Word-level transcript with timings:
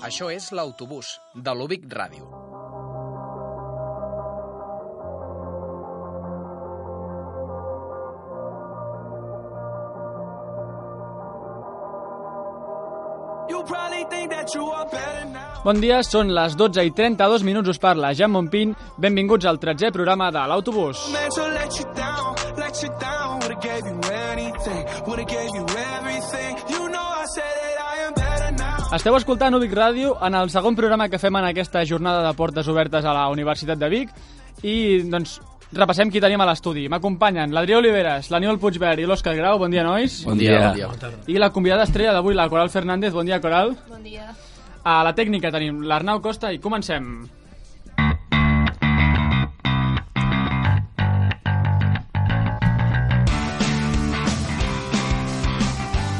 Això 0.00 0.30
és 0.32 0.46
l'autobús, 0.56 1.08
de 1.36 1.52
l'Ubic 1.52 1.82
Ràdio. 1.92 2.24
Bon 15.60 15.80
dia, 15.84 15.98
són 16.00 16.32
les 16.32 16.56
12 16.56 16.86
i 16.88 16.94
32 16.96 17.44
minuts, 17.44 17.68
us 17.68 17.78
parla 17.82 18.14
Jan 18.16 18.32
Montpin. 18.32 18.72
Benvinguts 18.96 19.44
al 19.44 19.60
13è 19.60 19.92
programa 19.92 20.30
de 20.32 20.46
l'Autobús. 20.48 21.04
Esteu 28.90 29.14
escoltant 29.14 29.54
Ubic 29.54 29.70
Ràdio 29.76 30.16
en 30.26 30.34
el 30.34 30.48
segon 30.50 30.74
programa 30.74 31.06
que 31.08 31.18
fem 31.22 31.36
en 31.38 31.44
aquesta 31.46 31.84
jornada 31.86 32.24
de 32.24 32.32
portes 32.34 32.66
obertes 32.72 33.04
a 33.06 33.12
la 33.14 33.28
Universitat 33.30 33.78
de 33.78 33.88
Vic 33.92 34.10
i 34.66 34.74
doncs 35.06 35.36
repassem 35.78 36.10
qui 36.10 36.18
tenim 36.18 36.42
a 36.42 36.48
l'estudi. 36.48 36.88
M'acompanyen 36.90 37.54
l'Adrià 37.54 37.78
Oliveres, 37.78 38.32
l'Aniol 38.34 38.58
Puigverd 38.58 38.98
i 38.98 39.06
l'Òscar 39.06 39.36
Grau. 39.38 39.60
Bon 39.62 39.70
dia, 39.70 39.84
nois. 39.86 40.24
Bon 40.26 40.38
dia. 40.38 40.72
Bon 40.74 40.98
dia. 40.98 41.12
I 41.30 41.38
la 41.38 41.52
convidada 41.54 41.86
estrella 41.86 42.16
d'avui, 42.18 42.34
la 42.34 42.48
Coral 42.50 42.74
Fernández. 42.74 43.14
Bon 43.14 43.30
dia, 43.30 43.38
Coral. 43.40 43.76
Bon 43.86 44.02
dia. 44.02 44.32
A 44.82 45.04
la 45.06 45.14
tècnica 45.14 45.54
tenim 45.54 45.84
l'Arnau 45.86 46.18
Costa 46.24 46.50
i 46.50 46.58
comencem. 46.58 47.12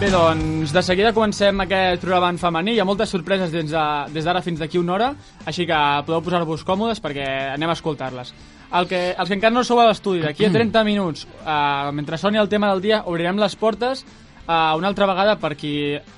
Bé, 0.00 0.08
doncs, 0.08 0.70
de 0.72 0.80
seguida 0.80 1.10
comencem 1.12 1.58
aquest 1.60 2.00
programa 2.00 2.30
en 2.32 2.38
femení. 2.40 2.72
Hi 2.72 2.80
ha 2.80 2.86
moltes 2.88 3.10
sorpreses 3.12 3.50
des 3.52 3.68
d'ara 3.68 4.38
de, 4.38 4.44
fins 4.46 4.62
d'aquí 4.62 4.80
una 4.80 4.94
hora, 4.94 5.08
així 5.44 5.66
que 5.68 5.80
podeu 6.06 6.22
posar-vos 6.24 6.62
còmodes 6.64 7.02
perquè 7.04 7.26
anem 7.52 7.68
a 7.68 7.74
escoltar-les. 7.76 8.30
El 8.78 8.88
que, 8.88 9.00
els 9.12 9.28
que 9.28 9.36
encara 9.36 9.52
no 9.52 9.60
sou 9.60 9.82
a 9.82 9.84
l'estudi, 9.90 10.22
d'aquí 10.24 10.48
a 10.48 10.50
30 10.56 10.86
minuts, 10.88 11.26
eh, 11.44 11.90
mentre 11.92 12.16
soni 12.16 12.40
el 12.40 12.48
tema 12.48 12.70
del 12.72 12.80
dia, 12.80 13.02
obrirem 13.12 13.36
les 13.42 13.56
portes 13.60 14.06
uh, 14.46 14.72
una 14.78 14.88
altra 14.88 15.10
vegada 15.10 15.34
per 15.36 15.52
qui 15.60 15.74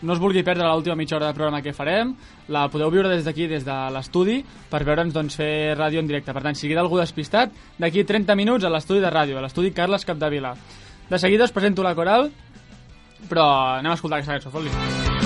no 0.07 0.15
es 0.15 0.23
vulgui 0.23 0.47
perdre 0.47 0.69
l'última 0.69 0.95
mitja 1.01 1.19
hora 1.19 1.33
de 1.33 1.39
programa 1.41 1.63
que 1.65 1.75
farem 1.75 2.15
la 2.55 2.69
podeu 2.71 2.95
viure 2.95 3.11
des 3.11 3.27
d'aquí, 3.27 3.49
des 3.51 3.67
de 3.67 3.81
l'estudi 3.97 4.39
per 4.71 4.85
veure'ns 4.87 5.11
doncs, 5.11 5.41
fer 5.43 5.75
ràdio 5.75 5.99
en 5.99 6.07
directe 6.07 6.31
per 6.31 6.45
tant, 6.47 6.55
si 6.55 6.71
queda 6.71 6.87
algú 6.87 7.03
despistat, 7.03 7.51
d'aquí 7.83 8.07
30 8.07 8.39
minuts 8.39 8.63
a 8.63 8.71
l'estudi 8.71 9.03
de 9.03 9.11
ràdio, 9.11 9.43
a 9.43 9.45
l'estudi 9.49 9.75
Carles 9.75 10.07
Capdevila 10.07 10.55
de 11.11 11.19
seguida 11.19 11.45
us 11.45 11.53
presento 11.53 11.83
la 11.83 11.97
coral 11.99 12.31
però 13.29 13.47
anem 13.79 13.93
a 13.93 13.99
escoltar 13.99 14.21
aquesta 14.21 14.39
cançó, 14.39 14.51
fot-li 14.55 15.21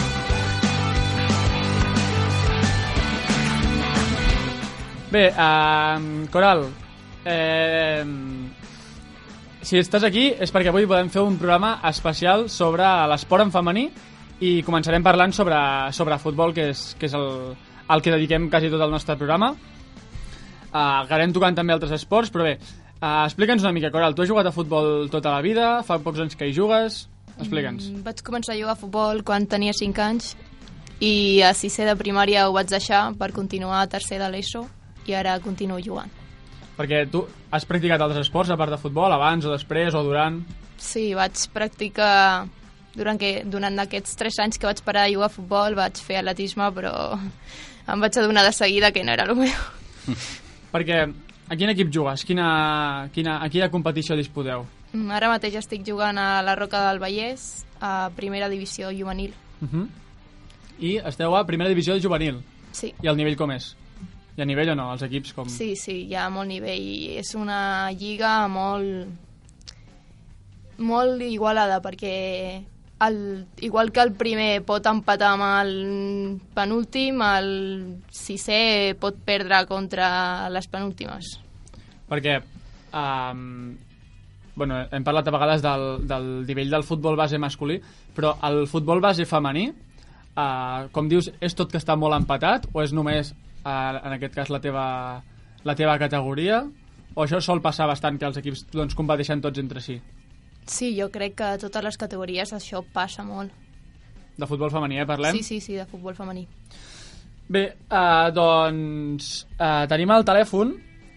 Bé, 5.16 5.30
uh, 5.30 6.26
Coral, 6.34 6.64
eh, 7.24 8.04
si 9.62 9.78
estàs 9.78 10.04
aquí 10.04 10.26
és 10.34 10.50
perquè 10.52 10.72
avui 10.72 10.84
podem 10.90 11.08
fer 11.14 11.22
un 11.22 11.38
programa 11.38 11.76
especial 11.88 12.48
sobre 12.52 12.84
l'esport 13.08 13.46
en 13.46 13.52
femení 13.54 13.86
i 14.44 14.60
començarem 14.66 15.06
parlant 15.06 15.32
sobre, 15.32 15.56
sobre 15.96 16.18
futbol, 16.20 16.52
que 16.52 16.68
és, 16.74 16.82
que 16.98 17.08
és 17.08 17.14
el, 17.16 17.28
el 17.88 18.02
que 18.04 18.12
dediquem 18.12 18.50
quasi 18.50 18.68
tot 18.72 18.82
el 18.82 18.92
nostre 18.92 19.16
programa. 19.16 19.54
Uh, 19.54 21.06
acabarem 21.06 21.32
tocant 21.32 21.56
també 21.56 21.72
altres 21.72 21.94
esports, 21.96 22.34
però 22.34 22.50
bé, 22.50 22.56
uh, 22.98 23.24
explica'ns 23.24 23.64
una 23.64 23.72
mica, 23.72 23.94
Coral, 23.94 24.12
tu 24.12 24.26
has 24.26 24.30
jugat 24.34 24.50
a 24.50 24.54
futbol 24.54 25.06
tota 25.08 25.38
la 25.38 25.40
vida, 25.46 25.70
fa 25.86 26.02
pocs 26.02 26.26
anys 26.26 26.36
que 26.36 26.50
hi 26.50 26.54
jugues, 26.56 27.06
explica'ns. 27.38 27.90
Mm, 27.90 28.04
vaig 28.06 28.22
començar 28.26 28.54
a 28.54 28.58
jugar 28.58 28.76
a 28.76 28.80
futbol 28.80 29.22
quan 29.26 29.46
tenia 29.46 29.74
5 29.76 30.02
anys 30.02 30.34
i 31.00 31.42
a 31.44 31.52
sisè 31.56 31.84
de 31.88 31.96
primària 31.98 32.46
ho 32.48 32.54
vaig 32.56 32.70
deixar 32.70 33.10
per 33.18 33.32
continuar 33.36 33.82
a 33.82 33.90
tercer 33.92 34.20
de 34.22 34.30
l'ESO 34.32 34.64
i 35.06 35.14
ara 35.14 35.38
continuo 35.44 35.78
jugant. 35.82 36.10
Perquè 36.76 37.06
tu 37.08 37.24
has 37.50 37.64
practicat 37.64 38.00
altres 38.00 38.26
esports 38.26 38.52
a 38.52 38.56
part 38.60 38.72
de 38.72 38.80
futbol, 38.80 39.12
abans 39.12 39.44
o 39.46 39.52
després 39.52 39.94
o 39.96 40.02
durant? 40.04 40.42
Sí, 40.76 41.14
vaig 41.16 41.36
practicar 41.52 42.46
durant, 42.96 43.20
que, 43.20 43.44
durant 43.44 43.78
aquests 43.84 44.16
3 44.20 44.40
anys 44.44 44.60
que 44.60 44.68
vaig 44.68 44.82
parar 44.84 45.06
a 45.06 45.12
jugar 45.12 45.30
a 45.30 45.36
futbol 45.36 45.76
vaig 45.76 46.00
fer 46.00 46.20
atletisme 46.20 46.68
però 46.76 46.94
em 47.92 48.02
vaig 48.02 48.18
adonar 48.18 48.44
de 48.44 48.52
seguida 48.56 48.92
que 48.92 49.04
no 49.04 49.12
era 49.16 49.28
el 49.28 49.36
meu. 49.36 49.64
Perquè 50.74 51.04
a 51.06 51.56
quin 51.56 51.72
equip 51.72 51.92
jugues? 51.92 52.24
Quina, 52.26 53.08
quina, 53.14 53.38
a 53.40 53.48
quina 53.52 53.70
competició 53.72 54.16
disputeu? 54.18 54.66
Mm, 54.96 55.12
Ara 55.12 55.28
mateix 55.28 55.58
estic 55.60 55.84
jugant 55.86 56.18
a 56.18 56.42
la 56.46 56.56
Roca 56.56 56.80
del 56.88 57.00
Vallès 57.02 57.64
a 57.84 58.10
primera 58.16 58.48
divisió 58.48 58.90
juvenil. 58.90 59.34
Uh 59.60 59.68
-huh. 59.68 59.88
I 60.78 60.96
esteu 61.04 61.36
a 61.36 61.46
primera 61.46 61.68
divisió 61.68 61.98
juvenil. 62.00 62.40
Sí. 62.72 62.94
I 63.02 63.08
el 63.08 63.16
nivell 63.16 63.36
com 63.36 63.50
és? 63.50 63.76
Hi 64.36 64.42
ha 64.42 64.44
nivell 64.44 64.70
o 64.70 64.74
no? 64.74 64.92
Els 64.92 65.02
equips 65.02 65.32
com... 65.32 65.48
Sí, 65.48 65.74
sí, 65.76 66.06
hi 66.08 66.14
ha 66.14 66.28
molt 66.30 66.48
nivell. 66.48 67.16
És 67.16 67.34
una 67.34 67.90
lliga 67.92 68.48
molt 68.48 69.08
molt 70.78 71.22
igualada 71.22 71.80
perquè 71.80 72.62
el, 73.00 73.46
igual 73.60 73.92
que 73.92 74.00
el 74.00 74.12
primer 74.12 74.62
pot 74.64 74.86
empatar 74.86 75.32
amb 75.32 75.42
el 75.42 76.40
penúltim, 76.54 77.20
el 77.22 78.02
sisè 78.10 78.94
pot 79.00 79.16
perdre 79.24 79.66
contra 79.66 80.48
les 80.50 80.68
penúltimes. 80.68 81.40
Perquè 82.08 82.42
um, 82.92 83.76
bueno, 84.56 84.80
hem 84.90 85.04
parlat 85.04 85.28
a 85.28 85.34
vegades 85.34 85.62
del, 85.62 85.84
del 86.08 86.28
nivell 86.48 86.72
del 86.72 86.84
futbol 86.84 87.16
base 87.16 87.38
masculí, 87.38 87.76
però 88.16 88.34
el 88.48 88.64
futbol 88.66 89.02
base 89.04 89.28
femení, 89.28 89.68
uh, 89.68 90.88
com 90.92 91.10
dius, 91.12 91.28
és 91.44 91.54
tot 91.54 91.70
que 91.70 91.78
està 91.78 91.94
molt 91.94 92.16
empatat 92.16 92.66
o 92.72 92.82
és 92.82 92.94
només, 92.96 93.34
uh, 93.62 94.00
en 94.00 94.16
aquest 94.16 94.34
cas, 94.34 94.50
la 94.50 94.62
teva, 94.64 94.86
la 95.62 95.76
teva 95.76 95.98
categoria? 96.00 96.64
O 97.14 97.24
això 97.24 97.40
sol 97.40 97.60
passar 97.64 97.86
bastant, 97.88 98.18
que 98.18 98.26
els 98.28 98.40
equips 98.40 98.66
doncs, 98.72 98.96
competeixen 98.96 99.44
tots 99.44 99.60
entre 99.60 99.84
si? 99.84 100.00
Sí, 100.66 100.90
jo 100.96 101.10
crec 101.12 101.36
que 101.38 101.52
a 101.52 101.60
totes 101.60 101.84
les 101.84 102.00
categories 102.00 102.52
això 102.56 102.82
passa 102.92 103.24
molt. 103.24 103.52
De 104.36 104.48
futbol 104.48 104.72
femení, 104.72 104.98
eh, 105.00 105.06
parlem? 105.08 105.36
Sí, 105.36 105.44
sí, 105.44 105.60
sí, 105.60 105.76
de 105.76 105.86
futbol 105.88 106.16
femení. 106.16 106.46
Bé, 107.48 107.68
uh, 107.92 108.32
doncs 108.34 109.44
uh, 109.60 109.84
tenim 109.86 110.10
al 110.10 110.24
telèfon 110.26 110.74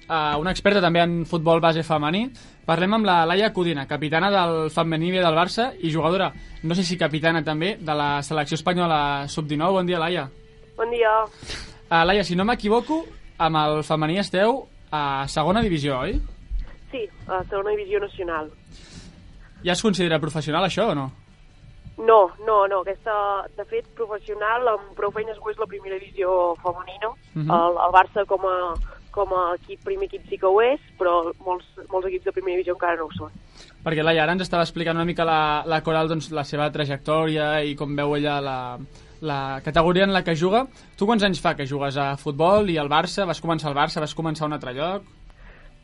uh, 0.10 0.38
una 0.40 0.52
experta 0.52 0.82
també 0.82 1.00
en 1.00 1.26
futbol 1.26 1.62
base 1.62 1.84
femení. 1.84 2.26
Parlem 2.66 2.94
amb 2.94 3.06
la 3.06 3.26
Laia 3.26 3.52
Codina, 3.54 3.88
capitana 3.88 4.30
del 4.30 4.70
femení 4.70 5.12
B 5.12 5.22
del 5.24 5.36
Barça 5.38 5.72
i 5.80 5.92
jugadora, 5.94 6.32
no 6.64 6.76
sé 6.76 6.84
si 6.84 6.98
capitana 6.98 7.44
també, 7.44 7.78
de 7.80 7.94
la 7.96 8.22
selecció 8.22 8.56
espanyola 8.56 9.28
sub-19. 9.28 9.72
Bon 9.72 9.86
dia, 9.86 10.00
Laia. 10.00 10.28
Bon 10.78 10.90
dia. 10.92 11.14
Uh, 11.90 12.04
Laia, 12.06 12.24
si 12.24 12.36
no 12.36 12.46
m'equivoco, 12.46 13.06
amb 13.38 13.56
el 13.58 13.84
femení 13.84 14.20
esteu 14.20 14.68
a 14.92 15.26
segona 15.28 15.62
divisió, 15.62 16.00
oi? 16.00 16.20
Sí, 16.92 17.08
a 17.28 17.44
segona 17.50 17.72
divisió 17.72 18.00
nacional. 18.00 18.50
Ja 19.64 19.74
es 19.74 19.82
considera 19.82 20.20
professional, 20.20 20.64
això, 20.66 20.90
o 20.92 20.96
no? 20.96 21.12
No, 22.00 22.30
no, 22.48 22.62
no. 22.72 22.78
Aquesta, 22.82 23.14
de 23.58 23.66
fet, 23.68 23.86
professional, 23.98 24.68
amb 24.72 24.94
prou 24.96 25.12
feines 25.12 25.36
ho 25.38 25.50
és 25.52 25.58
la 25.60 25.68
primera 25.68 25.98
divisió 26.00 26.56
femenina. 26.64 27.10
Uh 27.10 27.40
Mhm. 27.40 27.50
-huh. 27.50 27.58
el, 27.60 27.74
el 27.86 27.92
Barça 27.98 28.26
com 28.26 28.46
a, 28.46 28.74
com 29.12 29.34
a 29.36 29.44
equip, 29.58 29.82
primer 29.86 30.08
equip 30.10 30.28
sí 30.30 30.38
que 30.38 30.48
ho 30.48 30.62
és, 30.62 30.80
però 31.00 31.34
molts, 31.46 31.68
molts 31.92 32.08
equips 32.08 32.30
de 32.30 32.34
primera 32.36 32.58
divisió 32.58 32.76
encara 32.76 33.00
no 33.00 33.10
ho 33.10 33.14
són. 33.18 33.36
Perquè 33.84 34.04
Laia 34.04 34.24
ara 34.24 34.36
ens 34.36 34.44
estava 34.46 34.66
explicant 34.66 34.98
una 34.98 35.08
mica 35.08 35.28
la, 35.28 35.64
la 35.66 35.82
Coral 35.84 36.10
doncs, 36.12 36.32
la 36.36 36.44
seva 36.48 36.70
trajectòria 36.72 37.60
i 37.64 37.76
com 37.80 37.96
veu 37.96 38.16
ella 38.18 38.40
la, 38.44 38.58
la 39.22 39.62
categoria 39.66 40.04
en 40.04 40.14
la 40.14 40.24
que 40.24 40.36
juga. 40.36 40.66
Tu 40.98 41.08
quants 41.08 41.24
anys 41.24 41.42
fa 41.44 41.56
que 41.56 41.68
jugues 41.68 41.98
a 41.98 42.16
futbol 42.18 42.70
i 42.70 42.78
al 42.78 42.92
Barça? 42.92 43.28
Vas 43.30 43.42
començar 43.44 43.72
al 43.72 43.78
Barça? 43.78 44.04
Vas 44.04 44.16
començar 44.16 44.46
a 44.46 44.52
un 44.52 44.58
altre 44.58 44.76
lloc? 44.78 45.08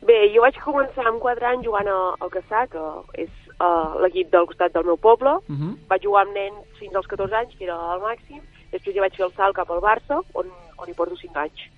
Bé, 0.06 0.16
jo 0.34 0.42
vaig 0.44 0.58
començar 0.62 1.06
amb 1.08 1.22
4 1.22 1.46
anys 1.50 1.64
jugant 1.64 1.88
al 1.90 2.30
Caçà, 2.30 2.66
que 2.70 2.82
és 3.24 3.30
uh, 3.56 3.96
l'equip 4.04 4.28
del 4.32 4.46
costat 4.50 4.74
del 4.76 4.84
meu 4.84 4.96
poble. 4.96 5.32
Uh 5.48 5.56
-huh. 5.56 5.72
Vaig 5.88 6.04
jugar 6.04 6.26
amb 6.26 6.34
nens 6.34 6.78
fins 6.78 6.94
als 6.94 7.06
14 7.06 7.34
anys, 7.34 7.56
que 7.56 7.64
era 7.64 7.78
el 7.94 8.00
màxim. 8.00 8.42
Després 8.72 8.94
ja 8.94 9.00
vaig 9.00 9.16
fer 9.16 9.26
el 9.26 9.32
salt 9.32 9.56
cap 9.56 9.70
al 9.70 9.80
Barça, 9.80 10.20
on, 10.34 10.46
on 10.78 10.88
hi 10.88 10.94
porto 10.94 11.16
5 11.16 11.36
anys. 11.36 11.70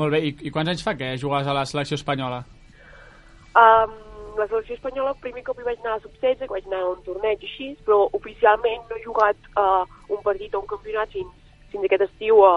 Molt 0.00 0.14
bé, 0.14 0.20
I, 0.26 0.34
i 0.48 0.52
quants 0.54 0.72
anys 0.72 0.82
fa 0.86 0.96
que 0.98 1.14
jugues 1.20 1.46
a 1.46 1.54
la 1.56 1.64
selecció 1.68 1.98
espanyola? 2.00 2.42
Um, 3.54 3.94
la 4.38 4.46
selecció 4.48 4.74
espanyola, 4.74 5.12
el 5.14 5.22
primer 5.22 5.44
cop 5.46 5.58
hi 5.60 5.66
vaig 5.66 5.82
anar 5.82 5.96
a 5.96 6.02
sub-16, 6.02 6.42
que 6.42 6.52
vaig 6.52 6.66
anar 6.70 6.82
a 6.82 6.92
un 6.92 7.02
torneig 7.06 7.42
així, 7.46 7.70
però 7.86 8.04
oficialment 8.18 8.88
no 8.90 8.98
he 8.98 9.04
jugat 9.04 9.50
uh, 9.54 9.84
un 10.10 10.22
partit 10.26 10.54
o 10.54 10.62
un 10.64 10.70
campionat 10.70 11.12
fins, 11.14 11.30
fins 11.72 11.86
aquest 11.86 12.08
estiu 12.08 12.42
a, 12.46 12.54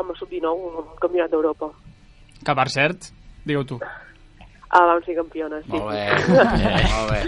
amb 0.00 0.14
el 0.14 0.20
sub-19 0.20 0.84
un 0.84 0.94
campionat 1.02 1.32
d'Europa. 1.34 1.72
Que, 2.40 2.54
per 2.54 2.68
cert, 2.72 3.10
digue 3.44 3.66
tu. 3.68 3.80
Ah, 4.70 4.84
vam 4.86 5.00
ser 5.02 5.16
campiones, 5.18 5.64
sí. 5.66 5.74
Molt 5.74 5.90
bé, 5.90 6.02
eh, 6.06 6.82
molt 6.94 7.10
bé. 7.10 7.20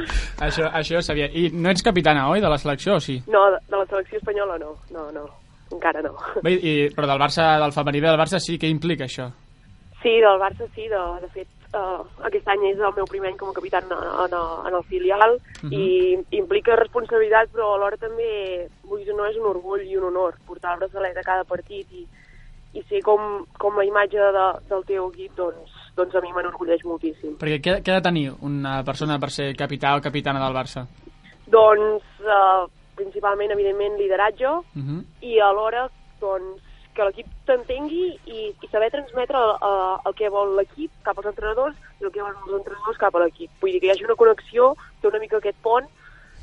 Això, 0.46 0.68
això 0.70 1.00
ho 1.00 1.02
sabia. 1.02 1.26
I 1.26 1.48
no 1.52 1.72
ets 1.72 1.82
capitana, 1.82 2.28
oi, 2.30 2.40
de 2.40 2.48
la 2.48 2.58
selecció, 2.62 2.96
o 2.96 3.02
sí? 3.02 3.18
No, 3.26 3.48
de, 3.50 3.58
de 3.68 3.80
la 3.80 3.86
selecció 3.90 4.20
espanyola 4.22 4.60
no, 4.62 4.76
no, 4.94 5.08
no, 5.10 5.26
encara 5.74 6.04
no. 6.06 6.14
Bé, 6.44 6.54
i, 6.54 6.74
però 6.94 7.10
del 7.10 7.20
Barça, 7.20 7.56
del 7.60 7.74
femení 7.74 8.04
del 8.04 8.20
Barça 8.20 8.38
sí, 8.40 8.60
què 8.62 8.70
implica 8.70 9.10
això? 9.10 9.26
Sí, 10.02 10.18
del 10.20 10.40
Barça 10.40 10.66
sí, 10.74 10.88
de, 10.90 11.00
de 11.22 11.28
fet, 11.30 11.48
uh, 11.78 12.02
aquest 12.26 12.48
any 12.50 12.64
és 12.72 12.80
el 12.80 12.94
meu 12.96 13.06
primer 13.10 13.30
any 13.30 13.36
com 13.38 13.52
a 13.52 13.56
capità 13.56 13.80
en, 13.82 13.92
en, 13.94 14.34
en 14.68 14.74
el 14.78 14.84
filial 14.90 15.36
uh 15.36 15.38
-huh. 15.62 15.72
i 15.72 16.18
implica 16.38 16.76
responsabilitat, 16.76 17.52
però 17.52 17.74
alhora 17.74 17.96
també, 17.96 18.68
vull 18.82 19.04
dir, 19.04 19.14
no 19.14 19.26
és 19.26 19.36
un 19.36 19.46
orgull 19.46 19.86
i 19.86 19.96
un 19.96 20.04
honor 20.10 20.34
portar 20.46 20.74
el 20.74 20.80
braçalet 20.80 21.16
a 21.16 21.22
cada 21.22 21.44
partit 21.44 21.86
i, 21.92 22.06
i 22.74 22.82
ser 22.88 23.02
com, 23.02 23.46
com 23.58 23.76
la 23.76 23.84
imatge 23.84 24.18
de, 24.18 24.46
del 24.68 24.84
teu 24.84 25.08
equip, 25.08 25.36
doncs, 25.36 25.70
doncs 25.96 26.14
a 26.14 26.20
mi 26.20 26.32
m'enorgulleix 26.32 26.84
moltíssim. 26.84 27.36
Perquè 27.38 27.60
què, 27.60 27.82
què 27.82 27.92
ha 27.92 28.00
de 28.00 28.08
tenir 28.08 28.32
una 28.40 28.82
persona 28.84 29.18
per 29.18 29.30
ser 29.30 29.54
capità 29.54 29.96
o 29.96 30.00
capitana 30.00 30.40
del 30.44 30.56
Barça? 30.56 30.86
Doncs, 31.46 32.02
uh, 32.20 32.68
principalment, 32.96 33.50
evidentment, 33.50 33.98
lideratge 33.98 34.46
Uh 34.46 34.62
-huh. 34.74 35.04
i 35.20 35.38
alhora, 35.40 35.88
doncs, 36.20 36.71
que 36.94 37.04
l'equip 37.08 37.26
t'entengui 37.48 38.04
i, 38.28 38.50
i 38.52 38.68
saber 38.70 38.90
transmetre 38.92 39.38
uh, 39.38 39.96
el 40.08 40.14
que 40.18 40.28
vol 40.32 40.54
l'equip 40.58 40.92
cap 41.06 41.18
als 41.18 41.30
entrenadors 41.32 41.76
i 42.00 42.04
el 42.04 42.12
que 42.12 42.20
volen 42.22 42.36
els 42.46 42.58
entrenadors 42.60 43.00
cap 43.00 43.16
a 43.16 43.22
l'equip. 43.24 43.50
Vull 43.62 43.72
dir 43.72 43.80
que 43.80 43.88
hi 43.90 43.94
hagi 43.94 44.04
una 44.08 44.16
connexió, 44.20 44.72
fer 45.00 45.10
una 45.10 45.20
mica 45.22 45.38
aquest 45.40 45.58
pont, 45.64 45.88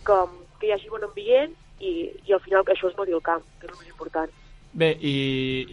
que, 0.06 0.20
que 0.60 0.68
hi 0.70 0.76
hagi 0.76 0.90
bon 0.90 1.06
ambient 1.06 1.54
i, 1.80 1.94
i 2.28 2.34
al 2.34 2.42
final 2.46 2.66
que 2.66 2.74
això 2.74 2.90
es 2.90 2.98
noti 2.98 3.14
al 3.14 3.22
camp, 3.26 3.44
que 3.60 3.68
és 3.70 3.74
el 3.74 3.80
més 3.84 3.92
important. 3.94 4.32
Bé, 4.80 4.92
i, 5.02 5.14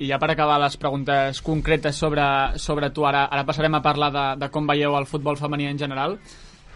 i 0.00 0.06
ja 0.08 0.16
per 0.20 0.30
acabar 0.32 0.56
les 0.62 0.76
preguntes 0.80 1.40
concretes 1.44 1.96
sobre, 2.00 2.24
sobre 2.56 2.88
tu, 2.96 3.04
ara, 3.04 3.26
ara 3.28 3.44
passarem 3.44 3.74
a 3.76 3.82
parlar 3.84 4.08
de, 4.14 4.26
de 4.40 4.48
com 4.52 4.68
veieu 4.68 4.96
el 4.96 5.04
futbol 5.08 5.36
femení 5.36 5.66
en 5.68 5.80
general. 5.80 6.18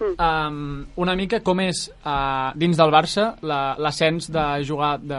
Um, 0.00 0.86
una 0.96 1.12
mica 1.12 1.42
com 1.44 1.58
és 1.60 1.82
uh, 2.08 2.52
dins 2.56 2.78
del 2.80 2.88
Barça 2.92 3.34
la- 3.44 3.74
l'ascens 3.76 4.30
de 4.32 4.44
jugar 4.64 4.94
de, 5.00 5.18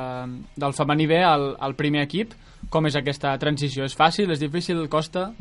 del 0.57 0.73
femení 0.73 1.05
B 1.05 1.19
al, 1.21 1.51
al 1.61 1.75
primer 1.77 2.01
equip 2.07 2.33
com 2.69 2.85
és 2.85 2.95
aquesta 2.95 3.33
transició? 3.41 3.83
És 3.83 3.97
fàcil? 3.97 4.31
És 4.31 4.39
difícil? 4.39 4.87
Costa? 4.89 5.31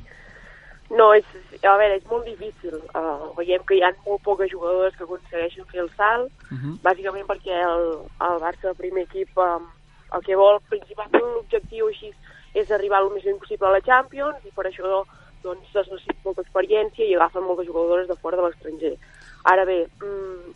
No, 0.90 1.12
és, 1.14 1.26
a 1.62 1.76
veure, 1.78 1.96
és 2.00 2.06
molt 2.10 2.26
difícil. 2.26 2.74
Uh, 2.98 3.30
veiem 3.36 3.62
que 3.66 3.76
hi 3.78 3.82
ha 3.86 3.92
molt 4.06 4.24
poques 4.26 4.50
jugadores 4.50 4.96
que 4.96 5.04
aconsegueixen 5.06 5.68
fer 5.70 5.84
el 5.84 5.90
salt, 5.96 6.32
Uh 6.50 6.58
-huh. 6.58 6.74
bàsicament 6.82 7.26
perquè 7.26 7.54
el, 7.54 7.84
el 8.26 8.36
Barça, 8.42 8.68
el 8.68 8.74
primer 8.74 9.02
equip, 9.02 9.30
um, 9.38 9.68
el 10.14 10.22
que 10.26 10.36
vol, 10.36 10.58
principalment 10.68 11.22
l'objectiu 11.22 11.86
així 11.86 12.12
és 12.54 12.70
arribar 12.70 13.02
el 13.02 13.10
més 13.14 13.24
ben 13.24 13.38
possible 13.38 13.68
a 13.68 13.70
la 13.70 13.80
Champions 13.80 14.44
i 14.44 14.50
per 14.50 14.66
això 14.66 15.04
doncs, 15.42 15.68
es 15.74 15.90
necessita 15.90 16.24
molta 16.24 16.42
experiència 16.42 17.06
i 17.06 17.14
agafen 17.14 17.44
moltes 17.44 17.66
jugadores 17.66 18.08
de 18.08 18.16
fora 18.16 18.36
de 18.36 18.42
l'estranger. 18.42 18.96
Ara 19.44 19.64
bé, 19.64 19.86
mm, 20.02 20.50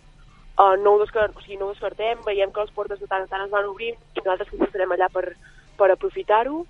uh, 0.58 0.76
no, 0.82 0.94
ho 0.94 0.98
descar 0.98 1.30
o 1.30 1.40
sigui, 1.40 1.56
no 1.56 1.66
ho 1.66 1.72
descartem, 1.72 2.18
veiem 2.26 2.52
que 2.52 2.60
les 2.60 2.70
portes 2.70 3.00
de 3.00 3.06
tant 3.06 3.22
en 3.22 3.28
tant 3.28 3.44
es 3.44 3.50
van 3.50 3.64
obrint 3.64 3.96
i 4.16 4.18
nosaltres 4.18 4.66
estarem 4.68 4.92
allà 4.92 5.08
per, 5.12 5.36
per 5.78 5.90
aprofitar-ho 5.92 6.64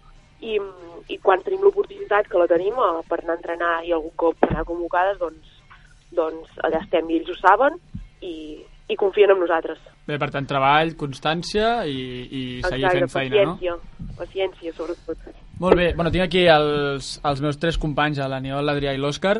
i, 0.45 0.59
i 1.09 1.19
quan 1.23 1.43
tenim 1.45 1.65
l'oportunitat 1.65 2.29
que 2.31 2.41
la 2.41 2.49
tenim 2.51 2.77
uh, 2.79 3.01
per 3.09 3.21
anar 3.23 3.37
a 3.37 3.41
entrenar 3.41 3.73
i 3.87 3.95
algun 3.97 4.15
cop 4.21 4.47
anar 4.49 4.67
convocades, 4.69 5.19
doncs, 5.21 5.59
doncs 6.15 6.63
allà 6.67 6.83
estem 6.85 7.11
i 7.11 7.21
ells 7.21 7.33
ho 7.33 7.39
saben 7.41 7.79
i, 8.25 8.35
i 8.89 8.97
confien 9.01 9.33
en 9.33 9.41
nosaltres. 9.41 9.81
Bé, 10.05 10.19
per 10.21 10.31
tant, 10.35 10.47
treball, 10.49 10.95
constància 11.01 11.83
i, 11.89 11.99
i 12.29 12.43
seguir 12.67 12.85
Exacte, 12.91 13.01
fent 13.01 13.13
feina, 13.15 13.45
no? 13.49 13.57
paciència, 13.57 14.15
paciència, 14.21 14.77
sobretot. 14.77 15.29
Molt 15.63 15.79
bé, 15.79 15.93
bueno, 15.97 16.11
tinc 16.13 16.27
aquí 16.27 16.47
els, 16.51 17.15
els 17.25 17.45
meus 17.45 17.61
tres 17.63 17.79
companys, 17.81 18.21
l'Aniol, 18.29 18.65
l'Adrià 18.67 18.93
i 18.93 19.01
l'Òscar. 19.01 19.39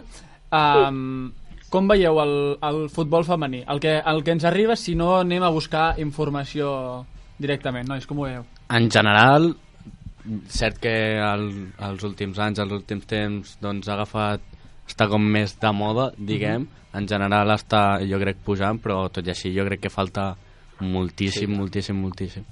Um, 0.55 1.33
com 1.75 1.89
veieu 1.91 2.21
el, 2.23 2.37
el 2.63 2.85
futbol 2.95 3.27
femení? 3.27 3.65
El 3.69 3.81
que, 3.83 3.97
el 3.99 4.23
que 4.23 4.37
ens 4.37 4.47
arriba 4.47 4.77
si 4.79 4.95
no 4.95 5.17
anem 5.19 5.43
a 5.43 5.51
buscar 5.51 5.95
informació 5.99 6.71
directament, 7.45 7.87
nois, 7.91 8.07
com 8.09 8.19
ho 8.23 8.27
veieu? 8.27 8.45
En 8.75 8.89
general, 8.91 9.51
cert 10.49 10.79
que 10.81 10.95
el, 11.21 11.45
els 11.85 12.05
últims 12.09 12.39
anys, 12.41 12.63
els 12.65 12.73
últims 12.73 13.05
temps, 13.11 13.57
doncs 13.63 13.89
ha 13.91 13.95
agafat, 13.99 14.41
està 14.89 15.07
com 15.11 15.23
més 15.37 15.55
de 15.61 15.73
moda, 15.77 16.11
diguem. 16.19 16.67
En 16.95 17.07
general 17.11 17.51
està, 17.55 17.99
jo 18.07 18.19
crec, 18.23 18.41
pujant, 18.47 18.79
però 18.81 19.05
tot 19.13 19.27
i 19.27 19.33
així 19.33 19.51
jo 19.55 19.65
crec 19.67 19.81
que 19.87 19.91
falta 19.93 20.33
moltíssim, 20.81 21.51
Sí. 21.51 21.57
moltíssim, 21.59 21.97
moltíssim. 22.01 22.45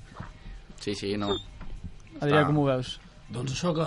Sí, 0.82 0.94
sí, 0.98 1.16
no. 1.16 1.28
Adrià, 2.20 2.40
Està- 2.42 2.46
com 2.46 2.58
ho 2.58 2.64
veus? 2.66 2.96
Doncs 3.32 3.52
això 3.54 3.72
que 3.76 3.86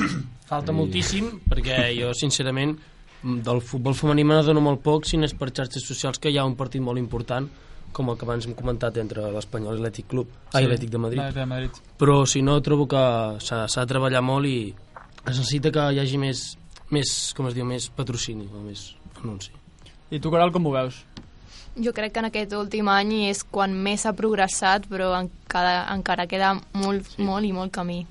falta 0.50 0.72
moltíssim, 0.72 1.40
perquè 1.48 1.90
jo, 1.98 2.12
sincerament, 2.14 2.76
del 3.24 3.60
futbol 3.64 3.94
femení 3.96 4.24
me 4.24 4.34
n'adono 4.36 4.60
molt 4.60 4.82
poc, 4.84 5.06
si 5.08 5.16
no 5.16 5.24
és 5.24 5.32
per 5.34 5.48
xarxes 5.50 5.86
socials, 5.88 6.18
que 6.20 6.28
hi 6.30 6.36
ha 6.38 6.44
un 6.44 6.54
partit 6.56 6.82
molt 6.84 6.98
important, 7.00 7.48
com 7.94 8.10
el 8.10 8.18
que 8.18 8.26
abans 8.26 8.48
hem 8.48 8.56
comentat 8.58 8.98
entre 9.02 9.28
l'Espanyol 9.34 9.78
i 9.78 9.82
l'Atlètic 9.82 10.10
Club, 10.10 10.30
sí. 10.34 10.56
ai, 10.58 10.66
l'Atlètic 10.66 10.92
de 10.92 11.00
Madrid. 11.06 11.24
De 11.38 11.46
Madrid. 11.48 11.82
Però 12.00 12.20
si 12.28 12.42
no, 12.42 12.58
trobo 12.66 12.88
que 12.90 13.04
s'ha 13.44 13.66
de 13.68 13.86
treballar 13.90 14.22
molt 14.26 14.50
i 14.50 14.58
es 15.24 15.38
necessita 15.38 15.72
que 15.74 15.84
hi 15.94 16.00
hagi 16.02 16.20
més, 16.20 16.46
més 16.92 17.12
com 17.36 17.48
es 17.48 17.56
diu, 17.56 17.66
més 17.68 17.88
patrocini 17.96 18.48
o 18.52 18.64
més 18.64 18.90
anunci. 19.22 19.54
I 20.10 20.20
tu, 20.20 20.30
Coral, 20.30 20.52
com 20.54 20.66
ho 20.68 20.74
veus? 20.74 21.00
Jo 21.74 21.90
crec 21.94 22.12
que 22.14 22.22
en 22.22 22.28
aquest 22.28 22.52
últim 22.54 22.90
any 22.92 23.14
és 23.30 23.40
quan 23.50 23.72
més 23.86 24.04
s'ha 24.04 24.12
progressat, 24.14 24.84
però 24.90 25.10
encara, 25.16 25.80
encara 25.94 26.28
queda 26.30 26.52
molt, 26.78 27.08
sí. 27.14 27.24
molt 27.24 27.46
i 27.46 27.54
molt 27.56 27.72
camí. 27.74 28.04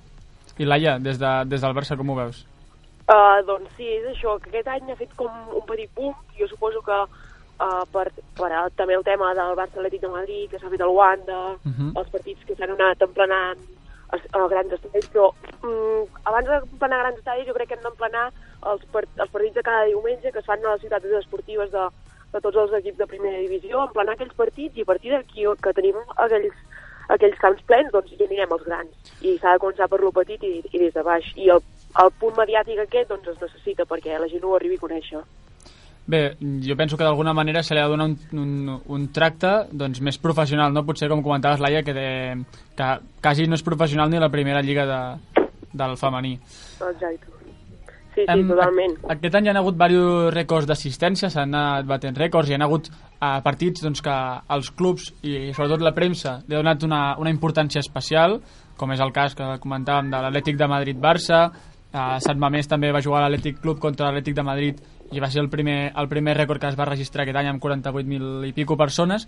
I 0.60 0.68
Laia, 0.68 0.98
des, 1.00 1.20
de, 1.22 1.32
des 1.50 1.64
del 1.64 1.76
Barça, 1.78 1.96
com 2.00 2.12
ho 2.12 2.18
veus? 2.18 2.44
Uh, 3.04 3.40
doncs 3.48 3.72
sí, 3.78 3.88
és 3.88 4.10
això, 4.14 4.36
que 4.40 4.52
aquest 4.52 4.70
any 4.72 4.92
ha 4.92 4.98
fet 5.00 5.12
com 5.20 5.32
un 5.56 5.64
petit 5.68 5.92
boom, 5.96 6.14
jo 6.38 6.48
suposo 6.52 6.84
que 6.86 7.00
uh, 7.64 7.84
per, 7.94 8.10
per 8.38 8.52
a, 8.52 8.66
també 8.76 8.98
el 8.98 9.06
tema 9.08 9.34
del 9.38 9.56
Barça 9.60 9.80
Atlètic 9.80 10.04
de 10.04 10.12
Madrid, 10.12 10.50
que 10.52 10.60
s'ha 10.60 10.72
fet 10.74 10.82
al 10.82 10.96
Wanda, 10.98 11.42
Uh 11.64 11.72
-huh. 11.72 11.92
els 12.00 12.10
partits 12.10 12.46
que 12.46 12.56
s'han 12.56 12.72
anat 12.72 13.02
emplenant 13.02 13.60
a, 14.14 14.18
a 14.38 14.48
grans 14.48 14.72
estadis, 14.74 15.10
però 15.14 15.32
um, 15.64 16.06
abans 16.24 16.48
d'emplenar 16.48 17.00
grans 17.00 17.18
estadis 17.18 17.48
jo 17.48 17.54
crec 17.54 17.68
que 17.70 17.76
hem 17.76 17.84
d'emplenar 17.84 18.32
els, 18.72 18.84
part, 18.94 19.10
els 19.18 19.32
partits 19.32 19.56
de 19.56 19.64
cada 19.64 19.86
diumenge 19.86 20.32
que 20.32 20.40
es 20.40 20.46
fan 20.46 20.66
a 20.66 20.74
les 20.74 20.82
ciutats 20.82 21.06
esportives 21.06 21.72
de, 21.72 21.86
de 22.34 22.42
tots 22.42 22.58
els 22.58 22.74
equips 22.80 22.98
de 22.98 23.08
primera 23.08 23.40
divisió, 23.40 23.84
emplenar 23.84 24.14
aquells 24.14 24.36
partits 24.36 24.78
i 24.78 24.82
a 24.82 24.90
partir 24.92 25.12
d'aquí 25.12 25.46
que 25.62 25.74
tenim 25.74 25.98
aquells, 26.16 26.56
aquells 27.16 27.40
camps 27.44 27.62
plens, 27.70 27.92
doncs 27.92 28.12
hi 28.12 28.26
anirem 28.26 28.56
els 28.58 28.66
grans. 28.70 29.14
I 29.22 29.38
s'ha 29.38 29.54
de 29.54 29.60
començar 29.64 29.90
per 29.92 30.02
lo 30.02 30.12
petit 30.12 30.44
i, 30.44 30.54
i 30.72 30.78
des 30.80 30.94
de 30.94 31.04
baix. 31.04 31.30
I 31.36 31.50
el, 31.56 31.62
el 32.04 32.12
punt 32.20 32.38
mediàtic 32.38 32.80
aquest 32.80 33.10
doncs 33.10 33.28
es 33.28 33.42
necessita 33.42 33.86
perquè 33.86 34.20
la 34.20 34.30
gent 34.32 34.44
ho 34.44 34.56
arribi 34.56 34.80
a 34.80 34.86
conèixer. 34.86 35.24
Bé, 36.06 36.36
jo 36.60 36.76
penso 36.76 36.98
que 36.98 37.06
d'alguna 37.06 37.32
manera 37.34 37.62
se 37.64 37.74
li 37.74 37.80
ha 37.80 37.86
de 37.86 37.94
donar 37.94 38.10
un, 38.10 38.18
un, 38.36 38.80
un 38.92 39.06
tracte 39.16 39.70
doncs, 39.72 40.02
més 40.04 40.18
professional, 40.20 40.74
no? 40.76 40.84
Potser, 40.84 41.08
com 41.08 41.24
comentaves, 41.24 41.62
Laia, 41.64 41.84
que, 41.84 41.94
de, 41.96 42.08
que 42.76 42.90
quasi 43.24 43.48
no 43.48 43.56
és 43.56 43.64
professional 43.64 44.12
ni 44.12 44.20
la 44.20 44.32
primera 44.34 44.62
lliga 44.62 44.84
de, 44.90 45.00
del 45.72 45.96
femení. 45.98 46.34
Exacte. 46.36 47.32
Sí, 48.14 48.22
sí, 48.22 48.26
Em- 48.30 48.44
totalment. 48.52 48.98
Aquest 49.10 49.36
any 49.40 49.48
hi 49.48 49.50
ha 49.50 49.56
hagut 49.58 49.74
diversos 49.74 50.34
rècords 50.36 50.68
d'assistència, 50.70 51.32
s'han 51.34 51.56
anat 51.56 51.88
batent 51.90 52.20
rècords, 52.20 52.52
hi 52.52 52.54
ha 52.54 52.62
hagut 52.68 52.92
uh, 52.92 53.40
partits 53.42 53.82
doncs, 53.82 54.04
que 54.06 54.18
els 54.54 54.70
clubs 54.78 55.08
i 55.26 55.54
sobretot 55.56 55.82
la 55.82 55.96
premsa 55.96 56.36
li 56.46 56.54
ha 56.54 56.60
donat 56.60 56.84
una, 56.86 57.04
una 57.18 57.32
importància 57.34 57.82
especial, 57.82 58.38
com 58.78 58.92
és 58.94 59.02
el 59.02 59.16
cas 59.16 59.34
que 59.40 59.48
comentàvem 59.64 60.12
de 60.12 60.20
l'Atlètic 60.20 60.60
de 60.60 60.68
Madrid-Barça, 60.70 61.40
uh, 61.50 62.20
Sant 62.22 62.38
Mamés 62.38 62.70
també 62.70 62.92
va 62.94 63.02
jugar 63.02 63.24
a 63.24 63.30
l'Atlètic 63.30 63.64
Club 63.64 63.82
contra 63.82 64.12
l'Atlètic 64.12 64.38
de 64.38 64.46
Madrid 64.46 64.84
i 65.14 65.22
va 65.24 65.30
ser 65.32 65.44
el 65.44 65.50
primer, 65.54 65.92
el 65.96 66.10
primer 66.12 66.38
rècord 66.38 66.62
que 66.62 66.72
es 66.72 66.80
va 66.80 66.90
registrar 66.90 67.24
aquest 67.24 67.38
any 67.40 67.52
amb 67.52 67.64
48.000 67.64 68.50
i 68.50 68.56
pico 68.58 68.78
persones, 68.80 69.28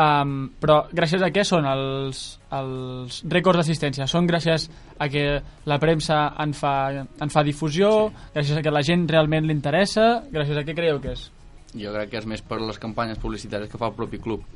Um, 0.00 0.52
però 0.62 0.84
gràcies 0.94 1.20
a 1.20 1.28
què 1.34 1.42
són 1.44 1.66
els, 1.66 2.20
els 2.54 3.16
rècords 3.28 3.58
d'assistència? 3.60 4.06
Són 4.08 4.28
gràcies 4.30 4.68
a 5.02 5.08
que 5.10 5.24
la 5.68 5.78
premsa 5.82 6.20
en 6.40 6.54
fa, 6.56 6.74
en 6.94 7.32
fa 7.32 7.42
difusió, 7.44 7.90
sí. 8.08 8.30
gràcies 8.36 8.60
a 8.60 8.62
que 8.64 8.72
la 8.72 8.84
gent 8.86 9.08
realment 9.10 9.48
li 9.48 9.56
interessa, 9.56 10.22
gràcies 10.30 10.60
a 10.60 10.64
què 10.64 10.76
creieu 10.78 11.02
que 11.02 11.16
és? 11.16 11.26
Jo 11.74 11.92
crec 11.94 12.14
que 12.14 12.20
és 12.22 12.28
més 12.30 12.42
per 12.42 12.60
les 12.62 12.78
campanyes 12.82 13.18
publicitàries 13.22 13.70
que 13.70 13.80
fa 13.82 13.90
el 13.90 13.98
propi 13.98 14.22
club. 14.22 14.46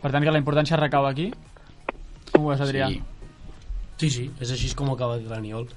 Per 0.00 0.10
tant, 0.10 0.24
que 0.24 0.32
la 0.32 0.40
importància 0.40 0.80
recau 0.80 1.06
aquí? 1.06 1.28
Com 2.32 2.46
ho 2.46 2.50
veus, 2.50 2.64
Adrià? 2.64 2.88
Sí. 2.88 3.02
Sí, 3.98 4.10
sí, 4.14 4.26
és 4.40 4.50
així 4.54 4.72
com 4.78 4.90
acaba 4.94 5.18
l'Aniol. 5.18 5.68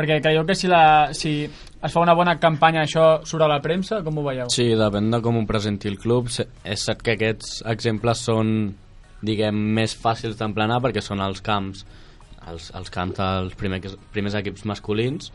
Perquè 0.00 0.16
creieu 0.24 0.46
que 0.48 0.54
si, 0.56 0.68
la, 0.70 1.12
si 1.12 1.30
es 1.44 1.92
fa 1.92 2.00
una 2.00 2.14
bona 2.16 2.38
campanya 2.40 2.86
això 2.86 3.20
surt 3.28 3.44
a 3.44 3.48
la 3.50 3.58
premsa, 3.60 3.98
com 4.00 4.16
ho 4.16 4.22
veieu? 4.24 4.48
Sí, 4.48 4.70
depèn 4.80 5.10
de 5.12 5.18
com 5.20 5.36
ho 5.36 5.42
presenti 5.44 5.90
el 5.90 5.98
club. 6.00 6.30
És 6.32 6.86
cert 6.86 7.02
que 7.04 7.18
aquests 7.18 7.58
exemples 7.68 8.22
són, 8.24 8.54
diguem, 9.20 9.58
més 9.76 9.92
fàcils 9.92 10.38
d'emplenar 10.40 10.80
perquè 10.80 11.04
són 11.04 11.20
els 11.20 11.44
camps, 11.44 11.84
els, 12.48 12.70
els 12.80 12.88
camps 12.94 13.20
dels 13.20 13.58
primers, 13.60 13.98
primers 14.14 14.38
equips 14.40 14.64
masculins, 14.72 15.28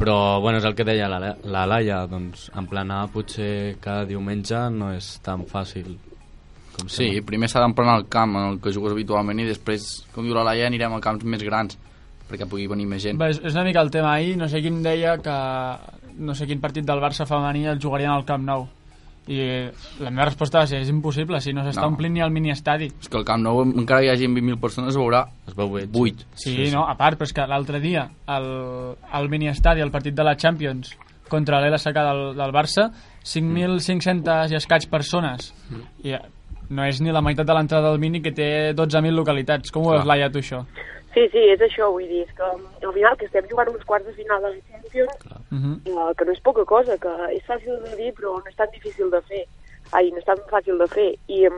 però 0.00 0.40
bueno, 0.40 0.62
és 0.62 0.64
el 0.64 0.76
que 0.76 0.88
deia 0.88 1.10
la, 1.12 1.34
la 1.44 1.68
Laia, 1.68 2.02
doncs 2.08 2.48
emplenar 2.56 3.02
potser 3.12 3.76
cada 3.84 4.08
diumenge 4.08 4.70
no 4.72 4.94
és 4.96 5.18
tan 5.24 5.44
fàcil 5.48 5.98
com 6.76 6.88
Sí, 6.92 7.10
primer 7.28 7.48
s'ha 7.52 7.60
d'emplenar 7.64 7.98
el 8.00 8.08
camp 8.12 8.36
en 8.36 8.54
el 8.54 8.58
que 8.60 8.72
jugues 8.72 8.96
habitualment 8.96 9.44
i 9.44 9.48
després, 9.48 9.86
com 10.16 10.24
diu 10.24 10.36
la 10.36 10.44
Laia, 10.48 10.68
anirem 10.68 10.96
a 10.96 11.04
camps 11.04 11.28
més 11.28 11.44
grans 11.44 11.76
perquè 12.30 12.46
pugui 12.48 12.66
venir 12.66 12.86
més 12.86 13.02
gent. 13.02 13.18
Bé, 13.18 13.30
és, 13.34 13.40
és 13.44 13.54
una 13.54 13.64
mica 13.64 13.80
el 13.80 13.90
tema 13.90 14.14
ahir, 14.14 14.36
no 14.36 14.48
sé 14.48 14.60
qui 14.60 14.68
em 14.72 14.82
deia 14.82 15.16
que 15.22 15.36
no 16.18 16.34
sé 16.34 16.46
quin 16.48 16.60
partit 16.60 16.84
del 16.88 16.98
Barça 17.02 17.26
femení 17.28 17.66
el 17.66 17.78
jugarien 17.82 18.10
al 18.10 18.24
Camp 18.24 18.44
Nou 18.44 18.66
i 19.28 19.36
la 19.98 20.10
meva 20.14 20.28
resposta 20.28 20.60
va 20.62 20.66
ser 20.70 20.78
és 20.84 20.88
impossible, 20.88 21.40
si 21.42 21.52
no 21.52 21.64
s'està 21.66 21.82
No. 21.82 21.88
omplint 21.88 22.12
ni 22.14 22.20
el 22.22 22.30
mini-estadi 22.30 22.86
És 23.00 23.08
que 23.10 23.16
al 23.18 23.24
Camp 23.26 23.42
Nou 23.42 23.62
encara 23.64 24.04
hi 24.04 24.08
hagi 24.12 24.28
20.000 24.28 24.60
persones 24.62 24.94
es 24.94 24.96
veurà 25.00 25.24
Es 25.48 25.54
veu 25.58 25.66
buit. 25.68 26.22
8. 26.22 26.26
Sí, 26.36 26.54
sí, 26.54 26.70
no, 26.72 26.84
a 26.86 26.94
part, 26.96 27.18
però 27.18 27.26
és 27.26 27.32
que 27.34 27.46
l'altre 27.46 27.80
dia 27.82 28.08
el, 28.28 28.46
el 29.18 29.28
mini-estadi, 29.28 29.82
el 29.82 29.90
partit 29.90 30.14
de 30.14 30.22
la 30.24 30.36
Champions 30.36 30.92
contra 31.28 31.58
l'LSK 31.58 31.92
del, 31.92 32.22
del 32.38 32.52
Barça 32.54 32.88
5.500 33.26 34.52
i 34.52 34.56
escaig 34.58 34.86
persones 34.92 35.52
i 36.04 36.12
eh, 36.14 36.20
no 36.70 36.84
és 36.86 36.98
ni 37.02 37.12
la 37.14 37.22
meitat 37.22 37.46
de 37.46 37.54
l'entrada 37.54 37.90
del 37.92 38.00
mini 38.02 38.20
que 38.22 38.32
té 38.34 38.72
12.000 38.74 39.14
localitats 39.14 39.70
com 39.74 39.86
ho 39.86 39.92
veus. 39.94 40.06
Laia, 40.06 40.30
tu 40.30 40.40
això? 40.42 40.64
Sí, 41.16 41.22
sí, 41.32 41.42
és 41.48 41.62
això, 41.64 41.86
vull 41.94 42.04
dir, 42.10 42.26
és 42.26 42.32
que 42.36 42.44
al 42.44 42.92
final 42.92 43.14
que 43.16 43.24
estem 43.24 43.46
jugant 43.48 43.70
uns 43.72 43.84
quarts 43.88 44.04
de 44.04 44.12
final 44.18 44.42
de 44.44 44.50
la 44.52 44.60
Champions, 44.68 45.14
Uh 45.50 45.56
-huh. 45.62 45.76
eh, 45.86 46.14
que 46.18 46.24
no 46.26 46.32
és 46.32 46.40
poca 46.40 46.64
cosa, 46.64 46.98
que 46.98 47.08
és 47.32 47.42
fàcil 47.46 47.78
de 47.84 47.96
dir 47.96 48.12
però 48.14 48.34
no 48.36 48.44
és 48.50 48.56
tan 48.56 48.68
difícil 48.70 49.08
de 49.10 49.20
fer. 49.22 49.46
Ai, 49.92 50.10
no 50.10 50.18
és 50.18 50.24
tan 50.24 50.36
fàcil 50.50 50.76
de 50.78 50.86
fer. 50.88 51.14
I, 51.28 51.48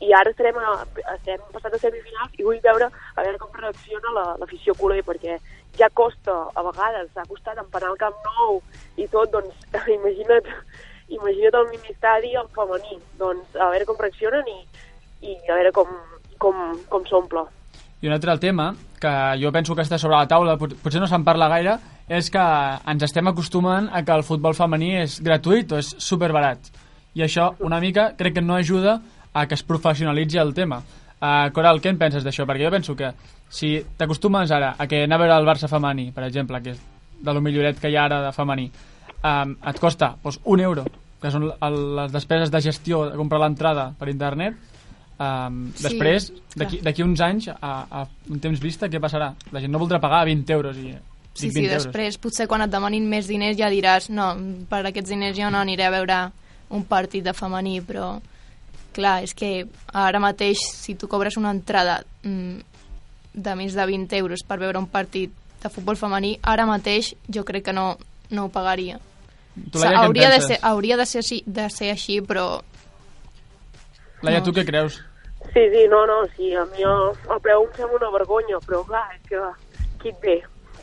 i 0.00 0.12
ara 0.14 0.30
estarem, 0.30 0.56
a, 0.56 0.86
estem 1.16 1.40
passant 1.52 1.74
a 1.74 1.78
semifinals 1.78 2.30
i 2.38 2.42
vull 2.44 2.60
veure 2.62 2.88
a 3.16 3.22
veure 3.22 3.38
com 3.38 3.50
reacciona 3.52 4.10
la- 4.14 4.36
l'afició 4.38 4.72
culer, 4.74 5.02
perquè 5.04 5.38
ja 5.76 5.90
costa, 5.90 6.32
a 6.54 6.62
vegades, 6.62 7.10
ha 7.16 7.26
costat 7.26 7.58
empanar 7.58 7.90
el 7.90 7.96
Camp 7.98 8.14
Nou 8.24 8.62
i 8.96 9.08
tot, 9.08 9.30
doncs 9.32 9.54
imagina't, 9.98 10.46
imagina't 11.08 11.54
el 11.54 11.68
mini-estadi 11.70 12.34
en 12.36 12.48
femení. 12.48 12.98
Doncs 13.18 13.56
a 13.56 13.68
veure 13.70 13.84
com 13.84 13.96
reaccionen 13.98 14.46
i, 14.48 14.66
i 15.22 15.36
a 15.50 15.54
veure 15.54 15.72
com, 15.72 15.88
com, 16.38 16.78
com 16.88 17.04
s'omple. 17.06 17.44
I 18.02 18.08
un 18.08 18.12
altre 18.12 18.36
tema 18.38 18.74
que 19.00 19.12
jo 19.40 19.52
penso 19.52 19.74
que 19.76 19.82
està 19.84 19.98
sobre 19.98 20.16
la 20.16 20.28
taula, 20.28 20.56
pot- 20.60 20.74
potser 20.82 21.00
no 21.00 21.06
se'n 21.08 21.24
parla 21.24 21.48
gaire, 21.48 21.78
és 22.08 22.30
que 22.30 22.40
ens 22.90 23.02
estem 23.06 23.26
acostumant 23.28 23.88
a 23.92 24.02
que 24.04 24.12
el 24.12 24.22
futbol 24.24 24.54
femení 24.56 24.94
és 25.02 25.20
gratuït 25.24 25.72
o 25.72 25.78
és 25.80 25.94
superbarat. 25.98 26.58
I 27.14 27.22
això 27.24 27.54
una 27.60 27.80
mica 27.80 28.10
crec 28.18 28.34
que 28.34 28.42
no 28.42 28.56
ajuda 28.56 28.98
a 29.32 29.46
que 29.46 29.54
es 29.54 29.62
professionalitzi 29.62 30.38
el 30.38 30.52
tema. 30.54 30.82
Uh, 31.24 31.48
Coral, 31.54 31.80
què 31.80 31.88
en 31.88 31.98
penses 31.98 32.24
d'això? 32.24 32.44
Perquè 32.44 32.66
jo 32.66 32.70
penso 32.74 32.96
que 32.96 33.12
si 33.48 33.78
t'acostumes 33.96 34.50
ara 34.52 34.74
a 34.78 34.86
que 34.86 35.04
anar 35.04 35.16
a 35.16 35.22
veure 35.22 35.38
el 35.38 35.46
Barça 35.46 35.68
femení, 35.70 36.10
per 36.12 36.24
exemple, 36.26 36.60
que 36.60 36.74
és 36.74 36.80
de 37.24 37.32
lo 37.32 37.40
milloret 37.40 37.78
que 37.80 37.88
hi 37.88 37.96
ha 37.96 38.04
ara 38.04 38.20
de 38.26 38.32
femení, 38.36 38.66
um, 39.22 39.54
et 39.64 39.80
costa 39.80 40.16
doncs, 40.22 40.40
un 40.44 40.60
euro, 40.60 40.84
que 41.22 41.30
són 41.32 41.46
les 41.48 42.12
despeses 42.12 42.50
de 42.52 42.60
gestió 42.60 43.06
de 43.08 43.16
comprar 43.16 43.40
l'entrada 43.40 43.92
per 43.98 44.10
internet, 44.12 44.58
um, 45.24 45.64
Sí, 45.74 45.88
després, 45.88 46.30
d'aquí 46.56 47.02
uns 47.04 47.22
anys, 47.24 47.48
a, 47.54 47.72
a 47.88 48.04
un 48.30 48.40
temps 48.44 48.60
vista, 48.60 48.90
què 48.92 49.00
passarà? 49.02 49.32
La 49.52 49.62
gent 49.64 49.72
no 49.74 49.80
voldrà 49.82 50.00
pagar 50.02 50.24
20 50.28 50.56
euros. 50.58 50.78
I, 50.78 50.94
Sí, 51.34 51.48
sí, 51.48 51.54
20 51.56 51.66
euros. 51.66 51.84
després 51.88 52.18
potser 52.22 52.46
quan 52.46 52.62
et 52.62 52.70
demanin 52.70 53.08
més 53.10 53.26
diners 53.26 53.56
ja 53.58 53.66
diràs 53.66 54.06
no, 54.14 54.28
per 54.70 54.84
aquests 54.86 55.10
diners 55.10 55.34
jo 55.34 55.48
no 55.50 55.58
aniré 55.58 55.88
a 55.88 55.90
veure 55.90 56.18
un 56.70 56.84
partit 56.86 57.24
de 57.26 57.32
femení, 57.34 57.80
però 57.82 58.20
clar, 58.94 59.16
és 59.26 59.34
que 59.34 59.64
ara 59.90 60.20
mateix 60.22 60.62
si 60.78 60.94
tu 60.94 61.08
cobres 61.10 61.36
una 61.36 61.50
entrada 61.50 62.04
mm, 62.22 62.60
de 63.34 63.54
més 63.58 63.74
de 63.74 63.86
20 63.90 64.14
euros 64.20 64.44
per 64.46 64.60
veure 64.62 64.78
un 64.78 64.86
partit 64.86 65.32
de 65.64 65.72
futbol 65.74 65.98
femení, 65.98 66.36
ara 66.42 66.68
mateix 66.70 67.14
jo 67.26 67.42
crec 67.42 67.66
que 67.66 67.74
no, 67.74 67.96
no 68.30 68.46
ho 68.46 68.52
pagaria. 68.54 69.00
Tu, 69.54 69.78
O 69.78 69.80
sigui, 69.80 69.88
Laia, 69.88 69.90
què 69.90 69.98
en 69.98 70.04
hauria, 70.06 70.30
de 70.30 70.40
ser, 70.42 70.58
hauria 70.62 70.96
de 71.00 71.06
ser, 71.06 71.24
així, 71.24 71.40
de 71.46 71.66
ser 71.70 71.90
així, 71.90 72.20
però 72.22 72.62
Laia, 74.22 74.38
no. 74.38 74.46
tu 74.46 74.54
què 74.54 74.64
creus? 74.66 75.00
Sí, 75.54 75.70
sí, 75.70 75.86
no, 75.88 76.04
no, 76.04 76.26
sí, 76.36 76.52
a 76.52 76.64
mi 76.64 76.82
el, 76.82 77.12
el 77.30 77.40
preu 77.40 77.62
em 77.62 77.74
sembla 77.76 78.00
una 78.00 78.10
vergonya, 78.10 78.58
però 78.66 78.80
clar, 78.88 79.04
és 79.14 79.20
que 79.28 79.42
qui 80.02 80.10
et 80.10 80.24
ve? 80.24 80.34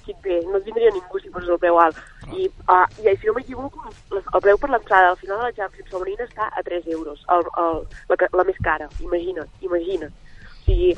Qui 0.06 0.14
et 0.14 0.22
ve? 0.24 0.38
No 0.48 0.62
et 0.62 0.64
vindria 0.70 0.94
ningú 0.96 1.20
si 1.20 1.32
fos 1.34 1.44
el 1.44 1.60
preu 1.60 1.80
alt. 1.84 2.00
I, 2.32 2.48
uh, 2.72 2.86
I 3.04 3.18
si 3.20 3.28
no 3.28 3.34
m'equivoco, 3.36 3.92
el, 4.16 4.24
preu 4.46 4.62
per 4.62 4.70
l'entrada 4.72 5.10
al 5.12 5.20
final 5.20 5.42
de 5.42 5.50
la 5.50 5.58
Champions 5.58 5.92
femenina 5.92 6.30
està 6.30 6.48
a 6.48 6.64
3 6.64 6.88
euros, 6.96 7.20
el, 7.36 7.44
el, 7.66 7.84
la, 8.14 8.30
la 8.40 8.48
més 8.48 8.64
cara, 8.64 8.88
imagina't, 9.04 9.52
imagina't. 9.60 10.16
O 10.48 10.64
sigui, 10.64 10.96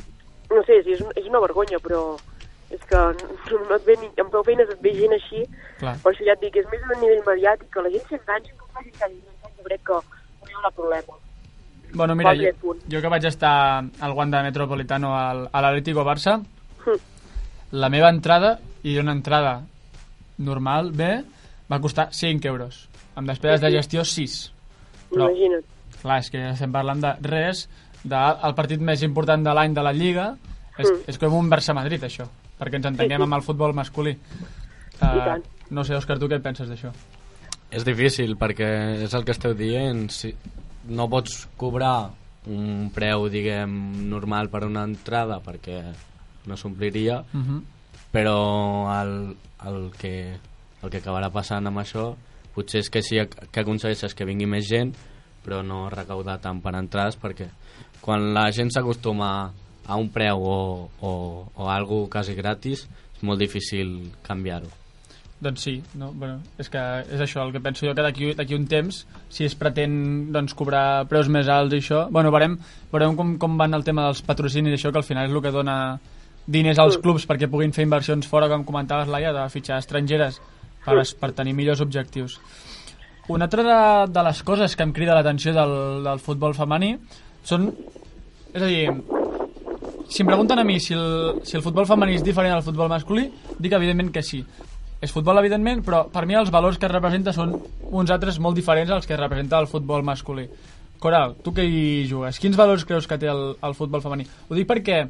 no 0.54 0.62
sé, 0.70 0.78
és, 0.78 1.02
és 1.18 1.26
una 1.26 1.42
vergonya, 1.42 1.82
però 1.82 2.04
és 2.70 2.86
que 2.86 3.02
no, 3.18 3.58
no 3.58 3.74
et 3.74 3.90
ve 3.90 3.98
ni, 3.98 4.14
amb 4.22 4.30
prou 4.30 4.46
feines 4.46 4.70
et 4.70 4.86
ve 4.86 4.94
gent 5.02 5.18
així, 5.18 5.44
Clar. 5.82 5.98
per 5.98 6.14
això 6.14 6.30
ja 6.30 6.38
et 6.38 6.46
dic, 6.46 6.62
és 6.62 6.70
més 6.70 6.86
a 6.86 7.02
nivell 7.02 7.26
mediàtic, 7.26 7.74
que 7.74 7.82
la 7.82 7.90
gent 7.98 8.06
s'enganxa, 8.06 8.54
que 9.02 9.14
jo 9.18 9.66
crec 9.66 9.88
que 9.90 9.98
no 9.98 10.52
hi 10.52 10.60
haurà 10.60 10.76
problema. 10.78 11.23
Bueno, 11.94 12.14
mira, 12.16 12.34
jo, 12.34 12.74
jo 12.90 13.00
que 13.00 13.08
vaig 13.08 13.24
estar 13.24 13.84
al 14.00 14.12
Wanda 14.12 14.42
Metropolitano 14.42 15.14
al, 15.16 15.48
a 15.52 15.60
l'Atlético 15.62 16.04
Barça, 16.04 16.40
Hm. 16.84 16.98
la 17.72 17.88
meva 17.88 18.10
entrada, 18.10 18.58
i 18.82 18.98
una 18.98 19.12
entrada 19.12 19.62
normal, 20.38 20.90
bé, 20.92 21.22
va 21.70 21.78
costar 21.80 22.08
5 22.12 22.46
euros. 22.48 22.88
Amb 23.14 23.28
despeses 23.30 23.60
de 23.62 23.70
gestió, 23.70 24.04
6. 24.04 24.52
Però, 25.10 25.28
Imagina't. 25.30 25.64
clar, 26.02 26.18
és 26.18 26.30
que 26.30 26.42
estem 26.50 26.72
parlant 26.74 27.00
de 27.00 27.14
res, 27.22 27.68
del 28.04 28.54
partit 28.54 28.80
més 28.80 29.02
important 29.02 29.42
de 29.46 29.54
l'any 29.54 29.72
de 29.74 29.82
la 29.82 29.92
Lliga, 29.92 30.34
és, 30.76 30.90
Mm. 30.90 31.04
és 31.06 31.18
com 31.18 31.32
un 31.38 31.48
Barça-Madrid, 31.48 32.02
això, 32.02 32.26
perquè 32.58 32.74
ens 32.76 32.86
entenguem 32.86 33.22
amb 33.22 33.34
el 33.34 33.42
futbol 33.42 33.72
masculí. 33.72 34.10
I 34.10 34.18
Uh, 35.04 35.42
no 35.70 35.82
sé, 35.84 35.94
Òscar, 35.96 36.18
tu 36.18 36.28
què 36.28 36.36
en 36.36 36.42
penses 36.42 36.68
d'això? 36.68 36.90
És 37.70 37.84
difícil 37.84 38.36
perquè 38.36 39.02
és 39.02 39.14
el 39.14 39.24
que 39.24 39.32
esteu 39.32 39.54
dient 39.54 40.08
si 40.10 40.34
no 40.88 41.08
pots 41.08 41.46
cobrar 41.56 42.12
un 42.46 42.90
preu 42.94 43.28
diguem 43.32 43.72
normal 44.10 44.50
per 44.52 44.64
una 44.66 44.84
entrada 44.84 45.40
perquè 45.44 45.80
no 46.46 46.56
s'ompliria 46.56 47.24
Uh 47.32 47.40
-huh. 47.40 47.62
però 48.12 48.36
el, 49.00 49.36
el, 49.66 49.90
que, 49.98 50.36
el 50.82 50.90
que 50.90 50.98
acabarà 50.98 51.30
passant 51.30 51.66
amb 51.66 51.78
això 51.78 52.14
potser 52.54 52.80
és 52.80 52.90
que 52.90 53.02
sí 53.02 53.16
que 53.50 53.60
aconsegueixes 53.60 54.14
que 54.14 54.24
vingui 54.24 54.46
més 54.46 54.68
gent 54.68 54.94
però 55.44 55.62
no 55.62 55.90
recaudar 55.90 56.40
tant 56.40 56.60
per 56.60 56.74
entrades 56.74 57.18
perquè 57.20 57.48
quan 58.00 58.34
la 58.34 58.50
gent 58.52 58.70
s'acostuma 58.70 59.52
a 59.86 59.96
un 59.96 60.08
preu 60.08 60.38
o, 60.40 60.90
o, 61.00 61.10
o 61.54 61.68
a 61.68 61.74
algo 61.74 62.08
quasi 62.08 62.34
gratis 62.34 62.88
és 63.16 63.22
molt 63.22 63.38
difícil 63.38 64.12
canviar-ho 64.22 64.83
Doncs 65.44 65.60
sí, 65.60 65.74
no? 66.00 66.10
bueno, 66.16 66.38
és 66.56 66.70
que 66.72 66.80
és 67.04 67.20
això 67.20 67.42
el 67.44 67.52
que 67.52 67.60
penso 67.60 67.84
jo 67.84 67.92
que 67.92 68.04
d'aquí 68.04 68.56
un 68.56 68.64
temps 68.70 69.02
si 69.28 69.44
es 69.44 69.54
pretén 69.60 70.32
doncs, 70.32 70.54
cobrar 70.56 71.04
preus 71.10 71.28
més 71.28 71.50
alts 71.52 71.76
i 71.76 71.82
això, 71.82 72.06
bueno, 72.08 72.32
veurem, 72.32 72.56
veurem 72.92 73.16
com, 73.18 73.34
com 73.42 73.58
van 73.60 73.76
el 73.76 73.84
tema 73.84 74.06
dels 74.06 74.22
patrocinis 74.24 74.72
i 74.72 74.78
això 74.78 74.92
que 74.92 75.02
al 75.02 75.06
final 75.06 75.28
és 75.28 75.34
el 75.34 75.42
que 75.44 75.52
dona 75.52 75.76
diners 76.46 76.80
als 76.80 76.96
clubs 77.00 77.26
perquè 77.28 77.48
puguin 77.50 77.72
fer 77.76 77.84
inversions 77.84 78.28
fora, 78.28 78.48
com 78.48 78.64
comentaves 78.64 79.10
Laia, 79.12 79.32
de 79.36 79.44
fitxar 79.52 79.82
estrangeres 79.82 80.40
per, 80.84 80.96
per 81.20 81.32
tenir 81.36 81.54
millors 81.56 81.84
objectius. 81.84 82.38
Una 83.28 83.48
altra 83.48 83.64
de, 83.64 83.78
de 84.12 84.24
les 84.26 84.42
coses 84.44 84.76
que 84.76 84.84
em 84.84 84.92
crida 84.92 85.16
l'atenció 85.16 85.54
del, 85.56 85.76
del 86.04 86.20
futbol 86.20 86.56
femení 86.56 86.94
són, 87.44 87.70
és 88.52 88.60
a 88.60 88.68
dir, 88.68 88.82
si 90.08 90.22
em 90.22 90.28
pregunten 90.28 90.60
a 90.60 90.64
mi 90.64 90.76
si 90.80 90.92
el, 90.96 91.40
si 91.48 91.56
el 91.56 91.64
futbol 91.64 91.88
femení 91.88 92.18
és 92.18 92.24
diferent 92.24 92.52
al 92.56 92.64
futbol 92.66 92.92
masculí, 92.92 93.30
dic 93.58 93.72
evidentment 93.72 94.12
que 94.12 94.22
sí. 94.22 94.44
És 95.02 95.12
futbol, 95.12 95.38
evidentment, 95.40 95.82
però 95.84 96.04
per 96.12 96.24
mi 96.26 96.36
els 96.38 96.52
valors 96.54 96.78
que 96.80 96.88
representa 96.88 97.34
són 97.36 97.56
uns 97.90 98.12
altres 98.14 98.38
molt 98.40 98.56
diferents 98.56 98.92
als 98.94 99.06
que 99.06 99.18
representa 99.18 99.58
el 99.60 99.68
futbol 99.68 100.04
masculí. 100.06 100.46
Coral, 101.02 101.34
tu 101.44 101.52
que 101.52 101.64
hi 101.66 102.06
jugues, 102.08 102.38
quins 102.40 102.56
valors 102.56 102.86
creus 102.88 103.08
que 103.10 103.18
té 103.20 103.28
el, 103.28 103.56
el 103.60 103.74
futbol 103.76 104.00
femení? 104.00 104.24
Ho 104.48 104.56
dic 104.56 104.68
perquè 104.70 105.02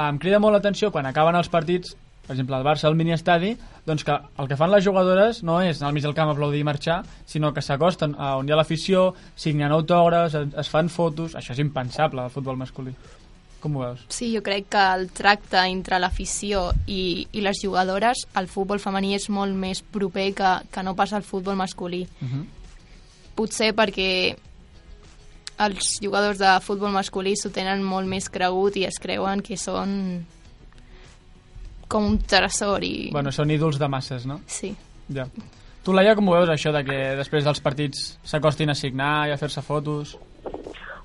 em 0.00 0.18
crida 0.22 0.40
molt 0.40 0.56
l'atenció 0.56 0.88
quan 0.94 1.06
acaben 1.06 1.36
els 1.36 1.50
partits, 1.52 1.92
per 2.24 2.32
exemple, 2.32 2.56
el 2.56 2.64
Barça 2.64 2.88
al 2.88 2.96
mini-estadi, 2.96 3.50
doncs 3.84 4.06
que 4.06 4.14
el 4.40 4.48
que 4.48 4.56
fan 4.56 4.72
les 4.72 4.84
jugadores 4.86 5.42
no 5.44 5.58
és 5.60 5.82
anar 5.82 5.90
al 5.90 5.98
mig 5.98 6.06
del 6.06 6.16
camp 6.16 6.32
aplaudir 6.32 6.62
i 6.62 6.64
marxar, 6.64 7.02
sinó 7.28 7.52
que 7.52 7.62
s'acosten 7.62 8.16
a 8.16 8.38
on 8.38 8.48
hi 8.48 8.54
ha 8.54 8.58
l'afició, 8.58 9.10
signen 9.36 9.74
autògrafs, 9.76 10.38
es, 10.40 10.56
es 10.64 10.72
fan 10.72 10.88
fotos... 10.88 11.36
Això 11.36 11.52
és 11.52 11.60
impensable 11.60 12.24
al 12.24 12.32
futbol 12.32 12.56
masculí. 12.56 12.94
Com 13.64 13.78
ho 13.78 13.80
veus? 13.80 14.02
Sí, 14.12 14.26
jo 14.34 14.42
crec 14.44 14.66
que 14.74 14.80
el 14.92 15.06
tracte 15.16 15.62
entre 15.64 15.96
l'afició 15.96 16.66
i, 16.84 17.24
i 17.32 17.40
les 17.40 17.62
jugadores 17.62 18.26
al 18.36 18.44
futbol 18.52 18.82
femení 18.82 19.14
és 19.16 19.30
molt 19.32 19.56
més 19.56 19.80
proper 19.80 20.26
que, 20.36 20.50
que 20.68 20.84
no 20.84 20.92
pas 20.98 21.14
al 21.16 21.24
futbol 21.24 21.56
masculí. 21.56 22.02
Uh 22.20 22.28
-huh. 22.28 22.44
Potser 23.34 23.72
perquè 23.74 24.36
els 25.64 25.96
jugadors 26.02 26.38
de 26.38 26.60
futbol 26.60 26.92
masculí 26.92 27.32
s'ho 27.36 27.48
tenen 27.50 27.82
molt 27.82 28.06
més 28.06 28.28
cregut 28.28 28.76
i 28.76 28.84
es 28.84 29.00
creuen 29.00 29.40
que 29.40 29.56
són 29.56 30.26
com 31.88 32.04
un 32.04 32.18
tresor 32.18 32.84
i... 32.84 33.10
Bueno, 33.12 33.32
són 33.32 33.50
ídols 33.50 33.78
de 33.78 33.88
masses, 33.88 34.26
no? 34.26 34.40
Sí. 34.46 34.74
Ja. 35.08 35.26
Tu, 35.84 35.92
Laia, 35.92 36.14
com 36.14 36.28
ho 36.28 36.32
veus, 36.32 36.48
això 36.48 36.72
de 36.72 36.84
que 36.84 37.16
després 37.16 37.44
dels 37.44 37.60
partits 37.60 38.18
s'acostin 38.24 38.70
a 38.70 38.74
signar 38.74 39.28
i 39.28 39.32
a 39.32 39.36
fer-se 39.36 39.62
fotos? 39.62 40.18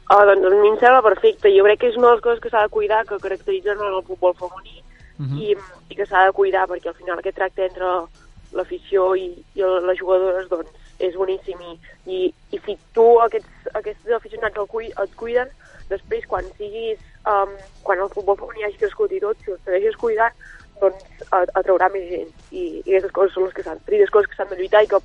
Ah, 0.10 0.26
doncs 0.26 0.46
a 0.46 0.50
mi 0.58 0.72
em 0.72 0.78
sembla 0.82 1.04
perfecte. 1.06 1.52
Jo 1.54 1.64
crec 1.68 1.80
que 1.80 1.90
és 1.92 1.98
una 1.98 2.10
de 2.10 2.14
les 2.16 2.24
coses 2.26 2.42
que 2.42 2.50
s'ha 2.50 2.66
de 2.66 2.74
cuidar, 2.74 3.06
que 3.06 3.20
caracteritzen 3.22 3.82
el 3.88 4.04
futbol 4.08 4.34
femení, 4.34 4.84
Uh 5.20 5.26
-huh. 5.26 5.40
i, 5.44 5.58
i 5.90 5.96
que 5.96 6.06
s'ha 6.06 6.26
de 6.26 6.32
cuidar, 6.32 6.66
perquè 6.68 6.88
al 6.88 6.96
final 6.96 7.20
aquest 7.20 7.36
tracte 7.36 7.66
entre 7.66 8.08
l'afició 8.54 9.16
i, 9.16 9.26
i 9.54 9.62
les 9.62 10.00
jugadores 10.00 10.48
doncs, 10.50 10.70
és 11.00 11.16
boníssim. 11.16 11.60
I, 11.62 11.80
i, 12.06 12.34
i 12.52 12.60
si 12.66 12.78
tu, 12.94 13.20
aquests, 13.20 13.68
aquests 13.74 14.12
aficionats 14.16 14.58
el 14.58 14.68
cui, 14.68 14.88
et 14.88 15.16
cuiden, 15.16 15.50
després 15.90 16.26
quan 16.26 16.46
siguis, 16.58 17.00
um, 17.28 17.52
quan 17.84 18.00
el 18.00 18.10
futbol 18.10 18.38
femení 18.38 18.64
hagi 18.64 18.78
crescut 18.78 19.12
i 19.12 19.20
tot, 19.20 19.38
si 19.44 19.52
el 19.52 19.60
segueixes 19.66 19.98
cuidant, 19.98 20.34
doncs, 20.80 21.04
atraurà 21.32 21.90
més 21.92 22.08
gent. 22.10 22.32
I, 22.52 22.64
i 22.86 22.96
aquestes 22.96 23.12
coses 23.12 23.34
són 23.34 23.44
les 23.44 23.54
que 23.54 23.64
s'han, 23.64 23.82
les 23.88 24.10
coses 24.10 24.30
que 24.30 24.36
s'han 24.36 24.50
de 24.50 24.56
lluitar 24.56 24.84
i 24.84 24.88
que, 24.88 25.02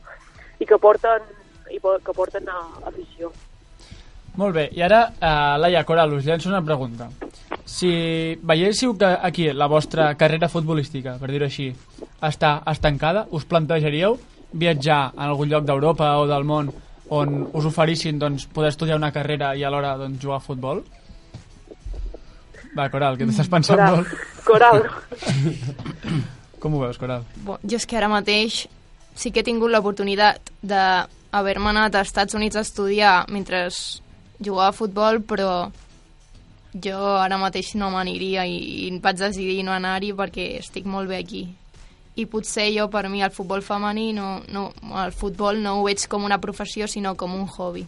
i 0.61 0.67
que 0.67 0.79
porten, 0.79 1.23
i 1.71 1.81
que 1.81 2.13
porten 2.15 2.49
a, 2.49 2.61
a 2.85 2.89
afició. 2.89 3.33
Molt 4.37 4.55
bé, 4.57 4.69
i 4.75 4.83
ara, 4.83 5.05
uh, 5.15 5.55
Laia 5.63 5.85
Coral, 5.87 6.13
us 6.17 6.25
llenço 6.27 6.49
una 6.51 6.63
pregunta. 6.65 7.09
Si 7.65 8.35
veiéssiu 8.43 8.97
que 8.99 9.07
aquí 9.07 9.53
la 9.53 9.69
vostra 9.71 10.15
carrera 10.19 10.51
futbolística, 10.51 11.17
per 11.21 11.31
dir-ho 11.31 11.47
així, 11.47 11.69
està 12.25 12.57
estancada, 12.71 13.27
us 13.31 13.47
plantejaríeu 13.47 14.19
viatjar 14.55 15.13
a 15.15 15.29
algun 15.29 15.51
lloc 15.51 15.65
d'Europa 15.67 16.11
o 16.21 16.27
del 16.31 16.45
món 16.47 16.71
on 17.15 17.49
us 17.53 17.67
oferissin 17.69 18.19
doncs, 18.19 18.47
poder 18.47 18.73
estudiar 18.73 18.99
una 18.99 19.13
carrera 19.13 19.55
i 19.57 19.65
alhora 19.65 19.97
doncs, 20.01 20.21
jugar 20.23 20.39
a 20.41 20.45
futbol? 20.45 20.85
Va, 22.75 22.89
Coral, 22.91 23.19
que 23.19 23.27
t'estàs 23.29 23.51
pensant 23.51 23.79
Coral. 23.79 23.97
molt. 23.97 24.09
Coral. 24.45 24.83
Com 26.63 26.75
ho 26.75 26.81
veus, 26.87 26.99
Coral? 26.99 27.27
Bo, 27.45 27.59
jo 27.63 27.79
és 27.79 27.87
que 27.87 27.99
ara 28.01 28.11
mateix 28.11 28.65
sí 29.15 29.31
que 29.31 29.45
he 29.45 29.47
tingut 29.47 29.71
l'oportunitat 29.71 30.51
d'haver-me 30.65 31.71
anat 31.71 32.01
als 32.01 32.11
Estats 32.11 32.35
Units 32.35 32.59
a 32.59 32.65
estudiar 32.67 33.15
mentre 33.31 33.69
jugava 34.45 34.71
a 34.71 34.77
futbol, 34.77 35.21
però 35.25 35.71
jo 36.75 36.99
ara 37.23 37.39
mateix 37.39 37.75
no 37.79 37.91
m'aniria 37.95 38.47
i, 38.51 38.57
i 38.87 38.89
vaig 39.03 39.21
decidir 39.21 39.63
no 39.67 39.75
anar-hi 39.75 40.13
perquè 40.17 40.49
estic 40.59 40.89
molt 40.91 41.11
bé 41.11 41.21
aquí. 41.23 41.45
I 42.15 42.27
potser 42.31 42.69
jo, 42.71 42.87
per 42.91 43.09
mi, 43.11 43.23
el 43.27 43.33
futbol 43.35 43.63
femení, 43.63 44.13
no, 44.15 44.39
no, 44.55 44.69
el 45.03 45.15
futbol 45.15 45.59
no 45.63 45.81
ho 45.81 45.85
veig 45.87 46.07
com 46.11 46.27
una 46.27 46.39
professió, 46.39 46.87
sinó 46.87 47.17
com 47.19 47.35
un 47.35 47.49
hobby. 47.57 47.87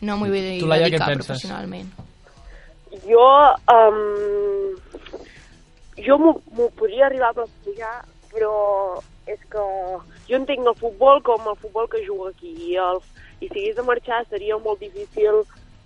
No 0.00 0.16
m'hi 0.20 0.30
vull 0.32 0.48
Tu, 0.60 0.68
Laia, 0.68 0.88
dedicar 0.88 1.12
professionalment. 1.12 1.90
Jo, 3.04 3.26
um, 3.72 4.76
jo 6.00 6.16
m'ho 6.20 6.32
m'ho 6.56 6.70
podria 6.80 7.08
arribar 7.08 7.32
a 7.32 7.36
plantejar, 7.40 7.94
però 8.32 8.54
és 9.28 9.40
que 9.52 9.64
jo 10.28 10.38
entenc 10.38 10.68
el 10.68 10.76
futbol 10.80 11.20
com 11.26 11.48
el 11.50 11.56
futbol 11.60 11.88
que 11.92 12.04
jugo 12.06 12.28
aquí 12.28 12.52
i, 12.70 12.76
el, 12.80 13.00
i 13.40 13.48
si 13.48 13.62
hagués 13.62 13.76
de 13.76 13.86
marxar 13.86 14.24
seria 14.30 14.58
molt 14.58 14.80
difícil 14.80 15.42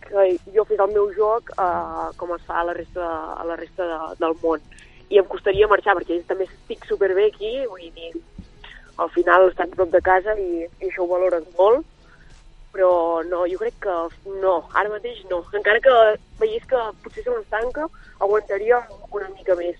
que 0.06 0.26
jo 0.54 0.64
fes 0.68 0.80
el 0.80 0.92
meu 0.94 1.10
joc 1.16 1.52
uh, 1.56 2.10
com 2.16 2.34
es 2.36 2.44
fa 2.48 2.60
a 2.60 2.66
la 2.70 2.74
resta, 2.76 3.06
a 3.36 3.44
la 3.44 3.56
resta 3.60 3.86
de, 3.86 3.98
del 4.22 4.36
món 4.42 4.62
i 5.10 5.18
em 5.18 5.26
costaria 5.30 5.68
marxar 5.70 5.96
perquè 5.98 6.20
també 6.26 6.46
estic 6.48 6.86
superbé 6.88 7.28
aquí 7.28 7.52
vull 7.66 7.88
dir, 7.96 8.12
al 9.02 9.10
final 9.16 9.48
estan 9.50 9.72
prop 9.74 9.90
de 9.90 10.00
casa 10.00 10.36
i, 10.38 10.66
i 10.66 10.90
això 10.90 11.04
ho 11.04 11.10
valores 11.10 11.48
molt 11.58 11.86
però 12.72 13.22
no, 13.26 13.44
jo 13.50 13.58
crec 13.58 13.78
que 13.82 13.94
no, 14.42 14.54
ara 14.78 14.92
mateix 14.92 15.24
no. 15.30 15.42
Encara 15.58 15.82
que 15.82 15.94
veiés 16.38 16.66
que 16.70 16.82
potser 17.02 17.24
se 17.24 17.32
m'estanca, 17.34 17.88
aguantaria 18.22 18.78
una 19.10 19.30
mica 19.34 19.56
més. 19.58 19.78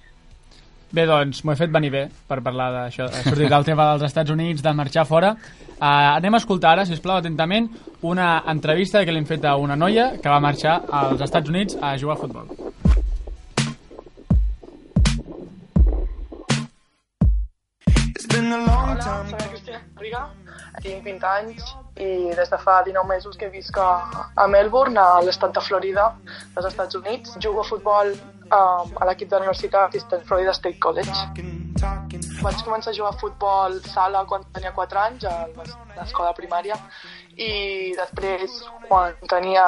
Bé, 0.90 1.04
doncs, 1.06 1.44
m'ho 1.47 1.54
he 1.54 1.59
fet 1.59 1.70
venir 1.70 1.92
bé 1.94 2.00
per 2.26 2.40
parlar 2.42 2.70
d'això. 2.75 3.06
Ha 3.06 3.23
sortit 3.23 3.52
del 3.52 3.66
tema 3.68 3.87
dels 3.92 4.09
Estats 4.09 4.32
Units, 4.35 4.62
de 4.64 4.73
marxar 4.75 5.04
fora. 5.06 5.37
Uh, 5.76 6.16
anem 6.16 6.35
a 6.35 6.40
escoltar 6.42 6.73
ara, 6.75 6.87
si 6.87 6.97
us 6.97 7.04
plau, 7.04 7.20
atentament, 7.23 7.70
una 8.02 8.32
entrevista 8.50 9.04
que 9.06 9.14
li 9.14 9.23
fet 9.28 9.47
a 9.47 9.54
una 9.56 9.78
noia 9.78 10.11
que 10.18 10.32
va 10.32 10.42
marxar 10.42 10.80
als 10.90 11.23
Estats 11.23 11.54
Units 11.54 11.78
a 11.80 11.94
jugar 11.97 12.18
a 12.18 12.23
futbol. 12.25 12.70
Hola, 18.30 19.00
soc 19.26 19.40
la 19.40 19.46
Cristina 19.50 19.80
Riga, 19.99 20.20
tinc 20.84 21.02
20 21.02 21.25
anys 21.26 21.72
i 21.99 22.30
des 22.38 22.52
de 22.52 22.58
fa 22.62 22.76
19 22.87 23.08
mesos 23.08 23.34
que 23.40 23.49
visc 23.50 23.78
a, 23.82 23.88
a 24.38 24.46
Melbourne, 24.46 25.00
a 25.02 25.18
l'estat 25.26 25.56
de 25.56 25.62
Florida, 25.66 26.04
dels 26.54 26.68
Estats 26.68 26.94
Units. 26.94 27.34
Jugo 27.42 27.64
a 27.64 27.66
futbol 27.66 28.12
um, 28.14 28.94
a 29.02 29.08
l'equip 29.08 29.32
de 29.32 29.34
la 29.34 29.42
universitat 29.42 29.99
Eastern 29.99 30.22
Florida 30.30 30.54
State 30.54 30.78
College. 30.78 31.10
Vaig 32.44 32.62
començar 32.62 32.94
a 32.94 32.99
jugar 33.00 33.10
a 33.16 33.18
futbol 33.18 33.80
sala 33.90 34.22
quan 34.30 34.46
tenia 34.54 34.70
4 34.78 35.02
anys 35.08 35.26
a 35.26 35.37
l'escola 35.99 36.30
primària 36.38 36.78
i 37.34 37.50
després, 37.99 38.60
quan 38.86 39.19
tenia 39.32 39.66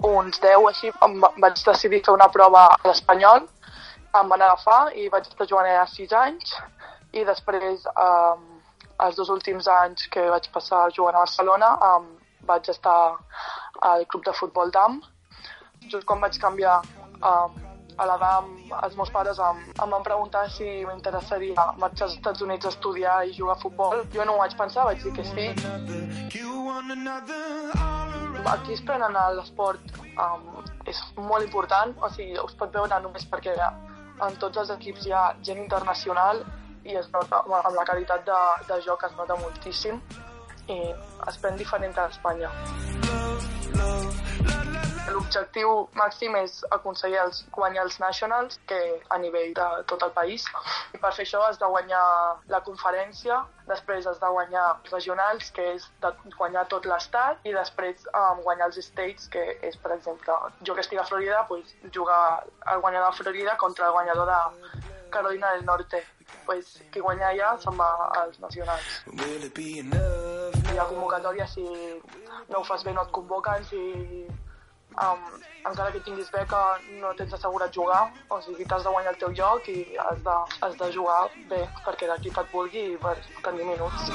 uns 0.00 0.40
10 0.40 0.70
així, 0.72 0.96
em 1.04 1.20
vaig 1.20 1.60
decidir 1.60 2.00
fer 2.06 2.16
una 2.16 2.32
prova 2.32 2.70
a 2.72 2.84
l'Espanyol, 2.88 3.44
em 4.16 4.32
van 4.32 4.48
agafar 4.48 4.84
i 4.96 5.10
vaig 5.12 5.28
estar 5.28 5.44
jugant 5.44 5.68
allà 5.68 5.84
6 5.92 6.22
anys 6.24 6.56
i 7.12 7.24
després 7.28 7.86
um, 7.92 8.44
els 9.06 9.16
dos 9.16 9.30
últims 9.34 9.68
anys 9.68 10.06
que 10.12 10.28
vaig 10.30 10.48
passar 10.54 10.84
jugant 10.96 11.16
a 11.16 11.24
Barcelona 11.24 11.72
um, 11.88 12.06
vaig 12.48 12.68
estar 12.72 13.18
al 13.88 14.06
club 14.06 14.24
de 14.24 14.34
futbol 14.38 14.72
DAM 14.74 15.00
just 15.88 16.06
quan 16.06 16.22
vaig 16.22 16.38
canviar 16.40 16.80
um, 17.20 17.60
a 17.98 18.06
la 18.08 18.16
DAM 18.16 18.48
els 18.82 18.96
meus 18.96 19.10
pares 19.14 19.38
em, 19.38 19.58
em 19.84 19.94
van 19.94 20.04
preguntar 20.06 20.46
si 20.50 20.68
m'interessaria 20.88 21.66
marxar 21.82 22.08
als 22.08 22.16
Estats 22.16 22.44
Units 22.46 22.66
a 22.66 22.72
estudiar 22.72 23.16
i 23.28 23.34
jugar 23.36 23.56
a 23.56 23.60
futbol. 23.60 24.04
Jo 24.14 24.24
no 24.24 24.36
ho 24.36 24.40
vaig 24.40 24.56
pensar, 24.56 24.86
vaig 24.88 25.02
dir 25.04 25.12
que 25.12 25.24
sí. 25.28 25.46
Aquí 28.52 28.72
es 28.72 28.82
prenen 28.88 29.18
l'esport 29.36 30.00
um, 30.16 30.48
és 30.88 30.98
molt 31.16 31.44
important 31.44 31.94
o 32.00 32.10
sigui, 32.16 32.38
us 32.40 32.56
pot 32.58 32.72
veure 32.74 32.98
només 33.04 33.28
perquè 33.28 33.54
en 33.60 34.40
tots 34.40 34.58
els 34.64 34.72
equips 34.74 35.06
hi 35.06 35.14
ha 35.14 35.28
gent 35.46 35.60
internacional 35.62 36.42
i 36.84 36.96
es 36.98 37.08
nota, 37.12 37.42
amb 37.46 37.76
la 37.76 37.86
qualitat 37.86 38.26
de, 38.26 38.40
de 38.68 38.80
joc 38.86 39.04
es 39.08 39.16
nota 39.18 39.38
moltíssim 39.42 40.00
i 40.70 40.80
es 41.28 41.38
pren 41.42 41.58
diferent 41.58 41.98
a 41.98 42.08
Espanya. 42.10 42.50
L'objectiu 45.12 45.70
màxim 45.98 46.36
és 46.38 46.60
aconseguir 46.72 47.18
els, 47.20 47.40
guanyar 47.52 47.82
els 47.84 47.98
nationals 48.00 48.58
que 48.70 48.78
a 49.10 49.18
nivell 49.18 49.50
de 49.56 49.66
tot 49.90 50.04
el 50.06 50.12
país. 50.14 50.46
I 50.94 51.00
per 51.02 51.10
fer 51.16 51.26
això 51.26 51.42
has 51.48 51.58
de 51.60 51.68
guanyar 51.68 52.04
la 52.54 52.62
conferència, 52.68 53.40
després 53.68 54.06
has 54.06 54.20
de 54.22 54.30
guanyar 54.36 54.64
regionals, 54.92 55.50
que 55.56 55.66
és 55.74 55.88
de 56.04 56.12
guanyar 56.38 56.64
tot 56.70 56.86
l'estat, 56.88 57.42
i 57.44 57.52
després 57.56 58.06
um, 58.14 58.40
guanyar 58.46 58.70
els 58.70 58.80
states, 58.86 59.28
que 59.34 59.44
és, 59.60 59.76
per 59.82 59.92
exemple, 59.98 60.38
jo 60.62 60.78
que 60.78 60.86
estic 60.86 61.02
a 61.02 61.08
Florida, 61.10 61.44
pues, 61.50 61.74
jugar 61.92 62.22
el 62.72 62.80
guanyador 62.80 63.10
de 63.10 63.22
Florida 63.22 63.56
contra 63.58 63.90
el 63.90 63.98
guanyador 63.98 64.32
de 64.32 64.90
Carolina 65.10 65.52
del 65.52 65.66
Norte. 65.66 66.04
Pues, 66.46 66.82
qui 66.92 67.00
guanya 67.00 67.28
allà 67.30 67.52
se'n 67.62 67.76
va 67.78 67.88
als 68.20 68.38
nacionals. 68.42 68.88
Hi 70.72 70.78
ha 70.78 70.86
convocatòria 70.90 71.46
si 71.46 71.64
no 72.48 72.60
ho 72.60 72.64
fas 72.64 72.84
bé 72.84 72.92
no 72.92 73.04
et 73.06 73.12
convoquen, 73.18 73.64
si 73.68 73.80
um, 75.00 75.22
encara 75.70 75.92
que 75.92 76.00
tinguis 76.06 76.30
beca 76.34 76.62
no 77.00 77.12
tens 77.18 77.32
assegurat 77.38 77.72
jugar, 77.74 78.02
o 78.28 78.40
sigui 78.42 78.66
t'has 78.66 78.84
de 78.84 78.94
guanyar 78.94 79.12
el 79.14 79.20
teu 79.20 79.34
lloc 79.40 79.68
i 79.68 79.96
has 80.06 80.22
de, 80.26 80.36
has 80.66 80.78
de 80.80 80.92
jugar 80.96 81.20
bé 81.50 81.62
perquè 81.84 82.08
l'equip 82.10 82.40
et 82.42 82.54
vulgui 82.56 82.86
i 82.94 82.96
per 83.04 83.16
tenir 83.44 83.68
minuts. 83.68 84.08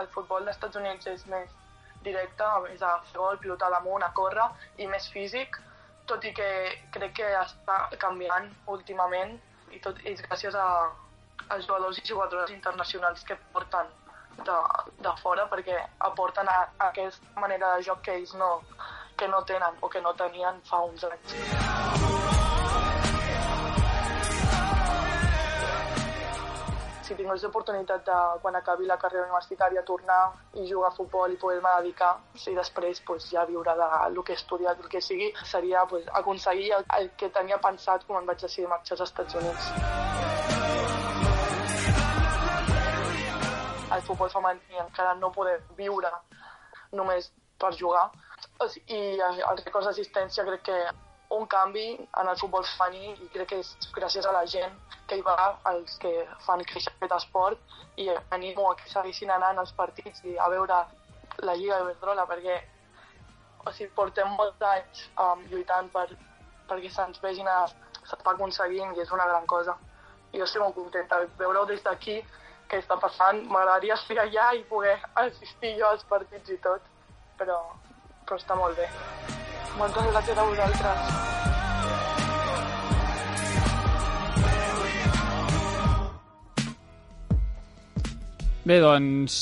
El 0.00 0.08
futbol 0.16 0.42
dels 0.42 0.56
Estats 0.56 0.80
Units 0.80 1.06
és 1.06 1.26
més 1.30 1.52
directe, 2.04 2.48
és 2.74 2.82
a 2.82 2.96
fer 3.10 3.20
gol, 3.20 3.38
pilotar 3.40 3.70
damunt, 3.72 4.02
a 4.02 4.10
córrer 4.16 4.48
i 4.78 4.88
més 4.90 5.06
físic, 5.14 5.60
tot 6.06 6.24
i 6.24 6.32
que 6.36 6.48
crec 6.96 7.14
que 7.20 7.28
està 7.40 7.78
canviant 8.02 8.50
últimament 8.76 9.36
i 9.72 9.80
tot 9.84 10.00
és 10.04 10.20
gràcies 10.28 10.54
a, 10.54 10.66
als 11.48 11.66
jugadors 11.66 12.00
i 12.00 12.06
jugadores 12.08 12.50
internacionals 12.54 13.24
que 13.28 13.36
porten 13.52 13.90
de, 14.42 14.58
de 15.06 15.14
fora 15.22 15.46
perquè 15.50 15.78
aporten 16.08 16.48
a, 16.48 16.58
a 16.78 16.90
aquesta 16.90 17.40
manera 17.40 17.76
de 17.76 17.86
joc 17.88 18.02
que 18.06 18.18
ells 18.18 18.34
no, 18.40 18.50
que 19.16 19.28
no 19.28 19.42
tenen 19.50 19.80
o 19.80 19.88
que 19.88 20.02
no 20.02 20.14
tenien 20.20 20.60
fa 20.70 20.82
uns 20.90 21.04
anys. 21.10 21.36
Si 27.04 27.14
tingués 27.18 27.42
l'oportunitat 27.44 28.06
de, 28.06 28.18
quan 28.40 28.56
acabi 28.56 28.86
la 28.88 28.96
carrera 28.96 29.26
universitària, 29.26 29.82
tornar 29.84 30.20
i 30.56 30.64
jugar 30.70 30.88
a 30.88 30.96
futbol 30.96 31.34
i 31.34 31.36
poder-me 31.36 31.74
dedicar, 31.82 32.14
si 32.44 32.54
després 32.56 33.02
pues, 33.04 33.28
ja 33.30 33.44
viure 33.44 33.74
de 33.76 33.88
el 34.06 34.22
que 34.24 34.32
he 34.32 34.40
estudiat, 34.40 34.80
el 34.80 34.88
que 34.88 35.02
sigui, 35.04 35.28
seria 35.44 35.84
pues, 35.90 36.08
aconseguir 36.22 36.72
el, 36.78 36.88
el 37.00 37.10
que 37.20 37.28
tenia 37.28 37.60
pensat 37.60 38.08
quan 38.08 38.24
vaig 38.24 38.40
decidir 38.40 38.72
marxar 38.72 38.96
als 38.96 39.10
Estats 39.10 39.36
Units. 39.42 39.72
el 43.94 44.02
futbol 44.02 44.30
femení 44.30 44.80
encara 44.80 45.14
no 45.14 45.30
poder 45.32 45.58
viure 45.76 46.10
només 46.92 47.30
per 47.58 47.72
jugar. 47.78 48.08
I 48.86 49.00
els 49.20 49.64
records 49.64 49.86
d'assistència 49.88 50.44
crec 50.46 50.64
que 50.68 50.78
un 51.38 51.46
canvi 51.46 51.86
en 52.20 52.28
el 52.28 52.36
futbol 52.40 52.66
femení 52.76 53.14
i 53.24 53.30
crec 53.32 53.48
que 53.52 53.60
és 53.62 53.72
gràcies 53.94 54.26
a 54.26 54.32
la 54.32 54.44
gent 54.46 54.76
que 55.08 55.18
hi 55.18 55.24
va, 55.26 55.36
els 55.70 55.96
que 56.02 56.12
fan 56.46 56.62
créixer 56.64 56.92
aquest 56.94 57.16
esport 57.18 57.58
i 58.00 58.08
animo 58.36 58.70
a 58.70 58.76
que 58.76 58.88
seguissin 58.90 59.30
anant 59.30 59.58
als 59.58 59.72
partits 59.72 60.24
i 60.24 60.38
a 60.38 60.48
veure 60.52 60.84
la 61.42 61.56
Lliga 61.58 61.80
Iberdrola 61.82 62.26
perquè 62.30 62.60
o 63.64 63.72
sigui, 63.72 63.90
portem 63.96 64.28
molts 64.38 64.62
anys 64.68 65.04
um, 65.20 65.44
lluitant 65.50 65.90
per, 65.92 66.06
perquè 66.68 66.90
se'ns 66.92 67.20
vegin 67.24 67.48
a, 67.48 67.64
s'està 68.04 68.34
aconseguint 68.34 68.94
i 68.96 69.04
és 69.04 69.12
una 69.16 69.28
gran 69.30 69.46
cosa. 69.46 69.76
I 70.32 70.40
jo 70.40 70.48
estic 70.48 70.62
molt 70.62 70.76
contenta 70.76 71.20
de 71.22 71.30
veure-ho 71.38 71.64
des 71.70 71.82
d'aquí 71.86 72.18
què 72.68 72.82
està 72.82 72.98
passant. 73.00 73.40
M'agradaria 73.48 73.96
estar 73.96 74.20
allà 74.24 74.50
i 74.58 74.66
poder 74.68 74.98
assistir 75.24 75.76
jo 75.78 75.88
als 75.92 76.04
partits 76.10 76.50
i 76.50 76.60
tot, 76.68 76.92
però, 77.38 77.62
però 78.26 78.40
està 78.40 78.58
molt 78.60 78.76
bé. 78.80 79.43
Moltes 79.78 80.10
gràcies 80.12 80.38
a 80.38 80.44
vosaltres. 80.48 80.98
Bé, 88.64 88.78
doncs, 88.80 89.34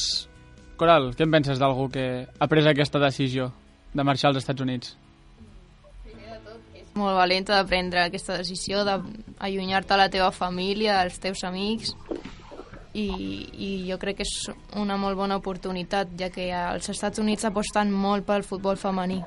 Coral, 0.83 1.13
què 1.15 1.23
en 1.23 1.31
penses 1.31 1.61
d'algú 1.63 1.85
que 1.95 2.05
ha 2.27 2.47
pres 2.51 2.67
aquesta 2.67 2.99
decisió 2.99 3.53
de 3.95 4.03
marxar 4.03 4.33
als 4.33 4.41
Estats 4.41 4.65
Units? 4.65 4.97
Primer 6.03 6.33
de 6.33 6.39
tot, 6.49 6.65
és 6.81 6.89
molt 6.99 7.15
valenta 7.15 7.61
de 7.61 7.69
prendre 7.71 8.03
aquesta 8.03 8.35
decisió, 8.41 8.83
d'allunyar-te 8.89 9.95
a 9.95 10.01
la 10.01 10.09
teva 10.11 10.33
família, 10.35 10.97
als 11.05 11.21
teus 11.23 11.45
amics, 11.47 11.93
i, 12.99 13.07
i 13.55 13.71
jo 13.87 14.01
crec 14.03 14.19
que 14.19 14.27
és 14.27 14.51
una 14.81 14.99
molt 14.99 15.21
bona 15.21 15.39
oportunitat, 15.39 16.17
ja 16.19 16.33
que 16.35 16.49
als 16.57 16.91
Estats 16.91 17.23
Units 17.23 17.47
aposten 17.47 17.95
molt 17.95 18.27
pel 18.27 18.43
futbol 18.43 18.81
femení. 18.81 19.21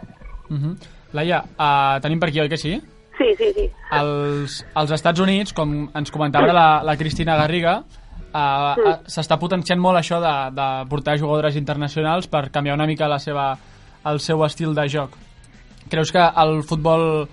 Uh 0.50 0.58
-huh. 0.58 0.76
Laia, 1.14 1.44
uh, 1.44 2.00
tenim 2.02 2.20
per 2.20 2.30
aquí, 2.30 2.42
oi 2.42 2.50
que 2.50 2.58
sí? 2.58 2.82
Sí, 3.18 3.36
sí, 3.38 3.54
sí. 3.54 3.70
Els, 3.92 4.66
als 4.74 4.92
Estats 4.92 5.20
Units, 5.20 5.54
com 5.54 5.90
ens 5.96 6.12
comentava 6.12 6.52
la, 6.54 6.84
la 6.84 6.98
Cristina 6.98 7.38
Garriga, 7.38 7.78
uh, 7.80 8.36
uh, 8.36 8.96
s'està 9.08 9.38
potenciant 9.40 9.80
molt 9.80 9.98
això 9.98 10.20
de, 10.20 10.36
de 10.56 10.68
portar 10.90 11.18
jugadores 11.18 11.56
internacionals 11.56 12.28
per 12.28 12.50
canviar 12.52 12.76
una 12.76 12.88
mica 12.88 13.08
la 13.08 13.20
seva, 13.20 13.58
el 14.06 14.20
seu 14.20 14.44
estil 14.46 14.76
de 14.76 14.88
joc. 14.90 15.16
Creus 15.90 16.12
que 16.12 16.20
el 16.20 16.64
futbol 16.64 17.24
uh, 17.24 17.28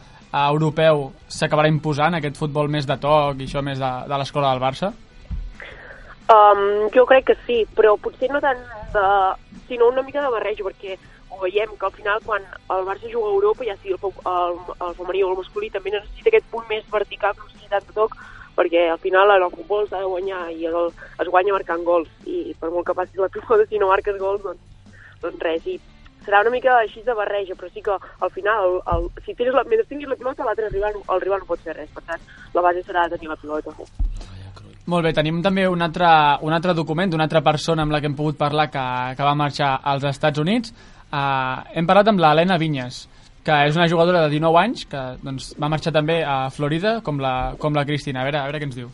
europeu 0.48 1.12
s'acabarà 1.26 1.68
imposant 1.68 2.14
aquest 2.14 2.36
futbol 2.36 2.68
més 2.68 2.86
de 2.86 2.96
toc 2.96 3.40
i 3.40 3.48
això 3.48 3.62
més 3.62 3.78
de, 3.78 3.92
de 4.08 4.18
l'escola 4.18 4.52
del 4.52 4.62
Barça? 4.62 4.92
Um, 6.32 6.88
jo 6.94 7.04
crec 7.04 7.26
que 7.26 7.36
sí, 7.46 7.62
però 7.76 7.96
potser 8.00 8.30
no 8.32 8.40
tant 8.40 8.60
de... 8.94 9.06
sinó 9.68 9.88
una 9.88 10.02
mica 10.02 10.22
de 10.22 10.30
barreja, 10.30 10.64
perquè 10.64 10.96
ho 11.32 11.40
veiem 11.42 11.72
que 11.78 11.86
al 11.86 11.96
final 11.96 12.20
quan 12.24 12.44
el 12.76 12.84
Barça 12.88 13.10
juga 13.10 13.30
a 13.30 13.34
Europa, 13.36 13.64
ja 13.64 13.76
sigui 13.80 13.96
el, 13.96 14.20
el, 14.32 14.60
el 14.86 14.94
femení 15.00 15.22
o 15.24 15.30
el 15.32 15.40
masculí, 15.40 15.70
també 15.70 15.94
necessita 15.94 16.32
aquest 16.32 16.50
punt 16.52 16.68
més 16.70 16.84
vertical 16.92 17.34
que 17.38 17.48
sigui 17.54 17.72
tant 17.72 17.86
de 17.88 17.96
toc, 17.96 18.18
perquè 18.56 18.88
al 18.90 19.00
final 19.00 19.32
en 19.36 19.46
el 19.46 19.54
futbol 19.54 19.88
s'ha 19.88 20.02
de 20.02 20.10
guanyar 20.12 20.42
i 20.52 20.68
el, 20.68 20.92
es 21.24 21.32
guanya 21.32 21.56
marcant 21.56 21.86
gols 21.88 22.10
i 22.28 22.52
per 22.60 22.70
molt 22.70 22.86
que 22.86 22.96
passis 22.98 23.20
la 23.20 23.30
pilota 23.32 23.66
si 23.68 23.80
no 23.80 23.88
marques 23.88 24.18
gols 24.20 24.44
doncs, 24.44 24.92
doncs 25.22 25.40
res, 25.46 25.66
i 25.66 25.80
serà 26.26 26.42
una 26.44 26.52
mica 26.54 26.76
així 26.78 27.02
de 27.06 27.14
barreja, 27.18 27.56
però 27.58 27.70
sí 27.72 27.82
que 27.82 27.94
al 27.94 28.30
final, 28.30 28.68
el, 28.68 28.78
el, 28.94 29.08
si 29.26 29.34
tens 29.34 29.54
la, 29.54 29.64
mentre 29.64 29.88
tinguis 29.88 30.10
la 30.10 30.18
pilota, 30.18 30.46
l'altre 30.46 30.70
rival, 30.70 31.00
el 31.02 31.24
rival 31.24 31.42
no 31.42 31.50
pot 31.50 31.62
fer 31.64 31.76
res. 31.76 31.90
Per 31.94 32.02
tant, 32.06 32.22
la 32.54 32.64
base 32.64 32.84
serà 32.86 33.08
tenir 33.10 33.30
la 33.30 33.38
pilota. 33.40 33.74
Molt 34.92 35.06
bé, 35.06 35.12
tenim 35.14 35.38
també 35.42 35.68
un 35.70 35.82
altre, 35.84 36.08
un 36.42 36.54
altre 36.54 36.74
document 36.74 37.10
d'una 37.10 37.28
altra 37.28 37.42
persona 37.42 37.84
amb 37.86 37.94
la 37.94 38.00
que 38.00 38.10
hem 38.10 38.16
pogut 38.18 38.38
parlar 38.38 38.68
que, 38.70 38.86
que 39.16 39.26
va 39.26 39.36
marxar 39.38 39.76
als 39.82 40.06
Estats 40.10 40.42
Units. 40.42 40.74
Uh, 41.12 41.60
hem 41.76 41.84
parlat 41.84 42.08
amb 42.08 42.22
l'Helena 42.24 42.56
Vinyes, 42.56 43.02
que 43.44 43.52
és 43.68 43.76
una 43.76 43.84
jugadora 43.84 44.22
de 44.24 44.30
19 44.32 44.56
anys 44.56 44.86
que 44.88 45.00
doncs, 45.20 45.50
va 45.60 45.68
marxar 45.68 45.92
també 45.92 46.22
a 46.24 46.46
Florida 46.48 47.02
com 47.04 47.20
la, 47.20 47.52
com 47.60 47.76
la 47.76 47.84
Cristina. 47.84 48.22
A 48.22 48.24
veure, 48.24 48.40
a 48.40 48.46
veure 48.48 48.62
què 48.62 48.68
ens 48.70 48.78
diu. 48.78 48.88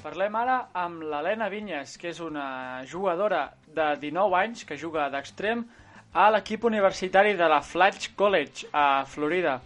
Parlem 0.00 0.40
ara 0.40 0.58
amb 0.86 1.04
l'Helena 1.04 1.52
Vinyes, 1.52 1.98
que 2.00 2.14
és 2.14 2.24
una 2.24 2.80
jugadora 2.88 3.50
de 3.68 3.92
19 4.08 4.40
anys 4.40 4.64
que 4.64 4.80
juga 4.80 5.10
d'extrem 5.12 5.68
a 6.16 6.30
l'equip 6.32 6.64
universitari 6.64 7.36
de 7.36 7.44
la 7.44 7.60
Fletch 7.60 8.14
College 8.16 8.72
a 8.72 9.04
Florida. 9.04 9.60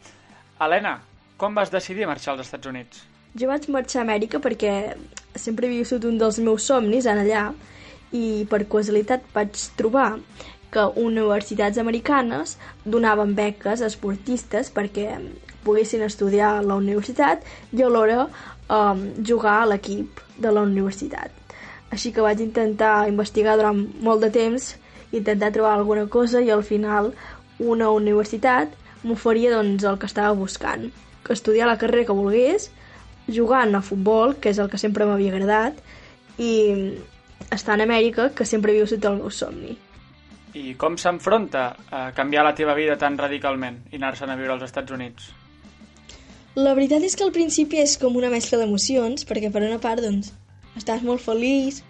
Helena, 0.59 0.99
com 1.37 1.55
vas 1.55 1.71
decidir 1.71 2.07
marxar 2.07 2.35
als 2.35 2.47
Estats 2.47 2.71
Units? 2.71 3.05
Jo 3.35 3.49
vaig 3.51 3.67
marxar 3.75 4.03
a 4.03 4.07
Amèrica 4.07 4.39
perquè 4.39 4.95
sempre 5.35 5.67
havia 5.67 5.85
sigut 5.85 6.07
un 6.11 6.19
dels 6.19 6.39
meus 6.39 6.67
somnis 6.71 7.07
en 7.11 7.23
allà 7.25 7.49
i 8.15 8.45
per 8.51 8.63
casualitat 8.71 9.27
vaig 9.35 9.59
trobar 9.79 10.13
que 10.75 10.85
universitats 11.01 11.79
americanes 11.79 12.57
donaven 12.85 13.35
beques 13.35 13.83
a 13.83 13.91
esportistes 13.91 14.71
perquè 14.75 15.19
poguessin 15.67 16.03
estudiar 16.07 16.57
a 16.59 16.65
la 16.67 16.79
universitat 16.79 17.43
i 17.73 17.83
alhora 17.83 18.27
um, 18.27 19.05
jugar 19.31 19.61
a 19.63 19.69
l'equip 19.71 20.21
de 20.39 20.51
la 20.51 20.63
universitat. 20.67 21.31
Així 21.95 22.11
que 22.13 22.25
vaig 22.25 22.43
intentar 22.43 23.09
investigar 23.09 23.57
durant 23.59 23.85
molt 24.03 24.27
de 24.27 24.31
temps, 24.35 24.75
intentar 25.13 25.53
trobar 25.55 25.77
alguna 25.79 26.09
cosa 26.11 26.43
i 26.43 26.51
al 26.51 26.65
final 26.67 27.13
una 27.59 27.91
universitat 27.95 28.75
m'oferia 29.05 29.55
doncs, 29.55 29.85
el 29.87 29.99
que 30.01 30.11
estava 30.11 30.35
buscant, 30.35 30.89
estudiar 31.33 31.67
la 31.67 31.79
carrera 31.79 32.05
que 32.05 32.13
volgués, 32.17 32.71
jugant 33.33 33.75
a 33.75 33.81
futbol, 33.83 34.37
que 34.37 34.53
és 34.53 34.61
el 34.61 34.69
que 34.69 34.81
sempre 34.81 35.07
m'havia 35.09 35.33
agradat, 35.33 35.81
i 36.37 36.53
estar 37.55 37.79
en 37.79 37.87
Amèrica, 37.87 38.31
que 38.37 38.45
sempre 38.45 38.73
havia 38.73 38.87
sigut 38.87 39.09
el 39.09 39.23
meu 39.23 39.31
somni. 39.31 39.79
I 40.55 40.75
com 40.79 40.99
s'enfronta 41.01 41.65
a 41.91 42.05
canviar 42.15 42.45
la 42.47 42.55
teva 42.55 42.77
vida 42.79 42.99
tan 43.01 43.17
radicalment 43.19 43.81
i 43.91 43.99
anar-se'n 43.99 44.31
a 44.31 44.37
viure 44.39 44.55
als 44.55 44.69
Estats 44.69 44.95
Units? 44.95 45.33
La 46.55 46.77
veritat 46.79 47.03
és 47.03 47.17
que 47.19 47.25
al 47.27 47.33
principi 47.35 47.81
és 47.83 47.97
com 47.99 48.15
una 48.15 48.31
mescla 48.31 48.61
d'emocions, 48.61 49.27
perquè 49.27 49.51
per 49.51 49.65
una 49.67 49.81
part, 49.83 50.05
doncs, 50.05 50.31
estàs 50.79 51.03
molt 51.03 51.23
feliç 51.25 51.81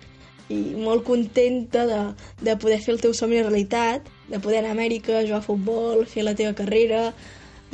i 0.48 0.56
molt 0.76 1.04
contenta 1.04 1.84
de, 1.88 2.00
de 2.40 2.56
poder 2.60 2.78
fer 2.80 2.94
el 2.94 3.02
teu 3.02 3.12
somni 3.16 3.42
realitat, 3.42 4.08
de 4.28 4.40
poder 4.40 4.62
anar 4.62 4.72
a 4.72 4.76
Amèrica, 4.78 5.20
jugar 5.20 5.42
a 5.42 5.44
futbol, 5.44 6.06
fer 6.08 6.24
la 6.24 6.34
teva 6.36 6.56
carrera, 6.56 7.10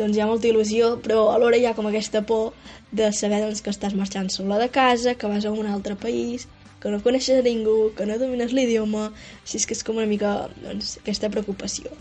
doncs 0.01 0.17
hi 0.17 0.23
ha 0.25 0.29
molta 0.31 0.49
il·lusió, 0.49 0.95
però 1.05 1.29
alhora 1.35 1.61
hi 1.61 1.67
ha 1.69 1.75
com 1.77 1.89
aquesta 1.91 2.25
por 2.27 2.55
de 2.91 3.13
saber 3.13 3.43
doncs, 3.45 3.61
que 3.63 3.73
estàs 3.75 3.95
marxant 3.99 4.33
sola 4.33 4.59
de 4.59 4.71
casa, 4.73 5.15
que 5.15 5.31
vas 5.31 5.45
a 5.45 5.53
un 5.53 5.69
altre 5.71 5.97
país, 6.01 6.49
que 6.81 6.91
no 6.91 7.03
coneixes 7.05 7.39
a 7.39 7.47
ningú, 7.47 7.93
que 7.97 8.07
no 8.09 8.19
domines 8.19 8.55
l'idioma, 8.57 9.11
així 9.45 9.61
és 9.61 9.67
que 9.69 9.77
és 9.77 9.85
com 9.87 10.01
una 10.01 10.09
mica 10.11 10.49
doncs, 10.65 10.97
aquesta 11.03 11.31
preocupació. 11.33 11.93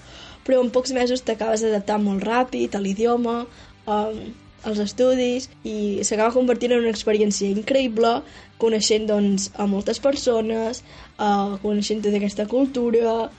Però 0.48 0.62
en 0.64 0.72
pocs 0.74 0.96
mesos 0.96 1.26
t'acabes 1.28 1.62
d'adaptar 1.66 2.00
molt 2.02 2.24
ràpid 2.24 2.76
a 2.76 2.82
l'idioma, 2.82 3.42
um, 3.86 4.22
als 4.68 4.80
estudis 4.84 5.48
i 5.64 6.04
s'acaba 6.04 6.34
convertint 6.36 6.74
en 6.76 6.84
una 6.84 6.92
experiència 6.92 7.48
increïble 7.52 8.18
coneixent 8.60 9.08
doncs, 9.08 9.50
a 9.56 9.68
moltes 9.72 10.02
persones, 10.04 10.84
uh, 11.18 11.56
coneixent 11.64 12.04
tota 12.04 12.20
aquesta 12.20 12.48
cultura 12.52 13.30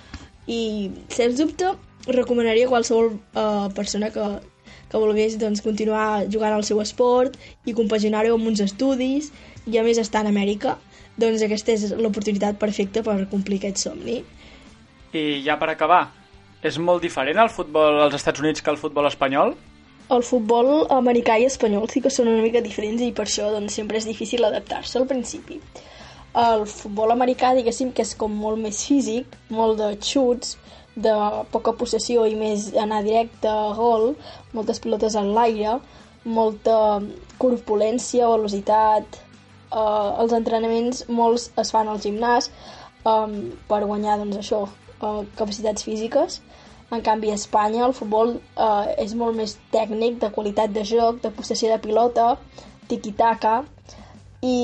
i 0.48 0.90
sens 1.12 1.40
dubte 1.40 1.74
recomanaria 2.08 2.66
a 2.66 2.72
qualsevol 2.72 3.12
uh, 3.12 3.68
persona 3.76 4.08
que, 4.14 4.26
que 4.90 5.00
volgués 5.00 5.38
doncs, 5.38 5.62
continuar 5.64 6.26
jugant 6.28 6.56
al 6.56 6.66
seu 6.66 6.80
esport 6.82 7.38
i 7.64 7.74
compaginar-ho 7.76 8.34
amb 8.36 8.50
uns 8.50 8.62
estudis 8.64 9.30
i 9.66 9.78
a 9.78 9.86
més 9.86 10.00
estar 10.02 10.24
en 10.24 10.32
Amèrica 10.32 10.76
doncs 11.20 11.42
aquesta 11.44 11.74
és 11.74 11.90
l'oportunitat 11.98 12.58
perfecta 12.60 13.02
per 13.06 13.16
complir 13.32 13.60
aquest 13.60 13.82
somni. 13.84 14.20
I 15.12 15.42
ja 15.44 15.56
per 15.60 15.70
acabar, 15.72 16.04
és 16.62 16.78
molt 16.78 17.02
diferent 17.04 17.40
el 17.42 17.50
futbol 17.52 18.00
als 18.04 18.16
Estats 18.18 18.40
Units 18.40 18.62
que 18.64 18.72
el 18.72 18.80
futbol 18.80 19.08
espanyol? 19.08 19.54
El 20.10 20.24
futbol 20.26 20.88
americà 20.90 21.36
i 21.38 21.46
espanyol 21.46 21.86
sí 21.90 22.02
que 22.02 22.10
són 22.10 22.30
una 22.32 22.42
mica 22.42 22.62
diferents 22.64 23.02
i 23.04 23.12
per 23.14 23.26
això 23.26 23.50
doncs, 23.54 23.76
sempre 23.78 24.00
és 24.00 24.08
difícil 24.08 24.44
adaptar-se 24.46 24.98
al 24.98 25.06
principi. 25.10 25.60
El 26.40 26.64
futbol 26.70 27.10
americà, 27.10 27.52
diguéssim, 27.54 27.90
que 27.94 28.04
és 28.06 28.14
com 28.18 28.34
molt 28.44 28.58
més 28.62 28.84
físic, 28.86 29.34
molt 29.50 29.80
de 29.80 29.92
xuts, 29.98 30.56
de 30.96 31.14
poca 31.52 31.72
possessió 31.78 32.26
i 32.26 32.36
més 32.38 32.70
anar 32.74 33.02
directe 33.06 33.48
a 33.48 33.72
gol, 33.76 34.14
moltes 34.56 34.80
pilotes 34.82 35.16
en 35.18 35.32
l'aire, 35.36 35.78
molta 36.24 37.00
corpulència, 37.38 38.28
velocitat... 38.28 39.26
Uh, 39.70 40.18
els 40.18 40.32
entrenaments 40.34 41.04
molts 41.14 41.44
es 41.62 41.68
fan 41.70 41.86
al 41.86 42.00
gimnàs 42.02 42.48
um, 43.06 43.36
per 43.68 43.78
guanyar 43.84 44.16
doncs, 44.18 44.40
això, 44.40 44.64
uh, 44.66 45.20
capacitats 45.38 45.86
físiques. 45.86 46.40
En 46.90 47.04
canvi, 47.06 47.30
a 47.30 47.36
Espanya 47.38 47.84
el 47.86 47.94
futbol 47.94 48.32
eh, 48.34 48.94
és 48.98 49.12
molt 49.14 49.36
més 49.38 49.52
tècnic, 49.70 50.16
de 50.18 50.32
qualitat 50.34 50.72
de 50.74 50.82
joc, 50.82 51.20
de 51.22 51.30
possessió 51.30 51.70
de 51.70 51.78
pilota, 51.84 52.32
tiki-taka, 52.90 53.60
i 54.42 54.56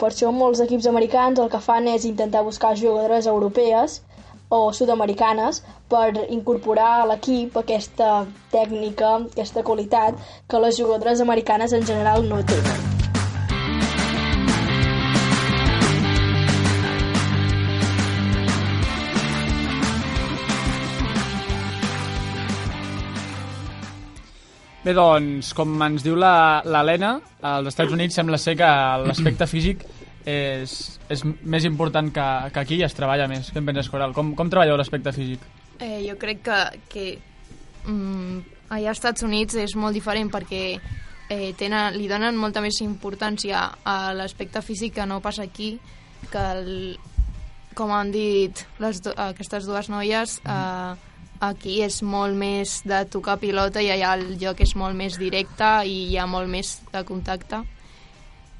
per 0.00 0.08
això 0.08 0.30
molts 0.32 0.62
equips 0.64 0.86
americans 0.88 1.40
el 1.42 1.50
que 1.52 1.60
fan 1.60 1.88
és 1.92 2.06
intentar 2.08 2.44
buscar 2.46 2.76
jugadores 2.80 3.26
europees 3.26 4.00
o 4.48 4.72
sud-americanes 4.72 5.62
per 5.90 6.12
incorporar 6.30 7.02
a 7.02 7.06
l'equip 7.12 7.56
aquesta 7.58 8.26
tècnica, 8.52 9.16
aquesta 9.32 9.64
qualitat 9.66 10.14
que 10.48 10.60
les 10.62 10.78
jugadores 10.78 11.20
americanes 11.20 11.72
en 11.72 11.86
general 11.86 12.28
no 12.28 12.42
tenen. 12.46 12.96
Bé, 24.86 24.92
doncs, 24.94 25.48
com 25.58 25.72
ens 25.82 26.04
diu 26.06 26.14
l'Helena, 26.14 27.16
als 27.42 27.72
Estats 27.72 27.90
Units 27.90 28.14
sembla 28.14 28.38
ser 28.38 28.54
que 28.60 28.68
l'aspecte 29.02 29.48
físic 29.50 29.82
és, 30.26 30.74
és 31.08 31.22
més 31.24 31.64
important 31.64 32.10
que, 32.12 32.26
que 32.52 32.60
aquí 32.60 32.80
i 32.80 32.84
es 32.84 32.96
treballa 32.98 33.28
més. 33.30 33.52
Què 33.54 33.62
en 33.62 33.70
penses, 33.70 33.88
Coral? 33.92 34.12
Com, 34.16 34.34
com 34.36 34.50
treballeu 34.50 34.76
l'aspecte 34.76 35.14
físic? 35.14 35.46
Eh, 35.78 36.02
jo 36.08 36.16
crec 36.18 36.42
que, 36.44 36.60
que 36.90 37.06
mm, 37.86 38.38
allà 38.74 38.90
als 38.90 38.98
Estats 38.98 39.22
Units 39.26 39.58
és 39.62 39.76
molt 39.78 39.94
diferent 39.94 40.32
perquè 40.34 40.62
eh, 40.74 41.52
tenen, 41.58 41.94
li 41.94 42.08
donen 42.10 42.38
molta 42.38 42.62
més 42.64 42.80
importància 42.82 43.68
a 43.86 43.98
l'aspecte 44.18 44.62
físic 44.66 44.96
que 44.98 45.06
no 45.06 45.22
passa 45.22 45.46
aquí, 45.46 45.76
que 46.32 46.46
el, 46.56 46.72
com 47.78 47.92
han 47.94 48.10
dit 48.10 48.66
les 48.82 49.02
do, 49.04 49.14
aquestes 49.28 49.68
dues 49.68 49.92
noies, 49.92 50.40
eh, 50.42 51.14
aquí 51.46 51.78
és 51.84 52.00
molt 52.02 52.34
més 52.34 52.80
de 52.88 53.04
tocar 53.12 53.38
pilota 53.38 53.82
i 53.84 53.92
allà 53.92 54.16
el 54.16 54.38
joc 54.40 54.64
és 54.64 54.74
molt 54.74 54.96
més 54.96 55.20
directe 55.20 55.68
i 55.86 56.06
hi 56.10 56.18
ha 56.18 56.26
molt 56.26 56.48
més 56.50 56.78
de 56.90 57.04
contacte 57.06 57.62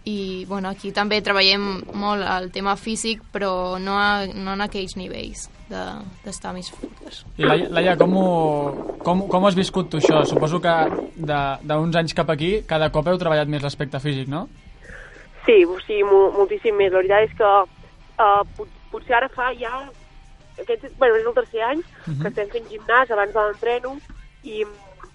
i 0.07 0.45
bueno, 0.47 0.71
aquí 0.71 0.93
també 0.95 1.19
treballem 1.21 1.81
molt 1.99 2.23
el 2.23 2.53
tema 2.55 2.77
físic 2.79 3.25
però 3.35 3.77
no, 3.83 3.97
a, 3.99 4.27
no 4.31 4.55
en 4.55 4.63
aquells 4.63 4.95
nivells 4.97 5.49
d'estar 5.67 6.53
de, 6.53 6.59
més 6.61 6.69
fortes. 6.71 7.25
I 7.41 7.49
Laia, 7.49 7.67
Laia 7.75 7.97
com, 7.99 8.15
ho, 8.15 8.29
com, 9.03 9.25
com 9.27 9.49
has 9.49 9.59
viscut 9.59 9.91
tu 9.91 9.99
això? 9.99 10.23
Suposo 10.31 10.61
que 10.63 10.75
d'uns 11.19 11.99
anys 11.99 12.15
cap 12.15 12.31
aquí 12.31 12.61
cada 12.71 12.93
cop 12.95 13.11
heu 13.11 13.19
treballat 13.19 13.51
més 13.51 13.67
l'aspecte 13.67 13.99
físic, 14.03 14.31
no? 14.31 14.47
Sí, 15.47 15.59
sí, 15.87 16.01
moltíssim 16.07 16.79
més. 16.79 16.95
La 16.95 17.03
veritat 17.03 17.27
és 17.27 17.35
que 17.39 17.53
uh, 18.23 18.67
potser 18.93 19.19
ara 19.19 19.31
fa 19.35 19.53
ja... 19.59 19.85
Aquest, 20.57 20.87
bueno, 20.97 21.19
és 21.19 21.27
el 21.27 21.35
tercer 21.37 21.63
any 21.67 21.81
uh 21.83 21.87
-huh. 22.07 22.21
que 22.23 22.29
estem 22.29 22.49
fent 22.49 22.69
gimnàs 22.71 23.11
abans 23.13 23.35
de 23.35 23.41
l'entreno 23.41 23.91
i, 24.43 24.65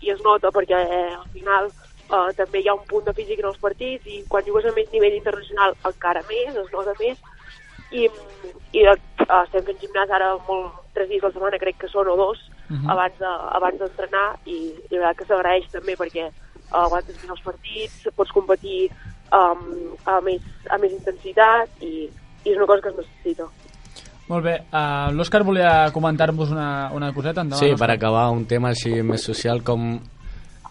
i 0.01 0.11
es 0.11 0.19
nota 0.21 0.51
perquè 0.53 0.77
eh, 0.77 1.15
al 1.15 1.29
final 1.33 1.71
uh, 2.11 2.29
també 2.37 2.61
hi 2.61 2.69
ha 2.69 2.77
un 2.77 2.85
punt 2.89 3.05
de 3.07 3.15
físic 3.17 3.41
en 3.41 3.49
els 3.51 3.59
partits 3.61 4.07
i 4.07 4.21
quan 4.29 4.45
jugues 4.47 4.67
a 4.67 4.75
més 4.75 4.91
nivell 4.93 5.17
internacional 5.17 5.75
encara 5.89 6.23
més, 6.29 6.55
es 6.63 6.71
nota 6.75 6.95
més 6.99 7.17
i, 7.91 8.07
i 8.77 8.85
uh, 8.87 8.95
estem 9.41 9.65
fent 9.67 9.81
gimnàs 9.81 10.13
ara 10.17 10.33
molt, 10.47 10.79
tres 10.95 11.09
dies 11.09 11.23
a 11.23 11.29
la 11.29 11.35
setmana 11.35 11.61
crec 11.61 11.79
que 11.81 11.91
són 11.91 12.11
o 12.11 12.15
dos 12.19 12.39
uh 12.69 12.75
-huh. 12.75 12.91
abans 12.93 13.17
de, 13.19 13.31
abans 13.59 13.79
d'entrenar 13.79 14.27
i, 14.45 14.57
i 14.89 14.95
la 14.95 15.07
veritat 15.07 15.17
que 15.17 15.29
s'agraeix 15.29 15.71
també 15.71 15.95
perquè 15.95 16.27
uh, 16.27 16.85
aguantes 16.85 17.15
més 17.21 17.29
els 17.29 17.41
partits, 17.41 18.07
pots 18.15 18.31
competir 18.31 18.91
um, 19.31 19.95
a, 20.05 20.21
més, 20.21 20.41
a 20.69 20.77
més 20.77 20.91
intensitat 20.91 21.69
i, 21.81 22.09
i 22.45 22.51
és 22.51 22.57
una 22.57 22.67
cosa 22.67 22.81
que 22.81 22.89
es 22.89 22.97
necessita. 22.97 23.47
Molt 24.27 24.45
bé, 24.45 24.55
uh, 24.71 25.11
l'Òscar 25.11 25.43
volia 25.43 25.91
comentar-vos 25.91 26.51
una, 26.51 26.89
una 26.93 27.11
coseta. 27.13 27.41
Endavant, 27.41 27.65
sí, 27.65 27.75
per 27.75 27.89
acabar, 27.91 28.29
un 28.31 28.45
tema 28.45 28.69
així 28.69 29.01
més 29.03 29.25
social 29.27 29.61
com 29.61 29.99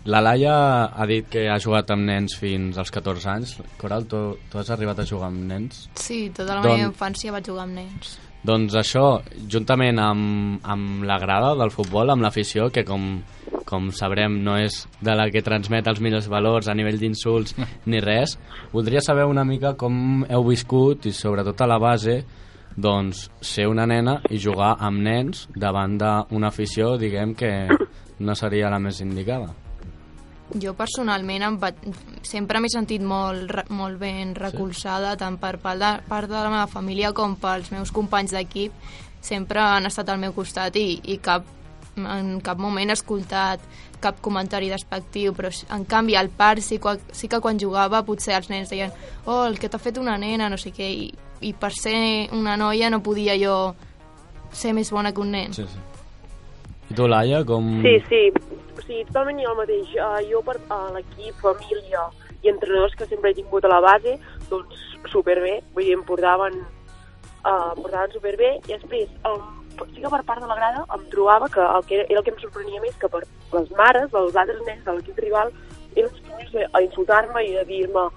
la 0.04 0.20
Laia 0.24 0.54
ha 0.86 1.06
dit 1.06 1.26
que 1.28 1.44
ha 1.52 1.58
jugat 1.60 1.90
amb 1.92 2.06
nens 2.08 2.36
fins 2.40 2.78
als 2.80 2.92
14 2.94 3.28
anys. 3.28 3.54
Coral, 3.80 4.06
tu, 4.08 4.38
tu 4.48 4.60
has 4.60 4.70
arribat 4.72 5.02
a 5.02 5.06
jugar 5.08 5.28
amb 5.28 5.44
nens? 5.50 5.86
Sí, 6.00 6.30
tota 6.34 6.56
la 6.56 6.64
Don... 6.64 6.78
meva 6.78 6.88
infància 6.88 7.34
vaig 7.34 7.50
jugar 7.50 7.66
amb 7.68 7.76
nens. 7.82 8.16
Doncs 8.40 8.72
això, 8.80 9.20
juntament 9.52 10.00
amb, 10.00 10.64
amb 10.64 11.04
la 11.04 11.18
grada 11.20 11.52
del 11.60 11.72
futbol, 11.74 12.08
amb 12.08 12.24
l'afició, 12.24 12.70
que 12.72 12.86
com, 12.88 13.18
com 13.68 13.90
sabrem 13.92 14.38
no 14.40 14.56
és 14.56 14.86
de 15.04 15.12
la 15.12 15.28
que 15.28 15.44
transmet 15.44 15.90
els 15.92 16.00
millors 16.00 16.30
valors 16.32 16.70
a 16.72 16.74
nivell 16.74 16.96
d'insults 17.02 17.58
ni 17.90 18.00
res, 18.00 18.38
voldria 18.72 19.04
saber 19.04 19.28
una 19.28 19.44
mica 19.44 19.74
com 19.76 20.24
heu 20.24 20.48
viscut 20.48 21.04
i 21.04 21.12
sobretot 21.12 21.60
a 21.60 21.68
la 21.68 21.80
base 21.82 22.22
doncs 22.80 23.26
ser 23.44 23.68
una 23.68 23.84
nena 23.84 24.22
i 24.32 24.40
jugar 24.40 24.78
amb 24.80 25.04
nens 25.04 25.44
davant 25.52 26.00
d'una 26.00 26.48
afició, 26.48 26.94
diguem 26.96 27.36
que 27.36 27.52
no 28.24 28.36
seria 28.38 28.72
la 28.72 28.80
més 28.80 29.04
indicada. 29.04 29.52
Jo 30.58 30.74
personalment 30.74 31.44
em 31.46 31.58
va... 31.62 31.70
sempre 32.26 32.60
m'he 32.60 32.70
sentit 32.72 33.02
molt, 33.06 33.52
molt 33.70 34.00
ben 34.00 34.34
recolzada, 34.34 35.14
sí. 35.14 35.20
tant 35.22 35.38
per 35.38 35.56
part 35.62 35.78
de, 35.80 35.92
part 36.08 36.30
de 36.30 36.34
la 36.34 36.50
meva 36.50 36.66
família 36.70 37.12
com 37.14 37.36
pels 37.38 37.70
meus 37.74 37.92
companys 37.94 38.34
d'equip. 38.34 38.74
Sempre 39.20 39.60
han 39.62 39.86
estat 39.86 40.08
al 40.08 40.18
meu 40.18 40.32
costat 40.34 40.76
i, 40.80 41.00
i 41.12 41.18
cap, 41.22 41.46
en 42.00 42.38
cap 42.44 42.58
moment 42.58 42.90
he 42.90 42.96
escoltat 42.96 43.62
cap 44.00 44.20
comentari 44.24 44.70
despectiu, 44.72 45.34
però 45.36 45.50
en 45.76 45.84
canvi 45.84 46.16
al 46.16 46.30
parc 46.32 46.64
sí, 46.64 46.80
sí 47.12 47.28
que 47.28 47.40
quan 47.44 47.60
jugava 47.60 48.00
potser 48.06 48.34
els 48.38 48.48
nens 48.48 48.72
deien 48.72 48.90
oh, 49.26 49.44
el 49.44 49.58
que 49.60 49.68
t'ha 49.68 49.78
fet 49.78 50.00
una 50.00 50.16
nena, 50.18 50.48
no 50.48 50.56
sé 50.56 50.72
què, 50.72 50.88
i, 50.88 51.10
i 51.44 51.52
per 51.52 51.70
ser 51.76 52.32
una 52.32 52.56
noia 52.56 52.90
no 52.90 53.02
podia 53.04 53.36
jo 53.38 53.74
ser 54.52 54.72
més 54.74 54.90
bona 54.90 55.12
que 55.12 55.20
un 55.22 55.30
nen. 55.36 55.52
Sí, 55.54 55.68
sí. 55.68 55.84
I 56.90 56.96
tu, 56.96 57.06
Laia, 57.06 57.44
com... 57.46 57.68
Sí, 57.84 57.98
sí, 58.08 58.24
o 58.80 58.86
sigui, 58.86 59.04
totalment 59.10 59.40
el 59.44 59.56
mateix. 59.58 59.94
Uh, 59.94 60.18
jo 60.30 60.42
per 60.46 60.56
uh, 60.62 60.88
l'equip, 60.96 61.36
família 61.44 62.08
i 62.40 62.52
entrenadors 62.52 62.96
que 62.96 63.08
sempre 63.08 63.30
he 63.30 63.38
tingut 63.38 63.64
a 63.64 63.72
la 63.72 63.80
base, 63.84 64.16
doncs 64.50 64.84
superbé, 65.12 65.58
vull 65.74 65.86
dir, 65.86 65.96
em 65.98 66.04
portaven, 66.08 66.60
uh, 67.44 67.72
portaven 67.76 68.14
superbé 68.16 68.54
i 68.64 68.72
després, 68.72 69.12
um, 69.28 69.60
sí 69.80 70.00
que 70.02 70.12
per 70.12 70.22
part 70.28 70.42
de 70.42 70.48
la 70.48 70.56
grada 70.58 70.84
em 70.96 71.04
trobava 71.12 71.48
que 71.52 71.60
el 71.60 71.84
que 71.88 72.00
era, 72.00 72.06
era 72.08 72.20
el 72.20 72.24
que 72.24 72.34
em 72.34 72.40
sorprenia 72.42 72.82
més 72.84 72.96
que 73.00 73.08
per 73.12 73.22
les 73.52 73.70
mares 73.78 74.10
dels 74.12 74.36
altres 74.42 74.60
nens 74.66 74.82
de 74.84 74.96
l'equip 74.96 75.20
rival 75.24 75.52
eren 75.94 76.10
els 76.10 76.20
primers 76.26 76.74
a 76.76 76.82
insultar-me 76.84 77.44
i 77.46 77.56
a 77.58 77.64
dir-me 77.68 78.08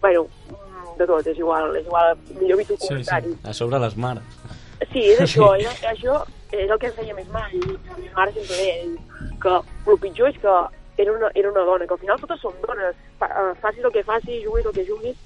bueno, 0.00 0.26
mm, 0.50 0.98
de 0.98 1.06
tot, 1.06 1.26
és 1.26 1.38
igual, 1.38 1.76
és 1.76 1.86
igual, 1.86 2.16
millor 2.40 2.58
evito 2.58 2.76
comentari. 2.82 3.32
Sí, 3.32 3.38
sí. 3.42 3.48
A 3.48 3.54
sobre 3.54 3.80
les 3.82 3.96
mares. 3.96 4.45
Sí, 4.92 5.02
és 5.08 5.20
això, 5.24 5.54
era, 5.56 5.72
això 5.90 6.18
és 6.52 6.70
el 6.70 6.78
que 6.78 6.90
em 6.90 6.96
feia 6.98 7.14
més 7.16 7.28
mal, 7.32 7.52
i 7.52 7.62
la 7.64 7.96
meva 7.96 8.12
mare 8.18 8.34
sempre 8.36 8.58
deia, 8.60 9.30
que 9.42 9.54
el 9.92 10.00
pitjor 10.02 10.28
és 10.28 10.38
que 10.42 10.56
era 11.02 11.12
una, 11.12 11.30
era 11.34 11.50
una 11.50 11.64
dona, 11.64 11.86
que 11.86 11.96
al 11.96 12.02
final 12.02 12.20
totes 12.20 12.40
són 12.44 12.56
dones, 12.64 12.96
Fa, 13.20 13.28
uh, 13.32 13.52
facis 13.62 13.84
el 13.84 13.92
que 13.92 14.04
facis, 14.04 14.42
juguis 14.44 14.66
el 14.68 14.74
que 14.76 14.84
juguis, 14.84 15.16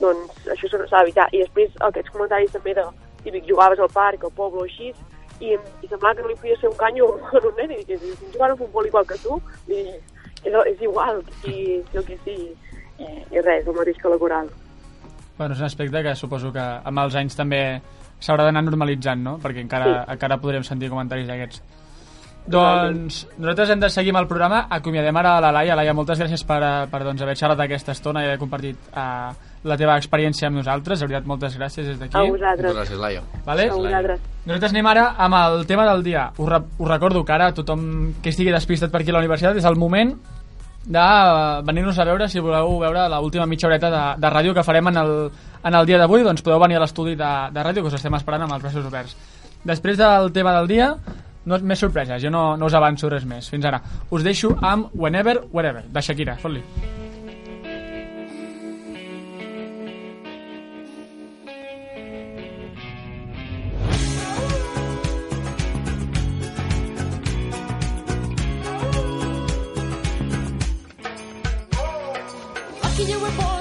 doncs 0.00 0.46
això 0.54 0.70
s'ha 0.70 1.02
d'evitar. 1.02 1.26
I 1.34 1.42
després 1.42 1.74
aquests 1.88 2.12
comentaris 2.14 2.54
també 2.54 2.74
de 2.78 2.86
típic 3.24 3.48
jugaves 3.48 3.82
al 3.82 3.90
parc, 3.90 4.24
al 4.24 4.34
poble 4.38 4.62
o 4.62 4.68
així, 4.68 4.92
i, 5.40 5.56
i 5.56 5.90
semblava 5.90 6.14
que 6.16 6.24
no 6.24 6.30
li 6.30 6.38
podia 6.38 6.58
ser 6.60 6.70
un 6.70 6.78
canyo 6.78 7.10
a 7.34 7.42
un 7.42 7.54
nen, 7.58 7.74
i 7.74 7.82
dic, 7.82 7.98
si 7.98 8.32
jugant 8.32 8.54
a 8.54 8.58
futbol 8.60 8.86
igual 8.86 9.06
que 9.10 9.18
tu, 9.24 9.40
i, 9.66 9.84
és, 10.44 10.54
és 10.54 10.82
igual, 10.86 11.22
i, 11.50 11.80
el 11.82 12.06
que 12.06 12.18
sí, 12.24 12.36
i, 13.00 13.08
i 13.34 13.42
res, 13.42 13.66
el 13.66 13.76
mateix 13.76 13.98
que 13.98 14.12
la 14.12 14.20
coral. 14.22 14.50
Bueno, 15.38 15.54
és 15.54 15.62
un 15.62 15.70
aspecte 15.70 16.02
que 16.04 16.14
suposo 16.14 16.52
que 16.52 16.62
amb 16.62 17.00
els 17.00 17.16
anys 17.16 17.38
també 17.38 17.80
s'haurà 18.20 18.46
d'anar 18.48 18.62
normalitzant, 18.66 19.22
no? 19.24 19.36
Perquè 19.42 19.64
encara, 19.64 19.92
sí. 19.92 20.16
encara 20.16 20.40
podrem 20.42 20.64
sentir 20.66 20.92
comentaris 20.92 21.28
d'aquests. 21.28 21.62
Doncs 22.50 23.20
nosaltres 23.36 23.70
hem 23.70 23.82
de 23.82 23.90
seguir 23.92 24.14
amb 24.14 24.22
el 24.22 24.28
programa. 24.30 24.64
Acomiadem 24.72 25.16
ara 25.20 25.36
a 25.36 25.44
la 25.44 25.52
Laia. 25.54 25.76
Laia, 25.78 25.94
moltes 25.94 26.18
gràcies 26.18 26.42
per, 26.46 26.60
per 26.90 27.02
doncs, 27.04 27.22
haver 27.22 27.36
xerrat 27.38 27.60
aquesta 27.66 27.92
estona 27.92 28.24
i 28.24 28.30
haver 28.30 28.40
compartit 28.40 28.90
uh, 28.90 29.30
la 29.68 29.76
teva 29.78 29.96
experiència 30.00 30.48
amb 30.48 30.58
nosaltres. 30.58 31.02
De 31.02 31.06
veritat, 31.06 31.28
moltes 31.28 31.56
gràcies 31.60 31.86
des 31.92 32.00
d'aquí. 32.00 32.16
A 32.16 32.24
vosaltres. 32.24 32.72
Moltes 32.72 32.80
gràcies, 32.80 33.00
Laia. 33.02 33.22
Vale? 33.46 33.68
A 33.68 33.76
vosaltres. 33.76 34.26
Nosaltres 34.46 34.74
anem 34.74 34.90
ara 34.90 35.06
amb 35.20 35.40
el 35.42 35.66
tema 35.68 35.86
del 35.92 36.04
dia. 36.06 36.30
Us, 36.38 36.48
re 36.48 36.62
us 36.78 36.90
recordo 36.90 37.24
que 37.24 37.36
ara 37.36 37.52
tothom 37.54 37.82
que 38.22 38.32
estigui 38.32 38.54
despistat 38.54 38.90
per 38.90 39.04
aquí 39.04 39.12
a 39.12 39.18
la 39.18 39.24
universitat 39.24 39.60
és 39.60 39.68
el 39.68 39.78
moment 39.78 40.16
de 40.84 41.06
venir-nos 41.66 41.98
a 41.98 42.06
veure 42.08 42.28
si 42.28 42.40
voleu 42.40 42.78
veure 42.80 43.08
l'última 43.12 43.46
mitja 43.46 43.68
horeta 43.68 43.90
de, 43.92 44.04
de 44.20 44.30
ràdio 44.32 44.54
que 44.56 44.64
farem 44.64 44.88
en 44.88 45.00
el, 45.02 45.12
en 45.64 45.74
el 45.74 45.86
dia 45.86 45.98
d'avui 46.00 46.24
doncs 46.24 46.42
podeu 46.42 46.60
venir 46.62 46.78
a 46.78 46.84
l'estudi 46.84 47.16
de, 47.16 47.32
de 47.52 47.64
ràdio 47.66 47.82
que 47.82 47.92
us 47.92 47.98
estem 48.00 48.16
esperant 48.16 48.46
amb 48.46 48.56
els 48.56 48.64
braços 48.64 48.86
oberts 48.86 49.16
després 49.64 50.00
del 50.00 50.32
tema 50.32 50.56
del 50.56 50.70
dia 50.70 50.94
no, 51.44 51.58
més 51.64 51.80
sorpreses, 51.80 52.22
jo 52.22 52.32
no, 52.32 52.56
no 52.60 52.68
us 52.68 52.76
avanço 52.76 53.10
res 53.12 53.24
més. 53.28 53.48
Fins 53.50 53.64
ara. 53.64 53.80
Us 54.10 54.26
deixo 54.26 54.54
amb 54.60 54.92
Whenever, 54.94 55.40
Wherever, 55.52 55.86
de 55.88 56.04
Shakira. 56.04 56.36
Fot-li. 56.40 56.64
you 73.08 73.18
were 73.18 73.30
born. 73.30 73.59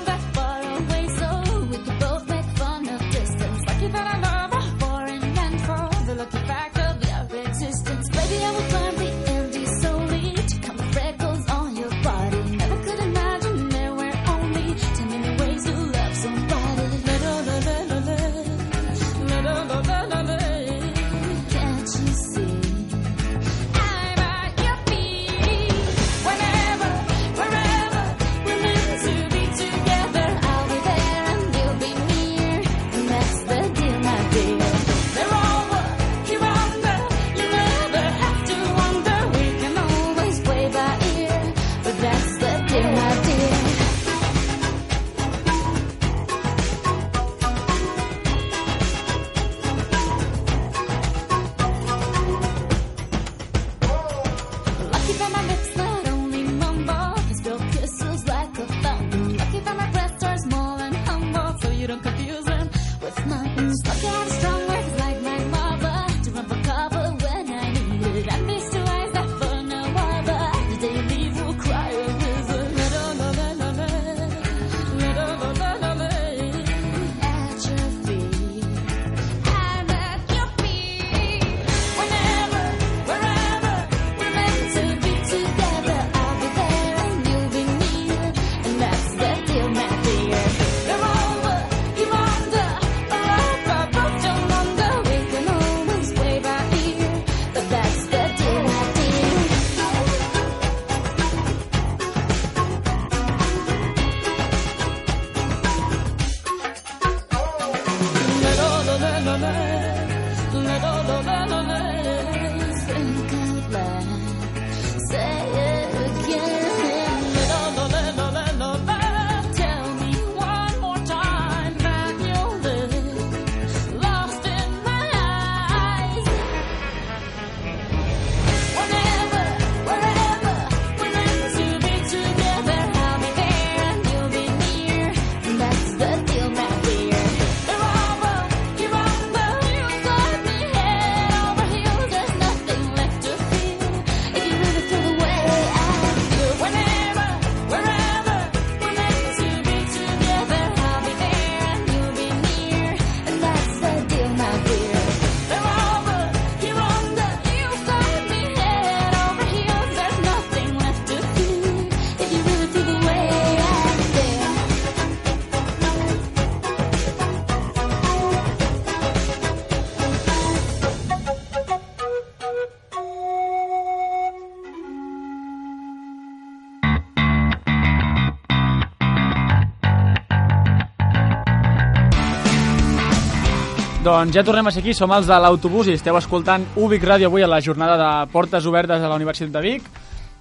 Doncs 184.09 184.33
ja 184.33 184.41
tornem 184.41 184.65
a 184.65 184.71
ser 184.73 184.81
aquí, 184.81 184.93
som 184.97 185.11
els 185.13 185.27
de 185.29 185.35
l'autobús 185.37 185.85
i 185.85 185.93
esteu 185.93 186.15
escoltant 186.17 186.63
Ubic 186.81 187.03
Ràdio 187.05 187.27
avui 187.29 187.43
a 187.45 187.49
la 187.49 187.59
jornada 187.61 187.93
de 187.99 188.31
portes 188.31 188.65
obertes 188.65 189.03
a 189.03 189.09
la 189.11 189.17
Universitat 189.19 189.51
de 189.53 189.61
Vic. 189.61 189.83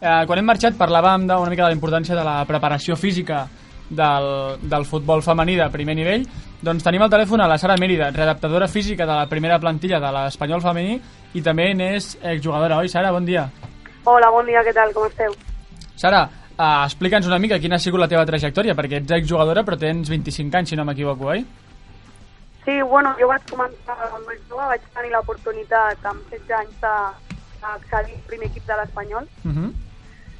Eh, 0.00 0.22
quan 0.24 0.40
hem 0.40 0.48
marxat 0.48 0.78
parlàvem 0.78 1.26
de, 1.28 1.36
una 1.36 1.52
mica 1.52 1.66
de 1.66 1.74
la 1.74 1.76
importància 1.76 2.16
de 2.16 2.24
la 2.24 2.38
preparació 2.48 2.96
física 2.96 3.42
del, 3.90 4.30
del 4.62 4.88
futbol 4.88 5.20
femení 5.26 5.58
de 5.60 5.68
primer 5.74 5.98
nivell. 6.00 6.24
Doncs 6.64 6.86
tenim 6.86 7.04
al 7.04 7.12
telèfon 7.12 7.44
a 7.44 7.50
la 7.52 7.60
Sara 7.60 7.76
Mèrida, 7.76 8.08
redactadora 8.16 8.70
física 8.72 9.04
de 9.04 9.20
la 9.20 9.28
primera 9.28 9.60
plantilla 9.60 10.00
de 10.00 10.16
l'Espanyol 10.16 10.64
femení 10.64 10.96
i 11.36 11.44
també 11.44 11.68
n'és 11.76 12.14
exjugadora, 12.22 12.80
oi 12.80 12.88
Sara? 12.88 13.12
Bon 13.12 13.28
dia. 13.28 13.50
Hola, 14.08 14.32
bon 14.32 14.48
dia, 14.48 14.64
què 14.64 14.72
tal, 14.72 14.96
com 14.96 15.12
esteu? 15.12 15.36
Sara, 15.92 16.24
eh, 16.56 16.74
explica'ns 16.88 17.28
una 17.28 17.42
mica 17.42 17.60
quina 17.60 17.76
ha 17.76 17.84
sigut 17.84 18.00
la 18.00 18.08
teva 18.08 18.24
trajectòria, 18.24 18.72
perquè 18.78 19.04
ets 19.04 19.18
exjugadora 19.20 19.68
però 19.68 19.76
tens 19.76 20.08
25 20.08 20.56
anys, 20.56 20.72
si 20.72 20.80
no 20.80 20.88
m'equivoco, 20.88 21.34
oi? 21.36 21.44
Sí, 22.68 22.82
bueno, 22.82 23.14
jo 23.16 23.30
vaig 23.30 23.44
començar 23.48 23.94
molt 23.96 24.40
jove, 24.50 24.64
vaig 24.68 24.82
tenir 24.92 25.08
l'oportunitat 25.14 26.02
amb 26.10 26.32
16 26.32 26.50
anys 26.58 26.82
d'accedir 26.82 28.16
al 28.18 28.26
primer 28.26 28.48
equip 28.50 28.66
de 28.68 28.76
l'Espanyol. 28.76 29.28
Uh 29.48 29.54
-huh. 29.54 29.70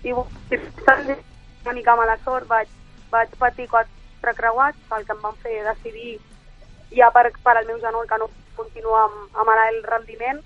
I 0.05 0.13
una 0.13 1.73
mica 1.73 1.95
mala 1.97 2.19
sort, 2.25 2.47
vaig, 2.47 2.69
vaig 3.11 3.31
patir 3.39 3.67
quatre 3.69 4.35
creuats, 4.41 4.77
el 4.99 5.07
que 5.07 5.13
em 5.13 5.23
van 5.23 5.37
fer 5.37 5.65
decidir 5.65 6.21
ja 6.91 7.11
per, 7.11 7.33
per 7.45 7.57
al 7.57 7.67
meu 7.67 7.81
genoll 7.81 8.07
que 8.07 8.19
no 8.19 8.29
continuar 8.57 9.05
amb, 9.05 9.17
amb 9.35 9.49
el 9.71 9.83
rendiment. 9.85 10.43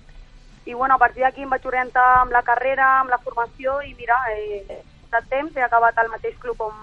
I 0.65 0.73
bueno, 0.73 0.95
a 0.95 0.97
partir 0.97 1.23
d'aquí 1.23 1.41
em 1.41 1.49
vaig 1.49 1.65
orientar 1.65 2.21
amb 2.21 2.31
la 2.31 2.43
carrera, 2.43 2.99
amb 3.01 3.09
la 3.09 3.17
formació 3.17 3.81
i 3.81 3.93
mira, 3.95 4.15
eh, 4.31 4.83
de 5.11 5.21
temps 5.29 5.55
he 5.57 5.61
acabat 5.61 5.97
al 5.97 6.09
mateix 6.09 6.39
club 6.39 6.61
on 6.61 6.73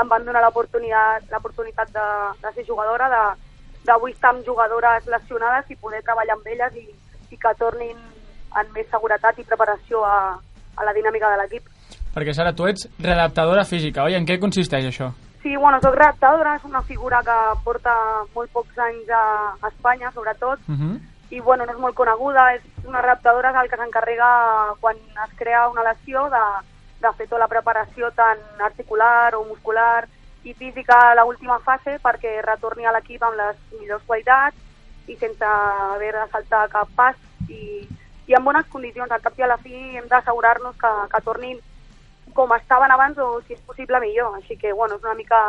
em 0.00 0.08
van 0.08 0.24
donar 0.24 0.42
l'oportunitat 0.42 1.88
de, 1.90 2.06
de 2.42 2.52
ser 2.54 2.64
jugadora, 2.66 3.08
de, 3.08 3.53
d'avui 3.84 4.12
estar 4.12 4.30
amb 4.32 4.44
jugadores 4.46 5.06
lesionades 5.06 5.70
i 5.70 5.76
poder 5.76 6.02
treballar 6.02 6.36
amb 6.38 6.46
elles 6.46 6.76
i, 6.80 6.86
i 7.30 7.36
que 7.36 7.54
tornin 7.58 7.96
amb 8.54 8.70
més 8.74 8.86
seguretat 8.90 9.38
i 9.38 9.44
preparació 9.44 10.04
a, 10.04 10.38
a 10.76 10.84
la 10.84 10.92
dinàmica 10.96 11.30
de 11.30 11.40
l'equip. 11.42 11.68
Perquè, 12.14 12.32
Sara, 12.32 12.52
tu 12.54 12.66
ets 12.70 12.86
redactadora 13.02 13.64
física, 13.66 14.04
oi? 14.04 14.14
En 14.14 14.26
què 14.26 14.38
consisteix 14.40 14.86
això? 14.86 15.10
Sí, 15.42 15.56
bueno, 15.56 15.80
soc 15.82 15.96
redactadora, 15.98 16.54
és 16.56 16.64
una 16.64 16.80
figura 16.82 17.20
que 17.26 17.38
porta 17.64 17.92
molt 18.34 18.52
pocs 18.54 18.78
anys 18.78 19.10
a, 19.12 19.24
a 19.60 19.68
Espanya, 19.68 20.10
sobretot, 20.14 20.60
Uh 20.68 20.74
-huh. 20.74 21.00
i 21.30 21.40
bueno, 21.40 21.66
no 21.66 21.72
és 21.72 21.78
molt 21.78 21.94
coneguda, 21.94 22.54
és 22.54 22.62
una 22.86 23.02
redactadora 23.02 23.52
que 23.52 23.60
el 23.60 23.68
que 23.70 23.76
s'encarrega 23.76 24.74
quan 24.80 24.96
es 24.96 25.32
crea 25.36 25.68
una 25.68 25.82
lesió 25.82 26.30
de, 26.30 26.44
de 27.02 27.12
fer 27.16 27.26
tota 27.28 27.42
la 27.42 27.48
preparació 27.48 28.10
tant 28.12 28.38
articular 28.60 29.34
o 29.34 29.44
muscular 29.44 30.06
i 30.44 30.54
física 30.54 30.96
a 31.10 31.14
l'última 31.18 31.58
fase 31.64 31.98
perquè 32.04 32.38
retorni 32.44 32.86
a 32.86 32.92
l'equip 32.92 33.22
amb 33.24 33.38
les 33.40 33.60
millors 33.80 34.04
qualitats 34.06 34.56
i 35.08 35.16
sense 35.20 35.44
haver 35.44 36.12
de 36.12 36.24
saltar 36.32 36.68
cap 36.72 36.88
pas 36.96 37.16
i, 37.48 37.84
i 38.28 38.36
en 38.36 38.44
bones 38.44 38.68
condicions. 38.72 39.10
Al 39.10 39.22
cap 39.24 39.38
i 39.38 39.44
a 39.44 39.50
la 39.50 39.60
fi 39.60 39.74
hem 39.98 40.08
d'assegurar-nos 40.08 40.76
que, 40.80 40.92
que 41.12 41.22
tornin 41.24 41.58
com 42.34 42.52
estaven 42.56 42.92
abans 42.92 43.18
o, 43.22 43.40
si 43.46 43.54
és 43.54 43.64
possible, 43.64 44.00
millor. 44.02 44.36
Així 44.40 44.56
que, 44.60 44.72
bueno, 44.72 44.96
és 44.96 45.04
una 45.04 45.16
mica 45.18 45.40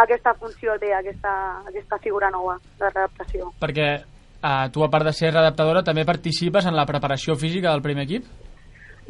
aquesta 0.00 0.34
funció 0.38 0.76
té 0.80 0.92
aquesta, 0.94 1.32
aquesta 1.68 1.98
figura 2.02 2.30
nova 2.32 2.56
de 2.78 2.88
redactació. 2.88 3.50
Perquè 3.60 3.88
eh, 3.96 4.66
tu, 4.72 4.84
a 4.84 4.90
part 4.92 5.08
de 5.08 5.14
ser 5.16 5.32
redactadora, 5.34 5.84
també 5.86 6.06
participes 6.08 6.66
en 6.66 6.76
la 6.76 6.86
preparació 6.88 7.36
física 7.36 7.72
del 7.72 7.84
primer 7.84 8.06
equip? 8.08 8.28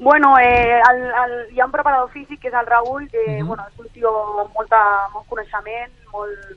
Bueno, 0.01 0.39
eh, 0.39 0.81
el, 0.81 1.01
el, 1.03 1.55
hi 1.55 1.61
ha 1.61 1.67
un 1.67 1.73
preparador 1.73 2.09
físic 2.09 2.41
que 2.41 2.49
és 2.49 2.55
el 2.57 2.65
Raül, 2.65 3.07
que 3.11 3.21
uh 3.21 3.33
-huh. 3.37 3.47
bueno, 3.49 3.67
és 3.69 3.79
un 3.79 3.89
tio 3.93 4.11
amb, 4.41 4.55
molta, 4.55 4.81
molt 5.13 5.27
coneixement, 5.29 5.93
molt, 6.11 6.57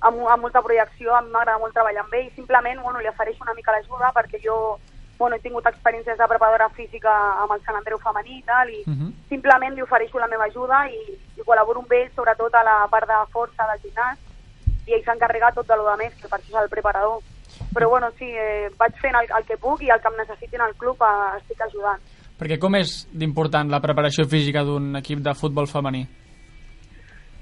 amb, 0.00 0.16
amb 0.26 0.42
molta 0.42 0.62
projecció, 0.62 1.14
a 1.14 1.20
mi 1.20 1.28
m'agrada 1.28 1.58
molt 1.58 1.74
treballar 1.74 2.04
amb 2.04 2.14
ell, 2.14 2.32
simplement 2.34 2.80
bueno, 2.80 3.00
li 3.00 3.08
ofereixo 3.08 3.44
una 3.44 3.52
mica 3.52 3.70
l'ajuda 3.72 4.12
perquè 4.14 4.40
jo 4.42 4.80
bueno, 5.18 5.36
he 5.36 5.40
tingut 5.40 5.66
experiències 5.66 6.16
de 6.16 6.26
preparadora 6.26 6.70
física 6.70 7.12
amb 7.42 7.52
el 7.52 7.60
Sant 7.64 7.76
Andreu 7.76 7.98
femení 7.98 8.38
i 8.38 8.42
tal, 8.42 8.70
i 8.70 8.82
uh 8.86 8.94
-huh. 8.94 9.12
simplement 9.28 9.74
li 9.74 9.82
ofereixo 9.82 10.18
la 10.18 10.32
meva 10.32 10.44
ajuda 10.44 10.88
i, 10.88 11.00
i 11.36 11.42
col·laboro 11.42 11.80
amb 11.80 11.92
ell, 11.92 12.10
sobretot 12.14 12.54
a 12.54 12.64
la 12.64 12.88
part 12.88 13.06
de 13.06 13.18
força 13.32 13.62
del 13.68 13.82
gimnàs, 13.84 14.18
i 14.86 14.94
ell 14.94 15.04
s'encarrega 15.04 15.52
tot 15.52 15.66
de 15.66 15.76
lo 15.76 15.84
de 15.90 15.96
més, 15.96 16.14
que 16.14 16.28
per 16.28 16.38
això 16.38 16.56
és 16.56 16.62
el 16.62 16.68
preparador. 16.68 17.20
Però 17.74 17.88
bueno, 17.88 18.10
sí, 18.18 18.28
eh, 18.36 18.70
vaig 18.78 18.94
fent 19.00 19.14
el, 19.14 19.26
el 19.36 19.44
que 19.44 19.56
puc 19.56 19.82
i 19.82 19.90
el 19.90 20.00
que 20.00 20.08
em 20.08 20.16
necessitin 20.16 20.60
al 20.60 20.74
club 20.74 20.96
eh, 21.02 21.36
estic 21.38 21.60
ajudant. 21.60 22.00
Perquè 22.44 22.58
com 22.60 22.74
és 22.76 22.90
d'important 23.16 23.70
la 23.72 23.78
preparació 23.80 24.26
física 24.28 24.60
d'un 24.68 24.98
equip 24.98 25.22
de 25.24 25.32
futbol 25.32 25.64
femení? 25.64 26.02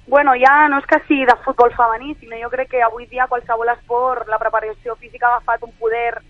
Bueno, 0.07 0.37
ja 0.39 0.69
no 0.71 0.79
és 0.79 0.87
que 0.87 1.01
sigui 1.09 1.25
de 1.27 1.35
futbol 1.43 1.73
femení, 1.75 2.15
sinó 2.21 2.39
jo 2.39 2.51
crec 2.53 2.71
que 2.71 2.85
avui 2.87 3.09
dia 3.11 3.27
qualsevol 3.27 3.73
esport, 3.73 4.31
la 4.31 4.39
preparació 4.39 4.95
física 5.01 5.27
ha 5.27 5.33
agafat 5.33 5.65
un 5.67 5.73
poder 5.81 6.21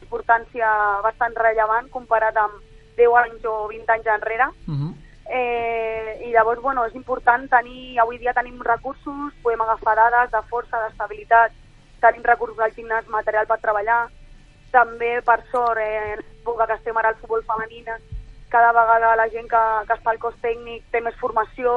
d'importància 0.00 0.70
bastant 1.04 1.36
rellevant 1.36 1.90
comparat 1.92 2.40
amb 2.40 2.64
10 2.96 3.18
anys 3.24 3.44
o 3.44 3.68
20 3.68 3.92
anys 3.92 4.08
enrere. 4.16 4.48
Uh 4.72 4.72
-huh. 4.72 4.90
eh, 5.28 6.24
I 6.24 6.32
llavors, 6.32 6.62
bueno, 6.62 6.86
és 6.86 6.94
important 6.94 7.44
tenir, 7.50 8.00
avui 8.00 8.16
dia 8.16 8.32
tenim 8.32 8.58
recursos, 8.62 9.34
podem 9.42 9.60
agafar 9.60 9.96
dades 9.96 10.30
de 10.30 10.42
força, 10.48 10.80
d'estabilitat, 10.80 11.52
tenim 12.00 12.24
recursos 12.24 12.58
al 12.58 12.72
gimnàs, 12.72 13.06
material 13.08 13.46
per 13.46 13.60
treballar, 13.60 14.08
també, 14.70 15.20
per 15.22 15.44
sort, 15.52 15.78
eh, 15.78 16.12
en 16.14 16.18
l'època 16.20 16.66
que 16.66 16.74
estem 16.74 16.96
ara 16.96 17.08
al 17.08 17.16
futbol 17.16 17.42
femení, 17.42 17.84
cada 18.54 18.70
vegada 18.70 19.16
la 19.16 19.28
gent 19.34 19.48
que, 19.50 19.60
que 19.88 19.94
està 19.96 20.12
al 20.12 20.20
cos 20.22 20.34
tècnic 20.38 20.84
té 20.94 21.00
més 21.02 21.16
formació, 21.18 21.72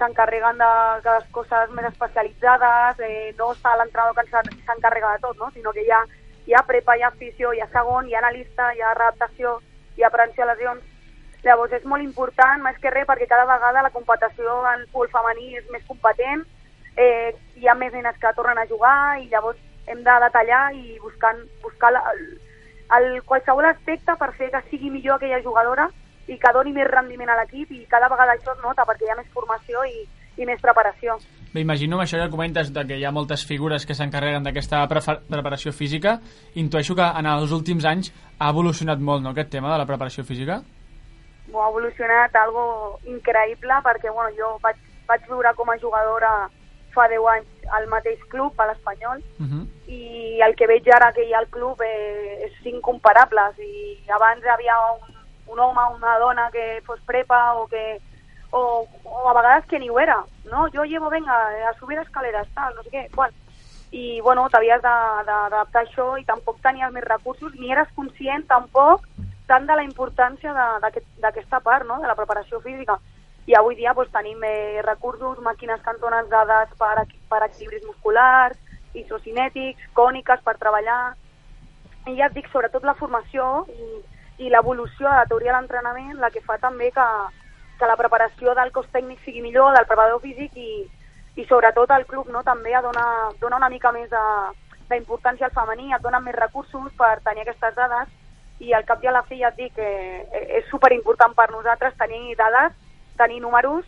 s'encarreguen 0.00 0.58
de, 0.58 0.70
de 1.04 1.12
les 1.14 1.28
coses 1.36 1.70
més 1.76 1.86
especialitzades, 1.86 2.98
eh, 2.98 3.30
no 3.38 3.52
està 3.54 3.76
l'entrenador 3.78 4.16
que 4.18 4.24
s'encarrega 4.66 5.12
de 5.12 5.22
tot, 5.22 5.38
no? 5.38 5.52
sinó 5.54 5.70
que 5.76 5.84
hi 5.86 5.92
ha, 5.94 6.00
hi 6.48 6.56
ha 6.58 6.64
prepa, 6.66 6.96
hi 6.98 7.04
ha 7.04 7.12
afició, 7.12 7.52
hi 7.54 7.62
ha 7.62 7.68
segon, 7.76 8.08
hi 8.10 8.16
ha 8.16 8.24
analista, 8.24 8.72
hi 8.74 8.82
ha 8.82 8.90
redactació, 8.98 9.60
hi 9.94 10.02
ha 10.02 10.10
prevenció 10.10 10.42
de 10.42 10.50
lesions. 10.50 10.90
Llavors 11.46 11.78
és 11.78 11.86
molt 11.86 12.02
important, 12.02 12.66
més 12.66 12.80
que 12.82 12.90
res, 12.90 13.06
perquè 13.06 13.30
cada 13.30 13.46
vegada 13.46 13.86
la 13.86 13.94
competició 13.94 14.56
en 14.72 14.82
futbol 14.88 15.12
femení 15.14 15.60
és 15.60 15.70
més 15.70 15.86
competent, 15.86 16.42
eh, 16.96 17.30
hi 17.54 17.70
ha 17.70 17.78
més 17.78 17.94
nenes 17.94 18.18
que 18.18 18.34
tornen 18.34 18.58
a 18.58 18.66
jugar 18.66 19.20
i 19.22 19.28
llavors 19.30 19.62
hem 19.86 20.02
de 20.02 20.18
detallar 20.26 20.64
i 20.74 20.98
buscant, 21.04 21.38
buscar 21.62 21.94
la, 21.94 22.02
el, 22.98 23.22
qualsevol 23.24 23.66
aspecte 23.68 24.16
per 24.20 24.32
fer 24.38 24.50
que 24.52 24.62
sigui 24.70 24.90
millor 24.90 25.16
aquella 25.16 25.42
jugadora 25.42 25.88
i 26.28 26.38
que 26.40 26.52
doni 26.56 26.72
més 26.72 26.88
rendiment 26.88 27.30
a 27.30 27.38
l'equip 27.40 27.72
i 27.72 27.84
cada 27.90 28.08
vegada 28.08 28.36
això 28.36 28.54
es 28.54 28.62
nota 28.62 28.86
perquè 28.88 29.06
hi 29.06 29.12
ha 29.12 29.18
més 29.18 29.32
formació 29.32 29.84
i, 29.88 30.04
i 30.40 30.46
més 30.48 30.60
preparació. 30.60 31.18
Bé, 31.54 31.62
imagino 31.62 32.00
això 32.02 32.18
que 32.18 32.30
comentes 32.32 32.72
de 32.74 32.82
que 32.88 32.96
hi 32.98 33.04
ha 33.04 33.12
moltes 33.14 33.44
figures 33.46 33.84
que 33.86 33.94
s'encarreguen 33.94 34.46
d'aquesta 34.46 34.82
preparació 34.88 35.72
física. 35.72 36.16
Intueixo 36.58 36.96
que 36.98 37.06
en 37.06 37.28
els 37.30 37.52
últims 37.54 37.84
anys 37.86 38.10
ha 38.38 38.50
evolucionat 38.50 38.98
molt, 38.98 39.22
no?, 39.22 39.30
aquest 39.30 39.52
tema 39.54 39.70
de 39.72 39.78
la 39.78 39.86
preparació 39.86 40.24
física? 40.24 40.58
Ha 41.54 41.68
evolucionat 41.68 42.34
algo 42.40 42.98
increïble 43.06 43.78
perquè, 43.84 44.10
bueno, 44.10 44.32
jo 44.34 44.56
vaig, 44.64 44.80
vaig 45.06 45.28
viure 45.28 45.52
com 45.54 45.70
a 45.70 45.78
jugadora 45.78 46.32
fa 46.94 47.08
10 47.10 47.26
anys 47.34 47.68
al 47.76 47.86
mateix 47.88 48.20
club, 48.32 48.52
a 48.60 48.66
l'Espanyol, 48.70 49.22
Uh 49.40 49.46
-huh. 49.46 49.66
i 49.88 50.40
el 50.40 50.54
que 50.56 50.66
veig 50.66 50.88
ara 50.88 51.12
que 51.12 51.24
hi 51.24 51.34
ha 51.34 51.38
al 51.38 51.48
club 51.48 51.80
eh, 51.82 52.46
és 52.46 52.66
incomparables 52.66 53.58
i 53.58 54.00
abans 54.08 54.44
havia 54.46 54.74
un, 54.94 55.14
un 55.52 55.58
home 55.58 55.80
o 55.80 55.96
una 55.96 56.18
dona 56.18 56.50
que 56.50 56.82
fos 56.86 57.00
prepa 57.06 57.54
o 57.54 57.66
que 57.66 58.00
o, 58.50 58.86
o 59.04 59.28
a 59.28 59.34
vegades 59.34 59.66
que 59.66 59.78
ni 59.78 59.90
ho 59.90 59.98
era, 59.98 60.24
no? 60.50 60.68
Jo 60.72 60.84
llevo, 60.84 61.10
venga, 61.10 61.34
a 61.68 61.74
subir 61.78 61.98
escaleres, 61.98 62.46
tal, 62.54 62.74
no 62.76 62.82
sé 62.82 62.90
què, 62.90 63.10
qual. 63.14 63.32
I, 63.90 64.20
bueno, 64.20 64.48
t'havies 64.48 64.82
d'adaptar 64.82 65.82
això 65.82 66.18
i 66.18 66.24
tampoc 66.24 66.60
tenies 66.62 66.92
més 66.92 67.04
recursos, 67.04 67.52
ni 67.54 67.72
eres 67.72 67.88
conscient 67.94 68.46
tampoc 68.46 69.06
tant 69.46 69.66
de 69.66 69.74
la 69.74 69.84
importància 69.84 70.54
d'aquesta 70.80 71.60
part, 71.60 71.86
no?, 71.86 72.00
de 72.00 72.06
la 72.06 72.14
preparació 72.14 72.60
física. 72.60 72.98
I 73.46 73.54
avui 73.58 73.76
dia 73.76 73.92
doncs, 73.92 74.12
tenim 74.12 74.40
eh, 74.44 74.80
recursos, 74.82 75.38
màquines 75.44 75.80
donen 76.00 76.28
dades 76.30 76.70
per, 76.78 77.04
per 77.28 77.42
equilibris 77.44 77.84
musculars, 77.84 78.56
isocinètics, 78.94 79.90
còniques 79.92 80.40
per 80.44 80.56
treballar, 80.56 81.14
i 82.06 82.16
ja 82.16 82.28
et 82.28 82.34
dic, 82.36 82.48
sobretot 82.52 82.84
la 82.84 82.94
formació 82.94 83.64
i, 83.72 84.00
i 84.44 84.50
l'evolució 84.50 85.08
de 85.08 85.16
la 85.16 85.28
teoria 85.28 85.52
de 85.52 85.58
l'entrenament 85.58 86.20
la 86.20 86.30
que 86.30 86.42
fa 86.44 86.58
també 86.60 86.90
que, 86.92 87.06
que 87.78 87.88
la 87.88 87.96
preparació 87.96 88.54
del 88.54 88.72
cos 88.72 88.88
tècnic 88.92 89.22
sigui 89.24 89.42
millor, 89.44 89.72
del 89.74 89.88
preparador 89.88 90.20
físic 90.20 90.56
i, 90.56 90.84
i 91.36 91.46
sobretot 91.48 91.90
el 91.96 92.06
club 92.06 92.28
no, 92.30 92.42
també 92.46 92.74
dona, 92.82 93.06
dona 93.40 93.60
una 93.62 93.70
mica 93.72 93.92
més 93.92 94.12
d'importància 94.90 95.48
al 95.48 95.56
femení, 95.56 95.92
et 95.92 96.02
dona 96.02 96.20
més 96.20 96.36
recursos 96.36 96.92
per 96.98 97.18
tenir 97.24 97.44
aquestes 97.44 97.74
dades. 97.74 98.08
I 98.60 98.72
al 98.72 98.84
cap 98.86 99.02
i 99.02 99.08
a 99.10 99.12
la 99.12 99.24
fi 99.26 99.40
ja 99.40 99.50
et 99.50 99.56
dic 99.58 99.72
que 99.74 99.86
eh, 100.22 100.44
és 100.60 100.68
superimportant 100.70 101.34
per 101.34 101.48
nosaltres 101.50 101.96
tenir 101.98 102.36
dades, 102.38 102.76
tenir 103.16 103.40
números 103.42 103.84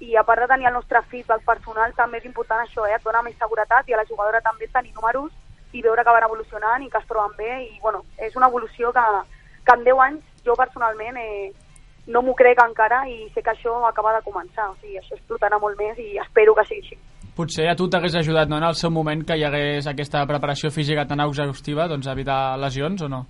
i 0.00 0.16
a 0.16 0.24
part 0.24 0.40
de 0.40 0.48
tenir 0.48 0.66
el 0.70 0.74
nostre 0.74 1.02
feedback 1.10 1.44
personal 1.44 1.92
també 1.96 2.18
és 2.18 2.28
important 2.28 2.62
això, 2.64 2.86
eh? 2.88 2.96
et 2.96 3.04
dona 3.04 3.22
més 3.22 3.36
seguretat 3.38 3.88
i 3.88 3.94
a 3.94 4.00
la 4.00 4.08
jugadora 4.08 4.40
també 4.40 4.68
tenir 4.72 4.94
números 4.96 5.32
i 5.72 5.82
veure 5.82 6.02
que 6.04 6.14
van 6.16 6.26
evolucionant 6.26 6.82
i 6.82 6.88
que 6.90 6.98
es 6.98 7.08
troben 7.08 7.36
bé 7.38 7.50
i 7.66 7.78
bueno, 7.82 8.02
és 8.18 8.36
una 8.36 8.48
evolució 8.48 8.92
que, 8.92 9.04
que 9.66 9.76
en 9.76 9.84
10 9.84 10.04
anys 10.06 10.44
jo 10.46 10.56
personalment 10.56 11.20
eh, 11.20 11.52
no 12.08 12.22
m'ho 12.24 12.34
crec 12.34 12.58
encara 12.64 13.02
i 13.08 13.28
sé 13.34 13.42
que 13.42 13.52
això 13.52 13.76
acaba 13.86 14.14
de 14.16 14.22
començar, 14.24 14.70
o 14.70 14.76
sigui, 14.80 14.98
això 14.98 15.16
explotarà 15.16 15.60
molt 15.60 15.78
més 15.78 15.98
i 16.00 16.16
espero 16.22 16.54
que 16.56 16.64
sigui 16.68 16.80
així. 16.84 16.98
potser 17.36 17.68
a 17.70 17.76
tu 17.76 17.88
t'hagués 17.88 18.16
ajudat 18.18 18.48
no, 18.48 18.56
en 18.58 18.66
el 18.68 18.74
seu 18.74 18.90
moment 18.90 19.22
que 19.26 19.36
hi 19.36 19.44
hagués 19.44 19.86
aquesta 19.86 20.24
preparació 20.26 20.70
física 20.74 21.06
tan 21.06 21.20
exhaustiva 21.20 21.86
doncs, 21.88 22.08
evitar 22.08 22.58
lesions 22.58 23.02
o 23.02 23.08
no? 23.08 23.26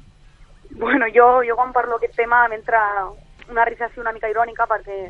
Bueno, 0.71 1.07
jo, 1.15 1.43
jo 1.47 1.57
quan 1.59 1.73
parlo 1.75 1.99
aquest 1.99 2.17
tema 2.17 2.47
m'entra 2.49 2.81
una 3.51 3.65
rissació 3.67 4.03
una 4.03 4.15
mica 4.15 4.31
irònica 4.31 4.67
perquè, 4.71 5.01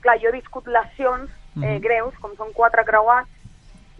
clar, 0.00 0.18
jo 0.22 0.28
he 0.28 0.38
viscut 0.38 0.66
lesions 0.66 1.30
eh, 1.62 1.78
greus, 1.82 2.14
com 2.20 2.34
són 2.36 2.52
quatre 2.56 2.84
creuats, 2.84 3.28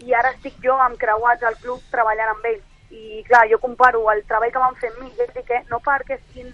i 0.01 0.13
ara 0.17 0.31
estic 0.33 0.55
jo 0.63 0.75
amb 0.81 0.97
creuats 0.97 1.43
al 1.43 1.55
club 1.61 1.81
treballant 1.91 2.33
amb 2.33 2.45
ells. 2.45 2.67
I 2.91 3.23
clar, 3.27 3.45
jo 3.47 3.57
comparo 3.59 4.01
el 4.11 4.23
treball 4.27 4.51
que 4.51 4.59
van 4.59 4.75
fer 4.75 4.89
amb 4.91 5.03
mi, 5.03 5.11
i 5.11 5.27
dic 5.35 5.45
que 5.47 5.61
no 5.69 5.79
perquè 5.79 6.17
siguin 6.19 6.49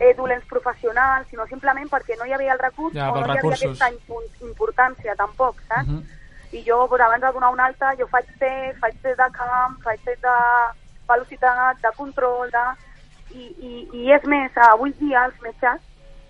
eh, 0.00 0.14
dolents 0.16 0.46
professionals, 0.46 1.28
sinó 1.30 1.46
simplement 1.46 1.88
perquè 1.90 2.16
no 2.18 2.26
hi 2.26 2.32
havia 2.32 2.52
el 2.56 2.58
recurs 2.58 2.94
Ja, 2.94 3.10
o 3.12 3.14
no 3.14 3.26
pels 3.26 3.26
hi 3.26 3.30
havia 3.30 3.42
recursos. 3.42 3.82
aquesta 3.82 4.46
importància 4.48 5.14
tampoc, 5.16 5.60
saps? 5.68 5.88
Mhm. 5.88 6.02
i 6.50 6.62
jo 6.64 6.86
pues, 6.88 7.00
abans 7.02 7.20
de 7.20 7.30
donar 7.32 7.50
un 7.52 7.60
alta 7.60 7.94
jo 7.98 8.06
faig 8.08 8.24
test, 8.38 8.78
faig 8.80 8.94
test 9.02 9.18
de 9.18 9.30
camp, 9.36 9.74
faig 9.84 10.00
test 10.04 10.22
de 10.22 10.36
velocitat, 11.08 11.80
de 11.82 11.90
control, 11.96 12.50
de... 12.50 12.66
I, 13.30 13.44
i, 13.60 13.88
i 13.92 14.12
és 14.12 14.22
més, 14.24 14.54
avui 14.56 14.94
dia 14.98 15.26
els 15.26 15.34
metges, 15.44 15.82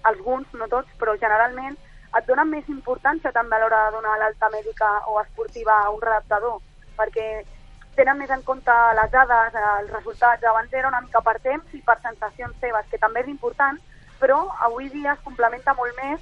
alguns, 0.03 0.47
no 0.59 0.67
tots, 0.67 0.91
però 0.99 1.15
generalment 1.21 1.77
et 2.17 2.27
donen 2.27 2.49
més 2.51 2.69
importància 2.73 3.33
també 3.33 3.57
a 3.57 3.61
l'hora 3.63 3.85
de 3.87 3.97
donar 3.99 4.17
l'alta 4.19 4.49
mèdica 4.55 4.89
o 5.13 5.21
esportiva 5.21 5.77
a 5.85 5.91
un 5.93 6.01
redactador, 6.01 6.59
perquè 6.97 7.29
tenen 7.99 8.19
més 8.19 8.31
en 8.31 8.43
compte 8.47 8.75
les 8.97 9.11
dades, 9.13 9.55
els 9.75 9.93
resultats. 9.93 10.45
Abans 10.45 10.73
era 10.73 10.89
una 10.89 11.03
mica 11.05 11.21
per 11.21 11.37
temps 11.45 11.75
i 11.75 11.83
per 11.85 11.99
sensacions 12.01 12.57
seves, 12.63 12.87
que 12.91 13.01
també 13.03 13.25
és 13.25 13.33
important, 13.33 13.79
però 14.21 14.39
avui 14.67 14.89
dia 14.95 15.15
es 15.15 15.25
complementa 15.25 15.75
molt 15.75 15.97
més 15.99 16.21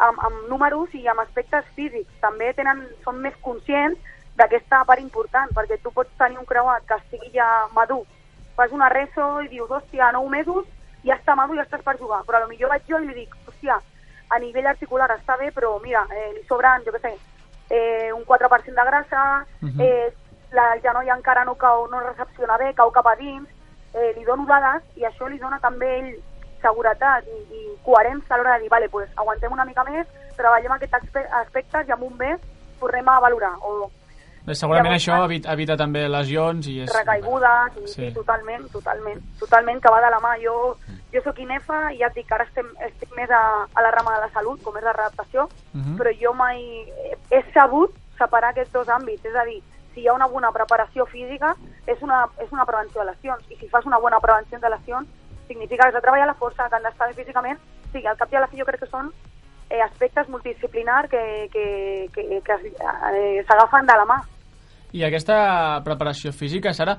amb, 0.00 0.18
amb 0.18 0.48
números 0.48 0.94
i 0.96 1.06
amb 1.08 1.22
aspectes 1.22 1.68
físics. 1.76 2.12
També 2.24 2.52
tenen, 2.56 2.82
són 3.04 3.20
més 3.20 3.36
conscients 3.44 3.98
d'aquesta 4.40 4.82
part 4.88 5.02
important, 5.04 5.52
perquè 5.54 5.78
tu 5.82 5.92
pots 5.92 6.16
tenir 6.18 6.40
un 6.40 6.48
creuat 6.48 6.86
que 6.88 6.98
estigui 7.02 7.32
ja 7.36 7.48
madur, 7.76 8.02
fas 8.56 8.72
una 8.72 8.88
reso 8.92 9.28
i 9.44 9.48
dius, 9.52 9.70
hòstia, 9.70 10.10
nou 10.16 10.28
mesos, 10.32 10.66
ja 11.04 11.16
està 11.16 11.36
madur 11.36 11.56
ja 11.60 11.66
estàs 11.68 11.84
per 11.84 11.98
jugar. 12.00 12.24
Però 12.26 12.40
a 12.40 12.44
lo 12.44 12.48
millor 12.48 12.72
vaig 12.72 12.88
jo 12.88 13.00
i 13.00 13.08
li 13.08 13.18
dic, 13.22 13.36
hòstia, 13.46 13.80
a 14.30 14.38
nivell 14.38 14.66
articular 14.66 15.10
està 15.16 15.36
bé, 15.38 15.50
però 15.52 15.80
mira, 15.82 16.04
eh, 16.14 16.32
li 16.36 16.42
sobren, 16.48 16.82
jo 16.86 16.92
què 16.92 17.00
sé, 17.02 17.14
eh, 17.70 18.12
un 18.12 18.24
4% 18.24 18.74
de 18.74 18.84
grassa, 18.90 19.44
Mhm. 19.60 19.80
eh, 19.80 20.12
la, 20.52 20.74
el 20.74 20.80
genoll 20.82 21.08
encara 21.08 21.44
no 21.44 21.54
cau, 21.54 21.86
no 21.90 22.00
recepciona 22.00 22.56
bé, 22.58 22.72
cau 22.74 22.90
cap 22.90 23.06
a 23.06 23.16
dins, 23.16 23.48
eh, 23.94 24.12
li 24.16 24.24
dono 24.24 24.46
dades 24.46 24.82
i 24.96 25.02
això 25.04 25.28
li 25.28 25.38
dona 25.38 25.58
també 25.60 25.98
ell 25.98 26.14
seguretat 26.62 27.24
i, 27.26 27.54
i 27.56 27.76
coherència 27.84 28.34
a 28.34 28.38
l'hora 28.38 28.54
de 28.56 28.60
dir, 28.64 28.68
vale, 28.70 28.88
pues, 28.88 29.08
aguantem 29.16 29.52
una 29.52 29.64
mica 29.64 29.84
més, 29.84 30.06
treballem 30.36 30.72
aquests 30.72 30.94
aspe- 30.94 31.28
aspectes 31.42 31.88
i 31.88 31.92
amb 31.92 32.02
un 32.04 32.16
mes 32.18 32.40
tornem 32.80 33.08
a 33.08 33.20
valorar. 33.20 33.54
O 33.62 33.90
Bé, 34.44 34.54
segurament 34.54 34.94
això 34.94 35.18
evita, 35.26 35.52
evita 35.52 35.76
també 35.76 36.06
lesions 36.08 36.66
i 36.66 36.80
és... 36.80 36.92
recaigudes, 36.96 37.76
i, 37.76 37.86
Sí. 37.88 37.94
sí, 38.08 38.12
totalment, 38.14 38.70
totalment, 38.72 39.20
totalment, 39.38 39.80
que 39.82 39.90
va 39.92 40.00
de 40.00 40.10
la 40.10 40.18
mà. 40.20 40.32
Jo, 40.42 40.76
jo 41.12 41.20
sóc 41.24 41.38
INEFA 41.38 41.92
i 41.92 41.98
ja 41.98 42.06
et 42.08 42.14
dic 42.14 42.26
que 42.28 42.34
ara 42.34 42.44
estem, 42.44 42.66
estic 42.86 43.10
més 43.16 43.30
a, 43.30 43.66
a 43.74 43.82
la 43.82 43.90
rama 43.90 44.14
de 44.16 44.20
la 44.26 44.30
salut, 44.34 44.62
com 44.62 44.76
és 44.76 44.84
la 44.84 44.92
redactació, 44.92 45.48
Mhm. 45.74 45.96
però 45.98 46.10
jo 46.20 46.32
mai 46.34 46.60
he, 47.30 47.42
sabut 47.54 47.94
separar 48.18 48.50
aquests 48.50 48.72
dos 48.72 48.88
àmbits, 48.88 49.24
és 49.24 49.34
a 49.34 49.44
dir, 49.44 49.62
si 49.94 50.02
hi 50.02 50.08
ha 50.08 50.14
una 50.14 50.28
bona 50.28 50.52
preparació 50.52 51.06
física, 51.06 51.54
és 51.86 52.00
una, 52.02 52.26
és 52.38 52.52
una 52.52 52.64
prevenció 52.66 53.00
de 53.00 53.10
lesions, 53.10 53.42
i 53.50 53.56
si 53.56 53.68
fas 53.68 53.86
una 53.86 53.98
bona 53.98 54.20
prevenció 54.20 54.58
de 54.58 54.70
lesions, 54.70 55.08
significa 55.48 55.82
que 55.82 55.88
has 55.88 55.94
de 55.94 56.00
treballar 56.00 56.26
la 56.26 56.34
força, 56.38 56.68
que 56.68 56.76
han 56.76 56.82
d'estar 56.82 57.08
bé 57.08 57.14
físicament, 57.14 57.58
sí, 57.92 58.06
al 58.06 58.16
cap 58.16 58.32
i 58.32 58.36
a 58.36 58.40
la 58.40 58.46
fi 58.46 58.58
jo 58.58 58.64
crec 58.64 58.80
que 58.80 58.86
són 58.86 59.10
eh, 59.70 59.80
aspectes 59.82 60.28
multidisciplinars 60.28 61.08
que, 61.10 61.48
que, 61.52 62.08
que, 62.14 62.40
que 62.42 62.54
eh, 62.54 63.44
s'agafen 63.48 63.86
de 63.86 63.96
la 63.96 64.04
mà. 64.06 64.20
I 64.92 65.04
aquesta 65.04 65.80
preparació 65.84 66.32
física, 66.32 66.72
Sara, 66.72 66.96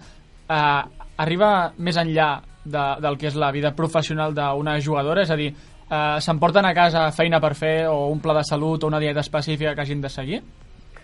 eh, 0.50 0.82
arriba 1.18 1.72
més 1.78 1.98
enllà 1.98 2.42
de, 2.64 2.86
del 3.02 3.18
que 3.18 3.28
és 3.28 3.36
la 3.36 3.52
vida 3.52 3.74
professional 3.76 4.34
d'una 4.34 4.80
jugadora? 4.80 5.22
És 5.22 5.32
a 5.32 5.36
dir, 5.36 5.52
eh, 5.52 6.18
s'emporten 6.20 6.66
a 6.66 6.74
casa 6.74 7.12
feina 7.12 7.40
per 7.40 7.56
fer 7.56 7.88
o 7.88 8.08
un 8.08 8.20
pla 8.20 8.34
de 8.34 8.44
salut 8.44 8.84
o 8.84 8.88
una 8.88 9.00
dieta 9.00 9.20
específica 9.20 9.76
que 9.76 9.82
hagin 9.82 10.02
de 10.02 10.10
seguir? 10.10 10.42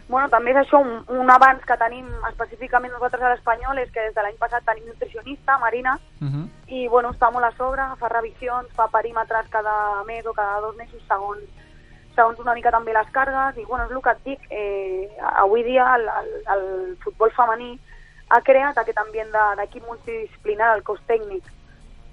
Bueno, 0.08 0.30
també 0.32 0.54
és 0.54 0.58
això, 0.62 0.80
un, 0.80 1.02
un 1.20 1.30
avanç 1.30 1.66
que 1.68 1.76
tenim 1.76 2.08
específicament 2.30 2.94
nosaltres 2.96 3.24
a 3.28 3.32
l'Espanyol 3.34 3.82
és 3.82 3.90
que 3.92 4.06
des 4.06 4.14
de 4.16 4.24
l'any 4.24 4.38
passat 4.40 4.64
tenim 4.64 4.88
nutricionista, 4.88 5.58
Marina, 5.60 6.00
Uh 6.20 6.28
-huh. 6.28 6.48
i 6.68 6.88
bueno, 6.88 7.12
està 7.12 7.32
molt 7.32 7.46
a 7.46 7.52
sobre, 7.52 7.84
fa 8.00 8.10
revisions, 8.10 8.68
fa 8.74 8.88
perímetres 8.88 9.48
cada 9.50 10.04
mes 10.06 10.26
o 10.26 10.34
cada 10.34 10.62
dos 10.62 10.76
mesos 10.76 11.02
segons, 11.08 11.44
segons 12.16 12.40
una 12.40 12.54
mica 12.54 12.72
també 12.72 12.92
les 12.94 13.12
càrregues, 13.14 13.58
i 13.58 13.66
bueno, 13.66 13.86
és 13.86 13.92
el 13.92 14.02
que 14.02 14.10
et 14.10 14.24
dic, 14.24 14.40
eh, 14.50 15.10
avui 15.36 15.64
dia 15.64 15.96
el, 15.96 16.02
el, 16.02 16.30
el 16.56 16.98
futbol 17.04 17.32
femení 17.32 17.80
ha 18.30 18.42
creat 18.42 18.78
aquest 18.78 18.98
ambient 18.98 19.32
de- 19.32 19.56
d'equip 19.62 19.86
multidisciplinar, 19.88 20.76
el 20.76 20.84
cos 20.84 21.00
tècnic, 21.08 21.44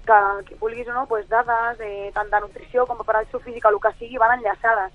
que, 0.05 0.19
que 0.47 0.55
vulguis 0.61 0.87
o 0.87 0.93
no, 0.93 1.05
pues, 1.07 1.27
dades, 1.27 1.79
eh, 1.81 2.11
tant 2.13 2.29
de 2.29 2.39
nutrició 2.41 2.85
com 2.85 2.97
preparació 2.97 3.39
física, 3.39 3.69
el 3.69 3.79
que 3.81 3.91
sigui, 3.99 4.17
van 4.21 4.37
enllaçades. 4.39 4.93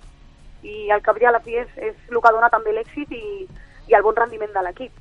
I 0.63 0.91
al 0.91 1.03
cap 1.03 1.17
i 1.21 1.25
a 1.25 1.33
la 1.33 1.41
fi 1.41 1.57
és, 1.57 1.69
és 1.77 1.97
el 2.11 2.21
que 2.21 2.33
dona 2.33 2.51
també 2.53 2.73
l'èxit 2.73 3.11
i, 3.17 3.47
i 3.89 3.95
el 3.97 4.03
bon 4.03 4.17
rendiment 4.17 4.53
de 4.53 4.63
l'equip. 4.63 4.93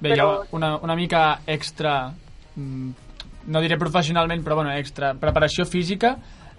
Bé, 0.00 0.14
ha 0.20 0.28
una, 0.52 0.76
una 0.76 0.94
mica 0.94 1.40
extra, 1.46 2.12
mm, 2.54 2.90
no 3.48 3.60
diré 3.60 3.78
professionalment, 3.78 4.44
però 4.44 4.54
bueno, 4.60 4.70
extra, 4.76 5.14
preparació 5.14 5.66
física. 5.66 6.16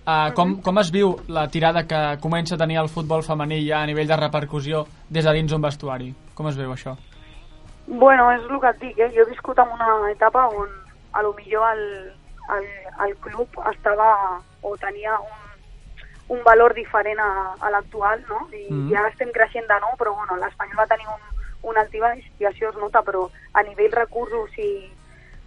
Uh, 0.10 0.34
com, 0.34 0.56
com 0.66 0.80
es 0.82 0.90
viu 0.92 1.12
la 1.28 1.48
tirada 1.52 1.84
que 1.86 2.18
comença 2.20 2.56
a 2.56 2.58
tenir 2.58 2.80
el 2.82 2.90
futbol 2.90 3.22
femení 3.22 3.60
ja 3.68 3.84
a 3.84 3.86
nivell 3.86 4.08
de 4.10 4.18
repercussió 4.18 4.88
des 5.08 5.24
de 5.24 5.34
dins 5.38 5.54
un 5.54 5.62
vestuari? 5.62 6.10
Com 6.34 6.48
es 6.50 6.58
veu 6.58 6.72
això? 6.74 6.96
Bueno, 7.90 8.32
és 8.32 8.44
el 8.46 8.60
que 8.62 8.70
et 8.70 8.82
dic, 8.84 9.00
eh? 9.02 9.10
jo 9.16 9.24
he 9.24 9.32
viscut 9.32 9.58
en 9.58 9.72
una 9.74 10.12
etapa 10.12 10.44
on 10.54 10.70
a 11.18 11.24
lo 11.26 11.34
millor 11.34 11.66
el, 11.74 12.14
el, 12.56 12.68
el 13.06 13.16
club 13.18 13.50
estava 13.72 14.10
o 14.62 14.76
tenia 14.78 15.16
un, 15.18 16.38
un 16.38 16.44
valor 16.44 16.76
diferent 16.78 17.18
a, 17.18 17.56
a 17.60 17.72
l'actual, 17.74 18.22
no? 18.30 18.44
I, 18.54 18.68
mm. 18.70 18.92
i 18.92 18.96
ara 18.96 19.10
estem 19.10 19.32
creixent 19.34 19.66
de 19.66 19.80
nou, 19.82 19.96
però 19.98 20.14
bueno, 20.14 20.38
l'Espanyol 20.38 20.78
va 20.78 20.86
tenir 20.92 21.10
un, 21.10 21.42
un 21.72 21.82
alt 21.82 21.96
i 21.98 22.46
això 22.46 22.70
es 22.70 22.78
nota, 22.78 23.02
però 23.02 23.26
a 23.58 23.64
nivell 23.66 23.98
recursos 23.98 24.54
i, 24.62 24.70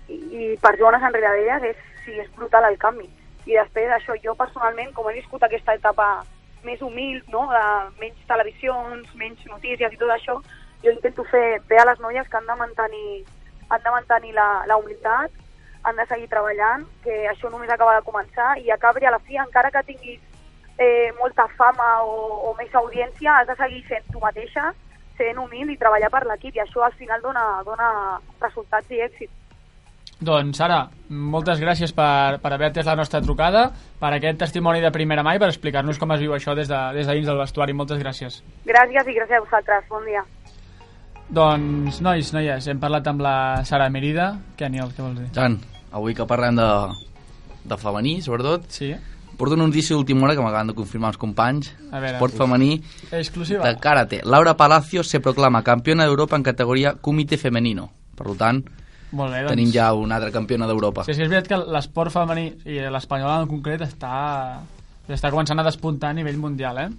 i, 0.08 0.18
i 0.18 0.56
persones 0.58 1.06
enrere 1.06 1.36
d'elles 1.36 1.68
és, 1.70 1.86
sí, 2.04 2.18
és 2.18 2.34
brutal 2.34 2.66
el 2.66 2.78
canvi. 2.78 3.06
I 3.46 3.54
després 3.54 3.94
això, 3.94 4.18
jo 4.18 4.34
personalment, 4.34 4.90
com 4.98 5.08
he 5.08 5.14
viscut 5.14 5.46
aquesta 5.46 5.78
etapa 5.78 6.24
més 6.66 6.82
humil, 6.82 7.22
no? 7.30 7.46
de 7.54 7.62
menys 8.02 8.18
televisions, 8.26 9.06
menys 9.14 9.46
notícies 9.46 9.94
i 9.94 10.02
tot 10.02 10.10
això, 10.10 10.40
jo 10.84 10.90
intento 10.90 11.24
fer 11.30 11.60
bé 11.68 11.78
a 11.78 11.86
les 11.88 12.00
noies 12.00 12.28
que 12.28 12.36
han 12.36 12.46
de 12.46 12.56
mantenir, 12.58 13.24
han 13.68 13.82
de 13.82 13.94
mantenir 13.94 14.34
la, 14.34 14.48
la 14.66 14.76
humilitat, 14.76 15.30
han 15.82 15.96
de 15.96 16.06
seguir 16.06 16.28
treballant, 16.30 16.86
que 17.02 17.24
això 17.30 17.50
només 17.50 17.70
acaba 17.70 17.96
de 17.98 18.06
començar 18.06 18.56
i 18.62 18.70
acabi 18.70 19.06
a 19.06 19.14
la 19.14 19.20
fi, 19.26 19.38
encara 19.40 19.70
que 19.74 19.82
tinguis 19.88 20.20
eh, 20.78 21.12
molta 21.18 21.48
fama 21.58 22.02
o, 22.06 22.50
o 22.50 22.54
més 22.58 22.74
audiència, 22.74 23.38
has 23.38 23.50
de 23.50 23.58
seguir 23.58 23.82
sent 23.88 24.08
tu 24.12 24.22
mateixa, 24.22 24.72
sent 25.18 25.38
humil 25.38 25.70
i 25.70 25.78
treballar 25.78 26.10
per 26.10 26.24
l'equip 26.26 26.56
i 26.56 26.62
això 26.64 26.84
al 26.86 26.94
final 26.98 27.22
dona, 27.22 27.46
dona 27.66 27.88
resultats 28.40 28.90
i 28.90 29.02
èxit. 29.04 29.30
Doncs, 30.22 30.60
Sara, 30.60 30.84
moltes 31.10 31.58
gràcies 31.58 31.90
per, 31.96 32.38
per 32.38 32.52
haver 32.54 32.68
atès 32.70 32.86
la 32.86 32.94
nostra 32.98 33.18
trucada, 33.24 33.64
per 33.98 34.12
aquest 34.14 34.38
testimoni 34.38 34.82
de 34.84 34.92
primera 34.94 35.24
mà 35.26 35.34
i 35.34 35.40
per 35.42 35.48
explicar-nos 35.50 35.98
com 35.98 36.14
es 36.14 36.22
viu 36.22 36.36
això 36.36 36.54
des 36.54 36.70
de, 36.70 36.78
des 36.94 37.10
de 37.10 37.16
dins 37.18 37.26
del 37.26 37.42
vestuari. 37.42 37.74
Moltes 37.74 37.98
gràcies. 37.98 38.38
Gràcies 38.68 39.10
i 39.10 39.16
gràcies 39.18 39.40
a 39.40 39.42
vosaltres. 39.42 39.88
Bon 39.90 40.06
dia. 40.06 40.22
Doncs, 41.32 42.02
nois, 42.04 42.28
noies, 42.36 42.66
hem 42.68 42.80
parlat 42.80 43.06
amb 43.08 43.22
la 43.24 43.34
Sara 43.64 43.86
Merida. 43.88 44.34
Què, 44.52 44.66
Aniel, 44.68 44.90
què 44.92 45.00
vols 45.00 45.16
dir? 45.16 45.30
Jan, 45.32 45.54
avui 45.96 46.12
que 46.12 46.26
parlem 46.28 46.58
de, 46.58 46.66
de 47.72 47.78
femení, 47.80 48.18
sobretot, 48.20 48.66
sí. 48.68 48.90
porto 49.40 49.56
una 49.56 49.64
notícia 49.64 49.96
d'última 49.96 50.26
hora 50.26 50.34
que 50.36 50.44
m'acaben 50.44 50.74
de 50.74 50.76
confirmar 50.76 51.14
els 51.14 51.20
companys. 51.22 51.70
A 51.88 52.02
veure. 52.02 52.18
Esport 52.18 52.36
femení 52.36 52.74
Exclusiva. 53.08 53.64
de 53.64 53.80
karate. 53.80 54.20
Laura 54.28 54.58
Palacio 54.60 55.02
se 55.02 55.22
proclama 55.24 55.64
campiona 55.64 56.04
d'Europa 56.04 56.36
en 56.36 56.44
categoria 56.44 56.98
comité 57.00 57.40
femenino. 57.40 57.88
Per 58.12 58.36
tant, 58.36 58.60
Molt 59.12 59.32
bé, 59.32 59.40
doncs. 59.40 59.54
tenim 59.54 59.72
ja 59.72 59.88
una 59.96 60.20
altra 60.20 60.30
campiona 60.36 60.68
d'Europa. 60.68 61.06
Sí, 61.08 61.14
sí, 61.14 61.24
és 61.24 61.32
veritat 61.32 61.48
que 61.48 61.72
l'esport 61.72 62.12
femení 62.12 62.50
i 62.68 62.76
l'espanyol 62.92 63.46
en 63.46 63.48
concret 63.48 63.80
està, 63.88 64.60
està 65.08 65.32
començant 65.32 65.64
a 65.64 65.64
despuntar 65.64 66.12
a 66.12 66.20
nivell 66.20 66.36
mundial, 66.36 66.84
eh? 66.84 66.90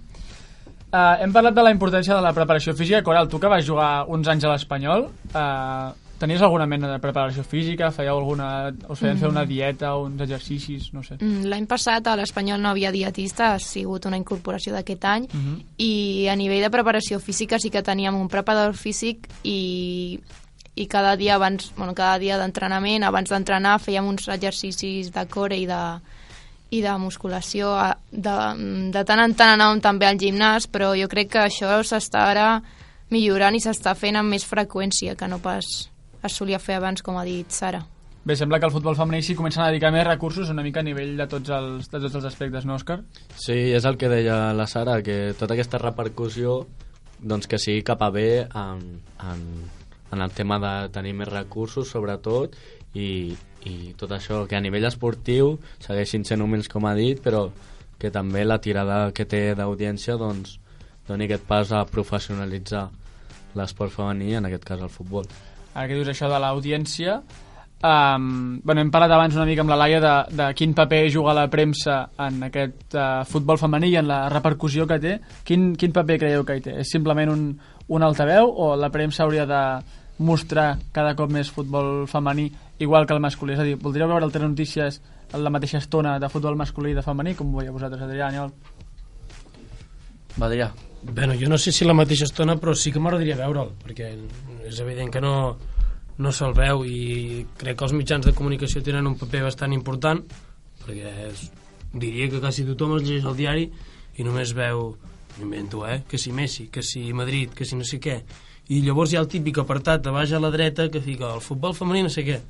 Uh, 0.94 1.16
hem 1.24 1.32
parlat 1.34 1.56
de 1.56 1.62
la 1.66 1.72
importància 1.74 2.14
de 2.14 2.22
la 2.22 2.30
preparació 2.36 2.70
física. 2.78 3.00
Coral, 3.02 3.26
tu 3.28 3.40
que 3.42 3.48
vas 3.50 3.64
jugar 3.66 4.04
uns 4.06 4.28
anys 4.30 4.44
a 4.46 4.52
l'Espanyol, 4.52 5.08
uh, 5.34 5.88
tenies 6.22 6.40
alguna 6.46 6.68
mena 6.70 6.86
de 6.92 7.00
preparació 7.02 7.42
física? 7.42 7.88
Fèieu 7.90 8.14
alguna... 8.14 8.70
us 8.88 9.00
feien 9.00 9.18
fer 9.18 9.26
Mm. 9.26 9.32
una 9.34 9.44
dieta, 9.44 9.96
uns 9.98 10.20
exercicis, 10.22 10.92
no 10.94 11.02
sé? 11.02 11.16
Mm, 11.18 11.48
L'any 11.50 11.66
passat 11.66 12.06
a 12.06 12.14
l'Espanyol 12.16 12.62
no 12.62 12.68
havia 12.70 12.92
dietista, 12.94 13.54
ha 13.54 13.58
sigut 13.58 14.06
una 14.06 14.16
incorporació 14.16 14.72
d'aquest 14.72 15.04
any, 15.04 15.26
Mhm. 15.32 15.58
i 15.78 16.28
a 16.30 16.36
nivell 16.36 16.62
de 16.62 16.70
preparació 16.70 17.18
física 17.18 17.58
sí 17.58 17.70
que 17.70 17.82
teníem 17.82 18.14
un 18.14 18.28
preparador 18.28 18.74
físic 18.78 19.26
i, 19.42 20.20
i 20.76 20.86
cada 20.86 21.16
dia 21.16 21.34
abans, 21.34 21.72
bueno, 21.76 21.92
cada 21.94 22.18
dia 22.20 22.38
d'entrenament, 22.38 23.02
abans 23.02 23.28
d'entrenar 23.30 23.80
fèiem 23.80 24.06
uns 24.06 24.28
exercicis 24.28 25.10
de 25.10 25.26
core 25.26 25.58
i 25.58 25.66
de, 25.66 25.82
i 26.74 26.80
de 26.82 26.94
musculació. 26.98 27.70
A- 27.78 27.96
De, 28.10 28.34
de 28.94 29.04
tant 29.06 29.20
en 29.22 29.34
tant 29.34 29.54
anàvem 29.56 29.80
també 29.82 30.06
al 30.06 30.18
gimnàs, 30.20 30.66
però 30.70 30.92
jo 30.98 31.08
crec 31.10 31.30
que 31.32 31.42
això 31.46 31.78
s'està 31.86 32.26
ara 32.30 32.48
millorant 33.10 33.54
i 33.54 33.60
s'està 33.62 33.94
fent 33.98 34.16
amb 34.16 34.30
més 34.32 34.44
freqüència 34.46 35.14
que 35.16 35.28
no 35.28 35.38
pas 35.42 35.64
es 36.24 36.32
solia 36.38 36.58
fer 36.58 36.78
abans, 36.78 37.02
com 37.04 37.18
ha 37.20 37.24
dit 37.26 37.50
Sara. 37.52 37.82
Bé, 38.24 38.32
sembla 38.40 38.56
que 38.58 38.64
el 38.64 38.72
futbol 38.72 38.96
femení 38.96 39.20
s'hi 39.22 39.34
comença 39.36 39.60
a 39.60 39.66
dedicar 39.68 39.90
més 39.92 40.06
recursos 40.06 40.48
una 40.48 40.62
mica 40.64 40.80
a 40.80 40.86
nivell 40.86 41.12
de 41.18 41.26
tots 41.28 41.50
els, 41.52 41.90
de 41.92 42.00
tots 42.00 42.14
els 42.16 42.24
aspectes, 42.24 42.64
no, 42.64 42.78
Òscar? 42.78 43.02
Sí, 43.36 43.52
és 43.76 43.84
el 43.84 43.98
que 44.00 44.08
deia 44.08 44.54
la 44.56 44.64
Sara, 44.66 45.02
que 45.04 45.34
tota 45.36 45.52
aquesta 45.52 45.76
repercussió 45.82 46.62
doncs 47.20 47.46
que 47.46 47.58
sigui 47.60 47.82
cap 47.84 48.00
a 48.02 48.08
bé 48.14 48.46
en, 48.46 48.80
en, 49.20 49.44
en 50.12 50.24
el 50.24 50.32
tema 50.32 50.56
de 50.62 50.72
tenir 50.96 51.12
més 51.20 51.28
recursos, 51.28 51.90
sobretot, 51.92 52.56
i, 52.96 53.34
i 53.64 53.94
tot 53.96 54.12
això, 54.12 54.44
que 54.48 54.56
a 54.56 54.62
nivell 54.62 54.86
esportiu 54.88 55.54
segueixin 55.82 56.24
sent 56.28 56.42
humils, 56.44 56.68
com 56.68 56.84
ha 56.86 56.94
dit, 56.98 57.20
però 57.24 57.46
que 57.98 58.10
també 58.12 58.44
la 58.44 58.60
tirada 58.60 59.08
que 59.16 59.24
té 59.24 59.54
d'audiència 59.56 60.18
doncs, 60.20 60.58
doni 61.08 61.28
aquest 61.28 61.46
pas 61.48 61.72
a 61.72 61.84
professionalitzar 61.88 62.88
l'esport 63.54 63.92
femení, 63.94 64.34
en 64.36 64.48
aquest 64.48 64.64
cas 64.66 64.82
el 64.82 64.92
futbol. 64.92 65.26
Ara 65.74 65.88
que 65.88 65.96
dius 65.96 66.10
això 66.10 66.28
de 66.30 66.38
l'audiència, 66.42 67.18
um, 67.84 68.60
bueno, 68.64 68.82
hem 68.82 68.90
parlat 68.94 69.14
abans 69.14 69.36
una 69.36 69.46
mica 69.48 69.64
amb 69.64 69.72
la 69.72 69.78
Laia 69.78 70.00
de, 70.02 70.14
de 70.36 70.48
quin 70.58 70.74
paper 70.74 71.02
juga 71.12 71.34
la 71.36 71.46
premsa 71.50 72.00
en 72.26 72.42
aquest 72.48 72.96
uh, 72.98 73.22
futbol 73.28 73.60
femení 73.60 73.92
i 73.94 73.98
en 74.00 74.08
la 74.10 74.24
repercussió 74.32 74.88
que 74.90 75.00
té. 75.02 75.18
Quin, 75.46 75.72
quin 75.80 75.94
paper 75.94 76.18
creieu 76.22 76.46
que 76.46 76.58
hi 76.58 76.64
té? 76.64 76.78
És 76.82 76.92
simplement 76.94 77.32
un, 77.32 77.50
un 77.88 78.06
altaveu 78.06 78.50
o 78.50 78.74
la 78.78 78.90
premsa 78.94 79.24
hauria 79.24 79.46
de 79.50 79.62
mostrar 80.24 80.76
cada 80.94 81.16
cop 81.18 81.32
més 81.32 81.50
futbol 81.50 82.04
femení 82.06 82.46
igual 82.78 83.06
que 83.06 83.14
el 83.14 83.20
masculí? 83.20 83.54
És 83.54 83.60
a 83.62 83.66
dir, 83.66 83.76
voldríeu 83.80 84.08
veure 84.10 84.26
altres 84.26 84.44
notícies 84.44 85.00
a 85.32 85.38
la 85.38 85.50
mateixa 85.50 85.78
estona 85.78 86.18
de 86.20 86.30
futbol 86.30 86.56
masculí 86.56 86.92
i 86.92 86.98
de 86.98 87.02
femení, 87.02 87.34
com 87.38 87.54
ho 87.54 87.60
veieu 87.60 87.74
vosaltres, 87.74 88.02
Adrià, 88.02 88.28
Aniol? 88.28 88.52
Va, 90.38 90.46
Adrià. 90.48 90.72
Bueno, 91.04 91.34
jo 91.38 91.48
no 91.48 91.58
sé 91.58 91.72
si 91.72 91.84
la 91.84 91.94
mateixa 91.94 92.24
estona, 92.24 92.56
però 92.56 92.72
sí 92.74 92.92
que 92.92 93.00
m'agradaria 93.02 93.36
veure'l, 93.36 93.74
perquè 93.82 94.12
és 94.64 94.78
evident 94.80 95.10
que 95.12 95.20
no, 95.20 95.34
no 96.16 96.32
se'l 96.32 96.54
veu 96.56 96.84
i 96.88 97.44
crec 97.60 97.76
que 97.78 97.84
els 97.88 97.96
mitjans 97.96 98.26
de 98.26 98.32
comunicació 98.36 98.82
tenen 98.82 99.06
un 99.10 99.18
paper 99.20 99.44
bastant 99.44 99.74
important, 99.76 100.22
perquè 100.84 101.12
és, 101.28 101.44
diria 101.92 102.30
que 102.32 102.40
quasi 102.40 102.64
tothom 102.64 102.96
es 102.96 103.04
llegeix 103.04 103.28
el 103.28 103.36
diari 103.36 103.68
i 104.16 104.24
només 104.24 104.54
veu, 104.56 104.94
invento, 105.42 105.84
eh, 105.86 106.02
que 106.08 106.18
si 106.18 106.32
Messi, 106.32 106.68
que 106.72 106.82
si 106.82 107.12
Madrid, 107.12 107.52
que 107.52 107.66
si 107.66 107.76
no 107.76 107.84
sé 107.84 108.00
què, 108.00 108.20
i 108.72 108.80
llavors 108.80 109.12
hi 109.12 109.18
ha 109.18 109.24
el 109.24 109.28
típic 109.28 109.60
apartat 109.60 110.04
de 110.04 110.12
baix 110.14 110.32
a 110.32 110.40
la 110.40 110.50
dreta 110.50 110.88
que 110.88 111.02
fica 111.04 111.34
el 111.34 111.42
futbol 111.44 111.74
femení 111.76 112.06
no 112.06 112.12
sé 112.12 112.24
què, 112.24 112.40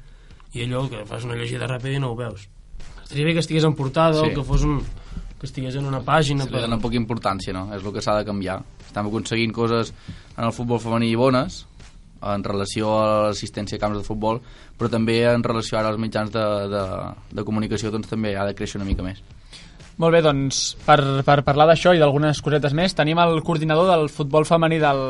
i 0.54 0.64
allò 0.64 0.86
que 0.90 1.02
fas 1.08 1.26
una 1.26 1.36
llegida 1.38 1.68
ràpida 1.70 1.98
i 1.98 2.02
no 2.02 2.12
ho 2.12 2.18
veus. 2.18 2.46
Estaria 3.02 3.26
bé 3.26 3.34
que 3.36 3.42
estigués 3.44 3.66
en 3.66 3.74
portada 3.76 4.22
sí. 4.22 4.30
o 4.30 4.34
que 4.34 4.46
fos 4.46 4.64
un, 4.64 4.78
que 5.38 5.46
estigués 5.46 5.76
en 5.76 5.86
una 5.90 6.00
pàgina. 6.06 6.46
Se 6.46 6.54
li 6.54 6.64
dona 6.64 6.80
poca 6.80 6.98
importància, 6.98 7.52
no? 7.56 7.66
És 7.76 7.84
el 7.84 7.92
que 7.92 8.02
s'ha 8.04 8.16
de 8.20 8.26
canviar. 8.28 8.60
Estem 8.86 9.10
aconseguint 9.10 9.54
coses 9.54 9.92
en 10.36 10.44
el 10.46 10.52
futbol 10.56 10.80
femení 10.80 11.12
bones, 11.18 11.64
en 12.24 12.44
relació 12.44 12.94
a 12.96 13.06
l'assistència 13.26 13.76
a 13.76 13.82
camps 13.82 14.00
de 14.00 14.06
futbol, 14.06 14.40
però 14.78 14.88
també 14.90 15.18
en 15.28 15.44
relació 15.44 15.78
ara 15.78 15.90
als 15.92 16.00
mitjans 16.00 16.32
de, 16.32 16.44
de, 16.72 16.84
de 17.36 17.44
comunicació 17.44 17.92
doncs 17.92 18.08
també 18.08 18.34
ha 18.36 18.46
de 18.48 18.54
créixer 18.56 18.80
una 18.80 18.88
mica 18.88 19.04
més. 19.04 19.20
Molt 20.00 20.16
bé, 20.16 20.22
doncs, 20.24 20.62
per, 20.86 20.98
per 21.26 21.42
parlar 21.46 21.68
d'això 21.70 21.92
i 21.94 22.00
d'algunes 22.02 22.40
cosetes 22.42 22.72
més, 22.74 22.96
tenim 22.98 23.20
el 23.22 23.42
coordinador 23.46 23.90
del 23.92 24.08
futbol 24.10 24.46
femení 24.48 24.80
del, 24.82 25.02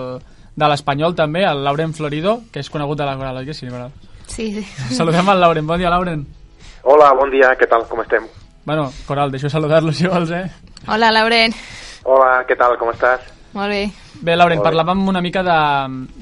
de 0.57 0.69
l'Espanyol 0.69 1.17
també, 1.17 1.47
el 1.49 1.63
Lauren 1.65 1.95
Florido, 1.97 2.41
que 2.53 2.61
és 2.61 2.69
conegut 2.73 3.01
de 3.01 3.07
la 3.09 3.17
Coral, 3.17 3.41
oi 3.41 3.49
que 3.49 3.57
sí, 3.57 3.71
Coral? 3.71 3.95
Sí, 4.35 4.51
sí. 4.53 4.65
Saludem 4.95 5.29
al 5.29 5.41
Lauren. 5.41 5.67
Bon 5.67 5.79
dia, 5.79 5.91
Lauren. 5.91 6.27
Hola, 6.83 7.13
bon 7.15 7.31
dia, 7.31 7.53
què 7.55 7.69
tal, 7.71 7.87
com 7.87 8.03
estem? 8.03 8.27
Bueno, 8.65 8.89
Coral, 9.07 9.31
deixo 9.31 9.49
saludar-lo 9.49 9.93
si 9.93 10.09
vols, 10.11 10.33
eh? 10.35 10.49
Hola, 10.89 11.13
Lauren. 11.15 11.55
Hola, 12.03 12.43
què 12.49 12.57
tal, 12.59 12.75
com 12.81 12.91
estàs? 12.91 13.31
Molt 13.55 13.71
bé. 13.71 13.85
Bé, 14.27 14.35
Lauren, 14.35 14.59
parlàvem 14.65 15.05
una 15.07 15.23
mica 15.23 15.45
de, 15.47 15.59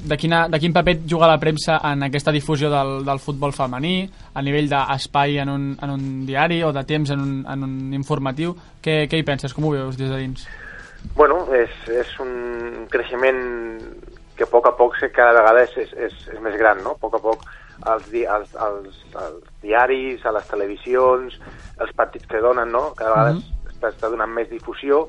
de, 0.05 0.17
quina, 0.21 0.43
de 0.51 0.59
quin 0.61 0.75
paper 0.75 0.99
juga 1.09 1.31
la 1.31 1.39
premsa 1.41 1.79
en 1.89 2.05
aquesta 2.05 2.31
difusió 2.35 2.69
del, 2.69 2.99
del 3.07 3.21
futbol 3.23 3.55
femení, 3.57 3.95
a 4.37 4.43
nivell 4.45 4.69
d'espai 4.69 5.39
en, 5.41 5.49
un, 5.49 5.65
en 5.81 5.95
un 5.95 6.05
diari 6.27 6.61
o 6.63 6.69
de 6.75 6.85
temps 6.85 7.15
en 7.15 7.23
un, 7.23 7.33
en 7.49 7.65
un 7.65 7.97
informatiu. 7.97 8.53
Què, 8.83 9.07
què 9.09 9.17
hi 9.17 9.25
penses? 9.25 9.57
Com 9.57 9.65
ho 9.65 9.73
veus 9.73 9.97
des 9.97 10.13
de 10.13 10.21
dins? 10.21 10.45
Bueno, 11.17 11.47
és, 11.57 11.73
és 11.89 12.13
un 12.21 12.85
creixement 12.93 13.41
que 14.37 14.45
a 14.45 14.51
poc 14.53 14.69
a 14.69 14.77
poc 14.77 15.01
cada 15.15 15.33
vegada 15.41 15.65
és, 15.65 15.73
és, 15.81 15.97
és, 16.05 16.15
és 16.37 16.39
més 16.45 16.55
gran, 16.61 16.85
no? 16.85 16.93
A 16.93 17.01
poc 17.01 17.17
a 17.17 17.23
poc 17.25 17.49
els, 17.91 18.09
di, 18.11 18.23
els, 18.25 18.55
els, 18.55 18.99
els 19.25 19.43
diaris, 19.61 20.25
a 20.25 20.31
les 20.31 20.47
televisions, 20.47 21.39
els 21.79 21.95
partits 21.95 22.27
que 22.27 22.41
donen, 22.41 22.71
no? 22.71 22.93
Cada 22.95 23.11
vegada 23.11 23.33
mm 23.33 23.39
-hmm. 23.39 23.89
està 23.93 24.09
donant 24.09 24.31
més 24.31 24.49
difusió 24.49 25.07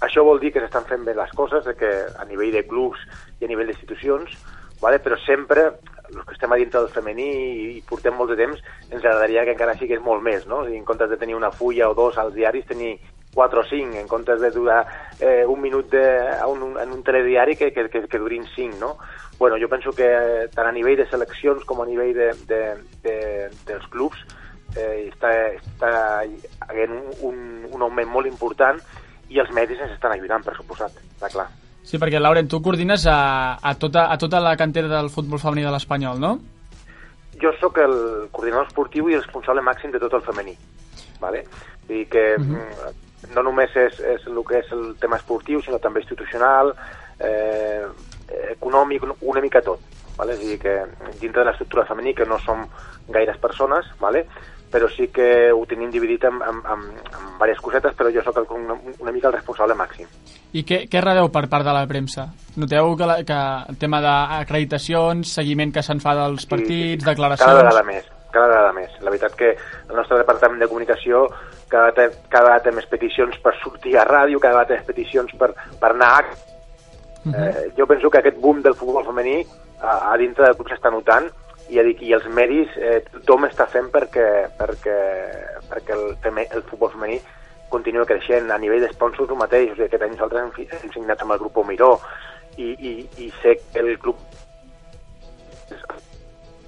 això 0.00 0.22
vol 0.24 0.40
dir 0.40 0.52
que 0.52 0.60
s'estan 0.60 0.84
fent 0.84 1.04
bé 1.06 1.14
les 1.16 1.32
coses, 1.32 1.64
de 1.64 1.74
que 1.74 1.90
a 2.18 2.24
nivell 2.28 2.52
de 2.52 2.66
clubs 2.68 3.00
i 3.40 3.46
a 3.46 3.48
nivell 3.48 3.70
d'institucions, 3.70 4.34
vale? 4.82 5.00
però 5.00 5.16
sempre, 5.24 5.70
els 6.10 6.24
que 6.26 6.36
estem 6.36 6.52
a 6.52 6.58
dintre 6.60 6.82
del 6.82 6.92
femení 6.92 7.28
i 7.76 7.82
portem 7.88 8.14
molt 8.14 8.34
de 8.34 8.38
temps, 8.42 8.60
ens 8.90 9.00
agradaria 9.02 9.46
que 9.46 9.54
encara 9.56 9.76
sigués 9.78 10.02
molt 10.04 10.22
més, 10.22 10.44
no? 10.46 10.66
I 10.68 10.76
en 10.76 10.84
comptes 10.84 11.08
de 11.10 11.16
tenir 11.16 11.36
una 11.36 11.50
fulla 11.50 11.88
o 11.88 11.94
dos 11.96 12.18
als 12.20 12.34
diaris, 12.34 12.68
tenir 12.68 12.98
4 13.34 13.60
o 13.60 13.64
5, 13.64 13.96
en 14.00 14.08
comptes 14.08 14.40
de 14.40 14.50
durar 14.50 14.82
eh, 15.20 15.44
un 15.46 15.60
minut 15.60 15.88
de, 15.92 16.04
un, 16.48 16.76
en 16.80 16.92
un 16.92 17.02
telediari 17.04 17.56
que, 17.56 17.72
que, 17.72 17.88
que, 17.88 18.06
que 18.06 18.18
durin 18.18 18.44
5, 18.54 18.76
no? 18.80 18.96
Bueno, 19.38 19.56
jo 19.60 19.68
penso 19.68 19.92
que 19.92 20.08
tant 20.54 20.68
a 20.68 20.72
nivell 20.72 20.96
de 20.96 21.08
seleccions 21.10 21.64
com 21.68 21.82
a 21.82 21.86
nivell 21.86 22.14
de, 22.16 22.30
de, 22.48 22.60
de, 23.04 23.16
dels 23.68 23.84
clubs 23.92 24.22
eh, 24.76 25.10
està, 25.10 25.32
està 25.58 25.90
havent 26.68 26.96
un, 27.20 27.36
un, 27.68 27.82
augment 27.82 28.08
molt 28.08 28.30
important 28.30 28.80
i 29.28 29.40
els 29.42 29.52
medis 29.52 29.80
ens 29.82 29.92
estan 29.92 30.14
ajudant, 30.14 30.44
per 30.46 30.54
suposat, 30.56 30.96
està 31.16 31.30
clar. 31.34 31.50
Sí, 31.86 32.00
perquè, 32.02 32.18
Lauren, 32.18 32.48
tu 32.48 32.62
coordines 32.62 33.04
a, 33.06 33.58
a, 33.60 33.74
tota, 33.78 34.08
a 34.10 34.16
tota 34.18 34.40
la 34.42 34.56
cantera 34.58 34.88
del 34.90 35.10
futbol 35.12 35.42
femení 35.42 35.66
de 35.66 35.74
l'Espanyol, 35.74 36.18
no? 36.22 36.32
Jo 37.42 37.52
sóc 37.60 37.76
el 37.82 37.94
coordinador 38.32 38.70
esportiu 38.70 39.10
i 39.10 39.18
responsable 39.18 39.62
màxim 39.62 39.92
de 39.92 40.00
tot 40.00 40.16
el 40.16 40.24
femení. 40.24 40.56
¿vale? 41.20 41.46
I 41.88 42.06
que 42.06 42.36
uh 42.36 42.40
mhm. 42.40 42.56
-huh. 42.56 43.34
no 43.34 43.42
només 43.42 43.70
és, 43.76 44.00
és 44.00 44.26
el 44.26 44.44
que 44.44 44.58
és 44.58 44.72
el 44.72 44.96
tema 44.98 45.16
esportiu, 45.16 45.60
sinó 45.62 45.78
també 45.78 46.00
institucional, 46.00 46.74
eh, 47.18 47.86
econòmic, 48.28 49.04
una 49.20 49.40
mica 49.40 49.62
tot. 49.62 49.80
¿vale? 50.16 50.32
És 50.32 50.40
a 50.40 50.42
dir, 50.42 50.58
que 50.58 50.74
dintre 51.20 51.42
de 51.42 51.50
l'estructura 51.50 51.86
femení, 51.86 52.14
que 52.14 52.26
no 52.26 52.38
som 52.40 52.66
gaires 53.08 53.38
persones, 53.38 53.86
¿vale? 54.00 54.26
però 54.70 54.88
sí 54.90 55.08
que 55.14 55.52
ho 55.52 55.62
tenim 55.66 55.90
dividit 55.90 56.24
en, 56.24 56.40
en, 56.42 56.58
en, 56.66 56.80
en 56.98 57.26
diverses 57.36 57.62
cosetes, 57.62 57.94
però 57.96 58.10
jo 58.12 58.22
sóc 58.26 58.40
el, 58.42 58.48
una, 58.56 58.74
una 58.98 59.12
mica 59.14 59.30
el 59.30 59.36
responsable 59.36 59.76
màxim. 59.78 60.08
I 60.58 60.64
què, 60.66 60.82
què 60.90 61.02
rebeu 61.02 61.30
per 61.32 61.46
part 61.52 61.64
de 61.66 61.74
la 61.74 61.86
premsa? 61.88 62.26
Noteu 62.58 62.96
que, 62.98 63.08
la, 63.08 63.16
que 63.28 63.38
el 63.70 63.78
tema 63.80 64.02
d'acreditacions, 64.04 65.32
seguiment 65.38 65.72
que 65.72 65.84
se'n 65.86 66.02
fa 66.02 66.16
dels 66.18 66.48
partits, 66.50 67.04
sí, 67.04 67.06
declaracions... 67.06 67.46
Cada 67.46 67.62
vegada 67.62 67.84
més, 67.86 68.10
cada 68.34 68.50
vegada 68.52 68.74
més. 68.76 68.98
La 69.06 69.14
veritat 69.14 69.38
que 69.38 69.54
el 69.54 69.94
nostre 69.94 70.18
departament 70.20 70.60
de 70.64 70.68
comunicació 70.72 71.24
cada, 71.70 71.92
cada 71.94 72.44
vegada 72.48 72.64
té 72.66 72.74
més 72.74 72.90
peticions 72.90 73.38
per 73.44 73.54
sortir 73.62 73.96
a 73.96 74.06
ràdio, 74.08 74.42
cada 74.42 74.58
vegada 74.58 74.72
té 74.74 74.80
més 74.80 74.90
peticions 74.90 75.32
per, 75.38 75.52
per 75.80 75.94
anar 75.94 76.12
a... 76.18 76.36
Uh 77.26 77.32
-huh. 77.32 77.48
eh, 77.48 77.72
jo 77.76 77.86
penso 77.86 78.10
que 78.10 78.18
aquest 78.18 78.38
boom 78.38 78.62
del 78.62 78.74
futbol 78.74 79.04
femení 79.04 79.44
a, 79.80 80.12
a 80.12 80.16
dintre 80.16 80.44
del 80.44 80.54
club 80.54 80.68
s'està 80.68 80.90
notant 80.90 81.26
i, 81.68 81.74
ja 81.74 81.82
dic, 81.82 82.02
i 82.02 82.12
els 82.12 82.26
medis 82.28 82.68
eh, 82.76 83.02
tothom 83.12 83.44
està 83.44 83.66
fent 83.66 83.90
perquè, 83.90 84.46
perquè, 84.58 84.98
perquè 85.70 85.92
el, 85.92 86.16
feme, 86.22 86.46
el 86.50 86.62
futbol 86.62 86.90
femení 86.90 87.20
continua 87.68 88.06
creixent 88.06 88.50
a 88.50 88.58
nivell 88.58 88.84
d'esponsors 88.84 89.30
el 89.30 89.36
mateix, 89.36 89.70
o 89.70 89.74
sigui, 89.74 89.88
aquest 89.88 90.02
any 90.02 90.14
nosaltres 90.14 90.42
hem, 90.42 90.68
hem 90.82 90.92
signat 90.94 91.22
amb 91.22 91.34
el 91.34 91.38
grup 91.42 91.58
Miró 91.66 91.98
i, 92.56 92.70
i, 92.70 92.92
i 93.18 93.32
sé 93.42 93.56
que 93.72 93.80
el 93.82 93.98
club 93.98 94.16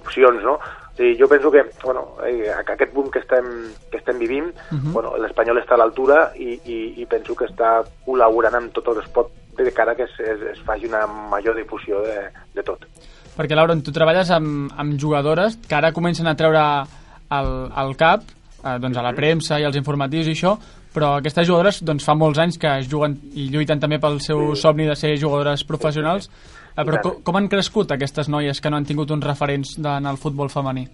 opcions, 0.03 0.43
no? 0.43 0.57
O 0.59 0.97
sigui, 0.97 1.15
jo 1.17 1.29
penso 1.31 1.51
que, 1.51 1.63
bueno, 1.83 2.17
eh, 2.27 2.51
aquest 2.51 2.93
boom 2.93 3.09
que 3.09 3.19
estem, 3.19 3.45
que 3.91 3.97
estem 4.01 4.19
vivint, 4.19 4.49
uh 4.49 4.75
-huh. 4.75 4.91
bueno, 4.91 5.15
l'Espanyol 5.17 5.61
està 5.61 5.75
a 5.75 5.77
l'altura 5.77 6.33
i, 6.35 6.59
i, 6.65 7.01
i 7.01 7.05
penso 7.05 7.35
que 7.35 7.45
està 7.45 7.83
col·laborant 8.05 8.55
amb 8.55 8.73
tot 8.73 8.87
el 8.89 8.99
esport 8.99 9.31
de 9.57 9.71
cara 9.75 9.95
que 9.95 10.03
es, 10.03 10.19
es, 10.19 10.41
es 10.53 10.59
faci 10.65 10.87
una 10.87 11.05
major 11.07 11.55
difusió 11.57 12.01
de, 12.05 12.19
de 12.55 12.63
tot. 12.63 12.85
Perquè, 13.35 13.55
Laura, 13.55 13.75
tu 13.83 13.93
treballes 13.95 14.31
amb, 14.35 14.71
amb 14.75 14.99
jugadores 14.99 15.57
que 15.67 15.77
ara 15.77 15.93
comencen 15.95 16.27
a 16.27 16.35
treure 16.39 16.59
al, 16.59 17.51
al 17.71 17.95
cap, 17.99 18.25
eh, 18.63 18.75
doncs 18.81 18.99
a 18.99 19.05
la 19.05 19.15
premsa 19.15 19.59
i 19.59 19.67
als 19.67 19.79
informatius 19.79 20.27
i 20.27 20.35
això, 20.35 20.57
però 20.93 21.13
aquestes 21.19 21.47
jugadores 21.47 21.83
doncs, 21.85 22.05
fa 22.05 22.15
molts 22.17 22.41
anys 22.41 22.57
que 22.59 22.71
es 22.81 22.89
juguen 22.89 23.15
i 23.37 23.49
lluiten 23.53 23.79
també 23.79 23.99
pel 24.01 24.19
seu 24.25 24.55
sí. 24.55 24.63
somni 24.63 24.87
de 24.89 24.97
ser 24.97 25.13
jugadores 25.21 25.63
professionals. 25.63 26.29
Eh, 26.75 26.83
però 26.83 27.01
com, 27.03 27.21
com 27.23 27.39
han 27.39 27.51
crescut 27.51 27.91
aquestes 27.95 28.31
noies 28.31 28.59
que 28.59 28.71
no 28.71 28.79
han 28.79 28.87
tingut 28.89 29.11
uns 29.15 29.25
referents 29.25 29.77
en 29.79 30.09
el 30.09 30.19
futbol 30.19 30.51
femení? 30.51 30.87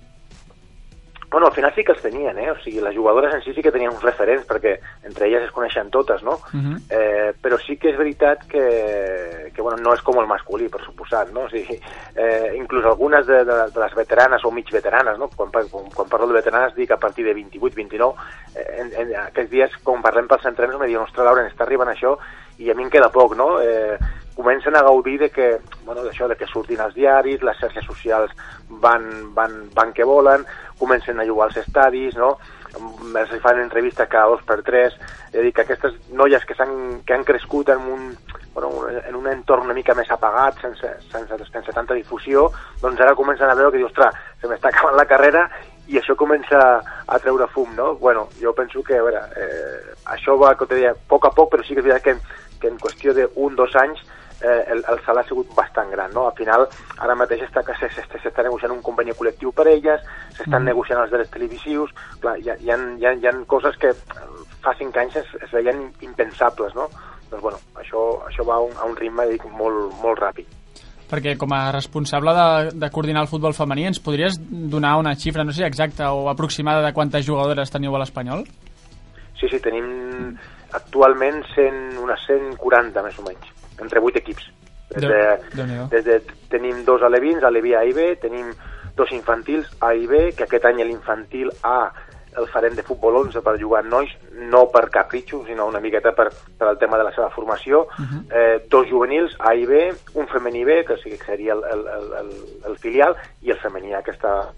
Bueno, 1.30 1.48
al 1.48 1.54
final 1.54 1.74
sí 1.76 1.84
que 1.84 1.92
els 1.92 2.02
tenien, 2.02 2.38
eh? 2.40 2.52
O 2.52 2.56
sigui, 2.62 2.80
les 2.82 2.96
jugadores 2.96 3.34
en 3.34 3.42
sí 3.42 3.54
sí 3.54 3.62
que 3.62 3.72
tenien 3.72 3.92
uns 3.92 4.04
referents, 4.04 4.46
perquè 4.48 4.76
entre 5.04 5.28
elles 5.28 5.44
es 5.48 5.52
coneixen 5.52 5.90
totes, 5.92 6.24
no? 6.24 6.38
Uh 6.54 6.62
-huh. 6.62 6.78
eh, 6.90 7.34
però 7.42 7.58
sí 7.60 7.78
que 7.78 7.90
és 7.90 7.98
veritat 7.98 8.46
que, 8.48 9.52
que 9.54 9.62
bueno, 9.62 9.78
no 9.82 9.94
és 9.94 10.02
com 10.02 10.20
el 10.20 10.28
masculí, 10.28 10.70
per 10.70 10.82
suposat, 10.84 11.32
no? 11.32 11.42
O 11.42 11.50
sigui, 11.50 11.80
eh, 12.16 12.54
inclús 12.56 12.86
algunes 12.86 13.26
de, 13.28 13.44
de, 13.44 13.58
de 13.74 13.80
les 13.80 13.96
veteranes 13.96 14.46
o 14.46 14.52
mig 14.52 14.72
veteranes, 14.72 15.18
no? 15.18 15.30
Quan, 15.36 15.52
quan, 15.52 15.90
quan 15.94 16.10
parlo 16.10 16.28
de 16.28 16.34
veteranes 16.34 16.76
dic 16.76 16.92
a 16.92 16.98
partir 16.98 17.26
de 17.26 17.34
28, 17.34 17.76
29, 17.76 18.14
eh, 18.56 18.82
en, 18.82 18.94
en 18.94 19.16
aquests 19.28 19.52
dies, 19.52 19.72
quan 19.84 20.02
parlem 20.02 20.28
pels 20.28 20.46
entrenos, 20.46 20.80
me 20.80 20.88
diuen, 20.88 21.04
ostres, 21.04 21.26
Laura, 21.26 21.48
està 21.48 21.64
arribant 21.64 21.90
això, 21.90 22.18
i 22.58 22.72
a 22.72 22.76
mi 22.76 22.84
em 22.84 22.90
queda 22.90 23.10
poc, 23.10 23.36
no? 23.36 23.62
Eh, 23.62 23.98
comencen 24.36 24.76
a 24.76 24.84
gaudir 24.84 25.20
de 25.20 25.30
que, 25.32 25.60
bueno, 25.86 26.04
d'això, 26.04 26.28
de 26.28 26.36
que 26.36 26.48
surtin 26.48 26.82
als 26.84 26.96
diaris, 26.96 27.42
les 27.42 27.58
xarxes 27.58 27.88
socials 27.88 28.36
van, 28.84 29.34
van, 29.34 29.64
van 29.74 29.94
que 29.96 30.04
volen, 30.04 30.46
comencen 30.78 31.20
a 31.20 31.26
jugar 31.26 31.48
als 31.50 31.64
estadis, 31.64 32.16
no? 32.20 32.36
es 32.76 33.42
fan 33.42 33.60
entrevistes 33.62 34.10
cada 34.10 34.26
dos 34.26 34.42
per 34.44 34.62
tres, 34.64 34.96
és 35.32 35.40
a 35.40 35.44
dir, 35.44 35.54
que 35.56 35.64
aquestes 35.64 35.94
noies 36.12 36.44
que, 36.46 36.56
han, 36.60 37.02
que 37.08 37.14
han 37.14 37.24
crescut 37.24 37.70
en 37.70 37.86
un, 37.88 38.10
bueno, 38.54 38.72
en 38.90 39.16
un 39.16 39.28
entorn 39.32 39.70
una 39.70 39.76
mica 39.78 39.96
més 39.96 40.12
apagat, 40.12 40.60
sense, 40.62 40.92
sense, 41.12 41.38
sense 41.52 41.76
tanta 41.76 41.96
difusió, 41.96 42.50
doncs 42.82 43.00
ara 43.02 43.16
comencen 43.16 43.50
a 43.50 43.56
veure 43.56 43.78
que 43.78 43.88
ostres, 43.88 44.20
se 44.42 44.52
m'està 44.52 44.74
acabant 44.74 45.00
la 45.00 45.08
carrera 45.08 45.46
i 45.88 46.00
això 46.00 46.16
comença 46.18 46.60
a 46.82 47.20
treure 47.22 47.48
fum, 47.54 47.72
no? 47.78 47.94
Bueno, 48.02 48.28
jo 48.42 48.54
penso 48.58 48.84
que, 48.84 48.98
a 48.98 49.06
veure, 49.06 49.22
eh, 49.38 49.96
això 50.16 50.38
va, 50.42 50.56
com 50.58 50.68
te 50.68 50.80
deia, 50.80 50.96
a 50.96 51.10
poc 51.10 51.30
a 51.30 51.34
poc, 51.36 51.52
però 51.54 51.64
sí 51.64 51.76
que 51.76 51.84
és 51.84 51.88
veritat 51.88 52.04
que, 52.04 52.40
que 52.60 52.72
en 52.74 52.80
qüestió 52.82 53.14
d'un, 53.14 53.56
dos 53.56 53.76
anys, 53.80 54.02
eh, 54.46 54.64
el, 54.74 54.84
el 54.92 55.00
salt 55.06 55.22
ha 55.22 55.26
sigut 55.28 55.50
bastant 55.58 55.90
gran, 55.92 56.14
no? 56.14 56.28
Al 56.30 56.36
final, 56.38 56.68
ara 57.02 57.18
mateix 57.18 57.46
està, 57.48 57.64
s'està 57.66 58.46
negociant 58.46 58.74
un 58.76 58.84
conveni 58.86 59.16
col·lectiu 59.18 59.54
per 59.56 59.68
elles, 59.72 60.04
s'estan 60.38 60.62
mm. 60.62 60.70
negociant 60.72 61.02
els 61.02 61.14
drets 61.14 61.34
televisius, 61.34 61.94
clar, 62.22 62.38
hi 62.42 62.52
ha, 62.52 62.58
hi, 62.62 62.72
ha, 62.72 62.78
hi, 63.00 63.08
ha, 63.08 63.16
hi 63.18 63.30
ha 63.30 63.34
coses 63.50 63.78
que 63.82 63.94
fa 64.64 64.76
cinc 64.80 64.98
anys 65.02 65.18
es, 65.22 65.32
es 65.42 65.56
veien 65.56 65.88
impensables, 66.06 66.76
no? 66.78 66.90
Doncs, 67.32 67.42
bueno, 67.42 67.60
això, 67.82 68.06
això 68.30 68.46
va 68.48 68.60
a 68.60 68.68
un, 68.68 68.78
a 68.78 68.86
un 68.90 68.96
ritme, 69.00 69.28
dic, 69.34 69.48
molt, 69.58 69.98
molt 70.04 70.22
ràpid. 70.22 70.62
Perquè 71.06 71.36
com 71.38 71.52
a 71.54 71.68
responsable 71.74 72.34
de, 72.34 72.48
de 72.82 72.90
coordinar 72.94 73.26
el 73.26 73.30
futbol 73.30 73.54
femení, 73.54 73.86
ens 73.90 74.02
podries 74.02 74.40
donar 74.42 74.96
una 75.02 75.14
xifra, 75.18 75.46
no 75.46 75.54
sé 75.54 75.66
exacta 75.68 76.14
o 76.14 76.30
aproximada 76.32 76.86
de 76.86 76.94
quantes 76.98 77.28
jugadores 77.28 77.74
teniu 77.74 77.94
a 77.94 78.02
l'Espanyol? 78.02 78.46
Sí, 79.38 79.50
sí, 79.52 79.60
tenim 79.62 80.34
actualment 80.74 81.44
100, 81.54 82.00
unes 82.02 82.26
140 82.26 83.06
més 83.06 83.22
o 83.22 83.28
menys 83.28 83.54
entre 83.82 84.00
vuit 84.00 84.16
equips. 84.16 84.50
Des 84.96 85.02
de, 85.02 85.68
des 85.92 86.04
de, 86.06 86.20
tenim 86.50 86.84
dos 86.86 87.02
alevins, 87.04 87.44
aleví 87.44 87.74
A 87.76 87.84
i 87.84 87.94
B, 87.94 88.16
tenim 88.22 88.52
dos 88.96 89.12
infantils 89.12 89.68
A 89.84 89.94
i 89.94 90.06
B, 90.08 90.30
que 90.38 90.46
aquest 90.46 90.68
any 90.70 90.84
l'infantil 90.86 91.52
A 91.64 91.92
el 92.38 92.48
farem 92.52 92.76
de 92.76 92.84
futbol 92.84 93.16
11 93.22 93.42
per 93.44 93.56
jugar 93.60 93.82
amb 93.84 93.94
nois, 93.94 94.12
no 94.52 94.66
per 94.72 94.90
capritxo, 94.92 95.42
sinó 95.48 95.70
una 95.72 95.80
miqueta 95.80 96.12
per, 96.16 96.28
per 96.60 96.68
el 96.74 96.80
tema 96.82 96.98
de 97.00 97.06
la 97.08 97.14
seva 97.16 97.30
formació. 97.32 97.86
Uh 97.88 98.04
-huh. 98.04 98.22
eh, 98.30 98.66
dos 98.70 98.88
juvenils, 98.90 99.36
A 99.40 99.56
i 99.56 99.66
B, 99.66 99.94
un 100.16 100.28
femení 100.28 100.66
B, 100.66 100.84
que, 100.86 100.96
que 100.96 101.18
seria 101.26 101.54
el, 101.54 101.64
el, 101.64 101.88
el, 102.20 102.30
el 102.68 102.78
filial, 102.78 103.16
i 103.42 103.52
el 103.52 103.60
femení 103.60 103.94
A, 103.94 104.02
que 104.02 104.12
està... 104.12 104.50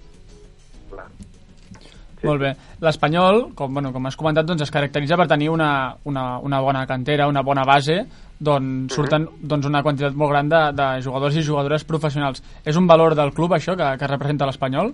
Sí. 2.19 2.25
Molt 2.25 2.41
bé. 2.41 2.55
L'Espanyol, 2.81 3.53
com, 3.53 3.71
bueno, 3.71 3.93
com 3.93 4.05
has 4.07 4.15
comentat, 4.15 4.45
doncs 4.45 4.63
es 4.63 4.71
caracteritza 4.71 5.15
per 5.15 5.27
tenir 5.27 5.49
una, 5.49 5.95
una, 6.03 6.39
una 6.39 6.61
bona 6.61 6.87
cantera, 6.87 7.27
una 7.27 7.43
bona 7.43 7.63
base, 7.63 8.07
doncs 8.39 8.93
surten 8.93 9.23
uh 9.23 9.29
-huh. 9.29 9.47
doncs, 9.49 9.65
una 9.65 9.83
quantitat 9.83 10.13
molt 10.13 10.31
gran 10.31 10.49
de, 10.49 10.71
de 10.73 11.01
jugadors 11.01 11.35
i 11.35 11.43
jugadores 11.43 11.83
professionals. 11.83 12.43
És 12.65 12.77
un 12.77 12.87
valor 12.87 13.15
del 13.15 13.33
club, 13.33 13.51
això, 13.51 13.75
que, 13.75 13.97
que 13.97 14.07
representa 14.07 14.45
l'Espanyol? 14.45 14.93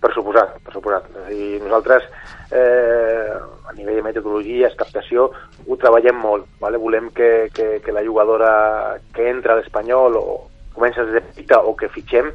Per 0.00 0.12
suposat, 0.14 0.60
per 0.62 0.72
suposat. 0.72 1.04
I 1.30 1.58
nosaltres, 1.62 2.04
eh, 2.50 3.32
a 3.68 3.72
nivell 3.72 3.96
de 3.96 4.02
metodologia, 4.02 4.70
captació, 4.76 5.30
ho 5.66 5.76
treballem 5.76 6.16
molt. 6.16 6.46
Vale? 6.60 6.78
Volem 6.78 7.10
que, 7.10 7.50
que, 7.52 7.80
que 7.84 7.92
la 7.92 8.04
jugadora 8.04 8.98
que 9.12 9.28
entra 9.28 9.52
a 9.52 9.56
l'Espanyol 9.56 10.16
o 10.16 10.50
comença 10.74 11.04
des 11.04 11.14
de 11.14 11.20
petita 11.20 11.58
o 11.60 11.74
que 11.74 11.88
fitxem 11.88 12.30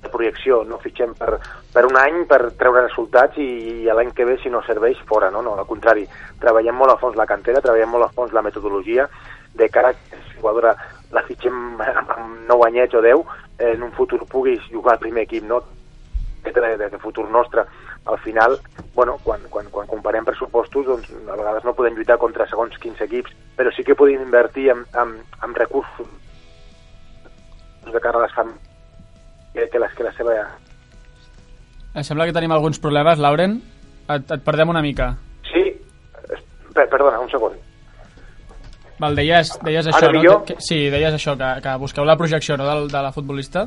de 0.00 0.08
projecció, 0.08 0.62
no 0.64 0.78
fitxem 0.80 1.12
per, 1.18 1.38
per 1.72 1.84
un 1.88 1.98
any 2.00 2.22
per 2.28 2.40
treure 2.58 2.86
resultats 2.86 3.36
i, 3.40 3.48
i 3.84 3.90
l'any 3.92 4.14
que 4.16 4.24
ve 4.24 4.38
si 4.40 4.52
no 4.52 4.62
serveix 4.66 5.00
fora, 5.08 5.30
no? 5.30 5.42
no, 5.44 5.56
al 5.58 5.68
contrari, 5.68 6.06
treballem 6.40 6.76
molt 6.76 6.94
a 6.94 7.00
fons 7.02 7.18
la 7.20 7.28
cantera, 7.28 7.60
treballem 7.60 7.92
molt 7.92 8.08
a 8.08 8.14
fons 8.16 8.32
la 8.32 8.44
metodologia 8.46 9.08
de 9.54 9.68
cara 9.68 9.90
a 9.90 9.98
que 9.98 10.16
la 10.16 10.32
jugadora 10.38 10.76
la 11.12 11.24
fitxem 11.26 11.80
amb 11.82 12.48
9 12.48 12.66
anyets 12.68 12.96
o 12.96 13.02
10 13.04 13.36
en 13.72 13.82
un 13.82 13.92
futur 13.92 14.22
puguis 14.30 14.62
jugar 14.70 14.96
al 14.96 15.04
primer 15.04 15.26
equip, 15.26 15.44
no? 15.44 15.60
de, 16.44 16.52
de, 16.52 16.88
de 16.88 16.98
futur 16.98 17.28
nostre. 17.28 17.64
Al 18.06 18.18
final, 18.18 18.58
bueno, 18.94 19.18
quan, 19.22 19.40
quan, 19.50 19.66
quan 19.70 19.86
comparem 19.86 20.24
pressupostos, 20.24 20.86
doncs 20.86 21.10
a 21.28 21.36
vegades 21.36 21.66
no 21.68 21.74
podem 21.76 21.98
lluitar 21.98 22.16
contra 22.18 22.48
segons 22.48 22.78
quins 22.80 23.00
equips, 23.04 23.34
però 23.58 23.72
sí 23.76 23.84
que 23.84 23.98
podem 23.98 24.22
invertir 24.24 24.70
en, 24.72 24.86
en, 24.96 25.18
en 25.44 25.54
recursos 25.54 26.08
de 27.92 28.00
cara 28.00 28.18
a 28.18 28.22
les 28.24 28.34
famílies 28.34 28.69
que, 29.54 29.68
que, 29.68 29.78
la, 29.78 29.88
que 29.96 30.06
la 30.06 30.12
seva... 30.16 30.36
Em 31.90 32.06
sembla 32.06 32.28
que 32.28 32.36
tenim 32.36 32.52
alguns 32.54 32.78
problemes, 32.82 33.18
Lauren. 33.18 33.58
Et, 34.10 34.32
et 34.36 34.46
perdem 34.46 34.70
una 34.70 34.82
mica. 34.82 35.12
Sí? 35.50 35.64
Per, 36.74 36.86
perdona, 36.86 37.18
un 37.22 37.30
segon. 37.30 37.58
Val, 39.00 39.14
deies, 39.16 39.54
deies 39.64 39.86
això, 39.88 40.10
no? 40.12 40.22
Que, 40.44 40.54
que, 40.54 40.62
sí, 40.62 40.82
deies 40.92 41.14
això, 41.16 41.36
que, 41.40 41.54
que 41.64 41.76
busqueu 41.80 42.04
la 42.04 42.18
projecció 42.20 42.58
no, 42.60 42.66
de, 42.68 42.90
de 42.92 43.02
la 43.06 43.12
futbolista. 43.14 43.64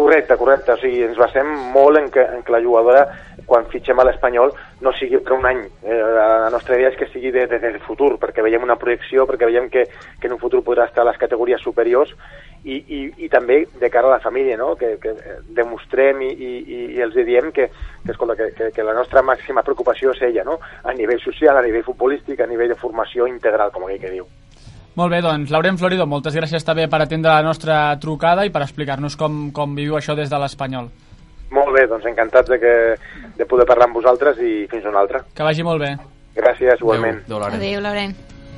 Correcte, 0.00 0.36
correcte. 0.40 0.72
O 0.72 0.80
sigui, 0.80 1.02
ens 1.04 1.18
basem 1.20 1.50
molt 1.74 2.00
en 2.00 2.06
que, 2.14 2.22
en 2.22 2.44
que 2.46 2.54
la 2.54 2.62
jugadora, 2.64 3.02
quan 3.46 3.66
fitxem 3.68 3.98
a 4.00 4.06
l'Espanyol, 4.08 4.54
no 4.80 4.92
sigui 4.96 5.20
per 5.20 5.34
un 5.36 5.44
any. 5.50 5.60
Eh, 5.84 5.98
la 6.16 6.48
nostra 6.54 6.78
idea 6.78 6.92
és 6.94 6.96
que 6.96 7.10
sigui 7.12 7.34
de, 7.34 7.44
de, 7.50 7.58
de 7.60 7.82
futur, 7.84 8.14
perquè 8.22 8.44
veiem 8.46 8.64
una 8.64 8.78
projecció, 8.80 9.26
perquè 9.28 9.50
veiem 9.50 9.68
que, 9.72 9.84
que 10.22 10.30
en 10.30 10.38
un 10.38 10.40
futur 10.40 10.62
podrà 10.64 10.88
estar 10.88 11.04
a 11.04 11.10
les 11.10 11.20
categories 11.20 11.60
superiors 11.66 12.14
i, 12.64 12.76
i, 12.76 13.00
i 13.24 13.28
també 13.32 13.62
de 13.80 13.90
cara 13.90 14.08
a 14.08 14.16
la 14.16 14.20
família, 14.20 14.56
no? 14.56 14.74
que, 14.76 14.96
que 15.00 15.14
demostrem 15.56 16.20
i, 16.26 16.30
i, 16.30 16.50
i 16.96 17.00
els 17.00 17.16
diem 17.16 17.50
que, 17.56 17.70
que, 18.04 18.12
escolta, 18.12 18.36
que, 18.36 18.50
que, 18.56 18.70
que 18.76 18.84
la 18.84 18.94
nostra 18.96 19.22
màxima 19.22 19.64
preocupació 19.66 20.12
és 20.14 20.22
ella, 20.28 20.44
no? 20.44 20.58
a 20.60 20.94
nivell 20.96 21.20
social, 21.24 21.56
a 21.56 21.64
nivell 21.64 21.86
futbolístic, 21.86 22.40
a 22.40 22.48
nivell 22.50 22.72
de 22.74 22.78
formació 22.80 23.28
integral, 23.30 23.72
com 23.72 23.86
aquell 23.86 24.02
que 24.02 24.14
diu. 24.18 24.28
Molt 24.98 25.14
bé, 25.14 25.20
doncs, 25.22 25.52
Laurent 25.54 25.78
Florido, 25.78 26.04
moltes 26.10 26.34
gràcies 26.36 26.66
també 26.66 26.88
per 26.90 27.00
atendre 27.00 27.30
la 27.30 27.46
nostra 27.46 27.78
trucada 28.02 28.44
i 28.44 28.50
per 28.52 28.64
explicar-nos 28.66 29.16
com, 29.16 29.46
com 29.54 29.76
viviu 29.78 29.96
això 29.96 30.16
des 30.18 30.32
de 30.32 30.40
l'Espanyol. 30.42 30.90
Molt 31.54 31.72
bé, 31.74 31.86
doncs 31.90 32.06
encantats 32.06 32.50
de, 32.50 32.58
que, 32.62 32.74
de 33.38 33.46
poder 33.46 33.66
parlar 33.70 33.88
amb 33.88 33.98
vosaltres 33.98 34.38
i 34.42 34.66
fins 34.70 34.86
una 34.90 35.02
altra. 35.02 35.22
Que 35.34 35.46
vagi 35.46 35.66
molt 35.66 35.82
bé. 35.82 35.94
Gràcies, 36.36 36.78
igualment. 36.78 37.24
Adéu, 37.26 37.48
adéu 37.48 37.80
Laurent. 37.86 38.14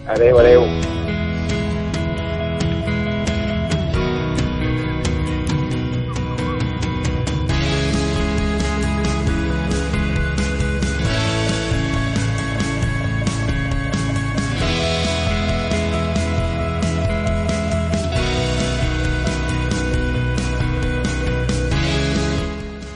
Adéu, 0.09 0.43
adéu. 0.43 1.02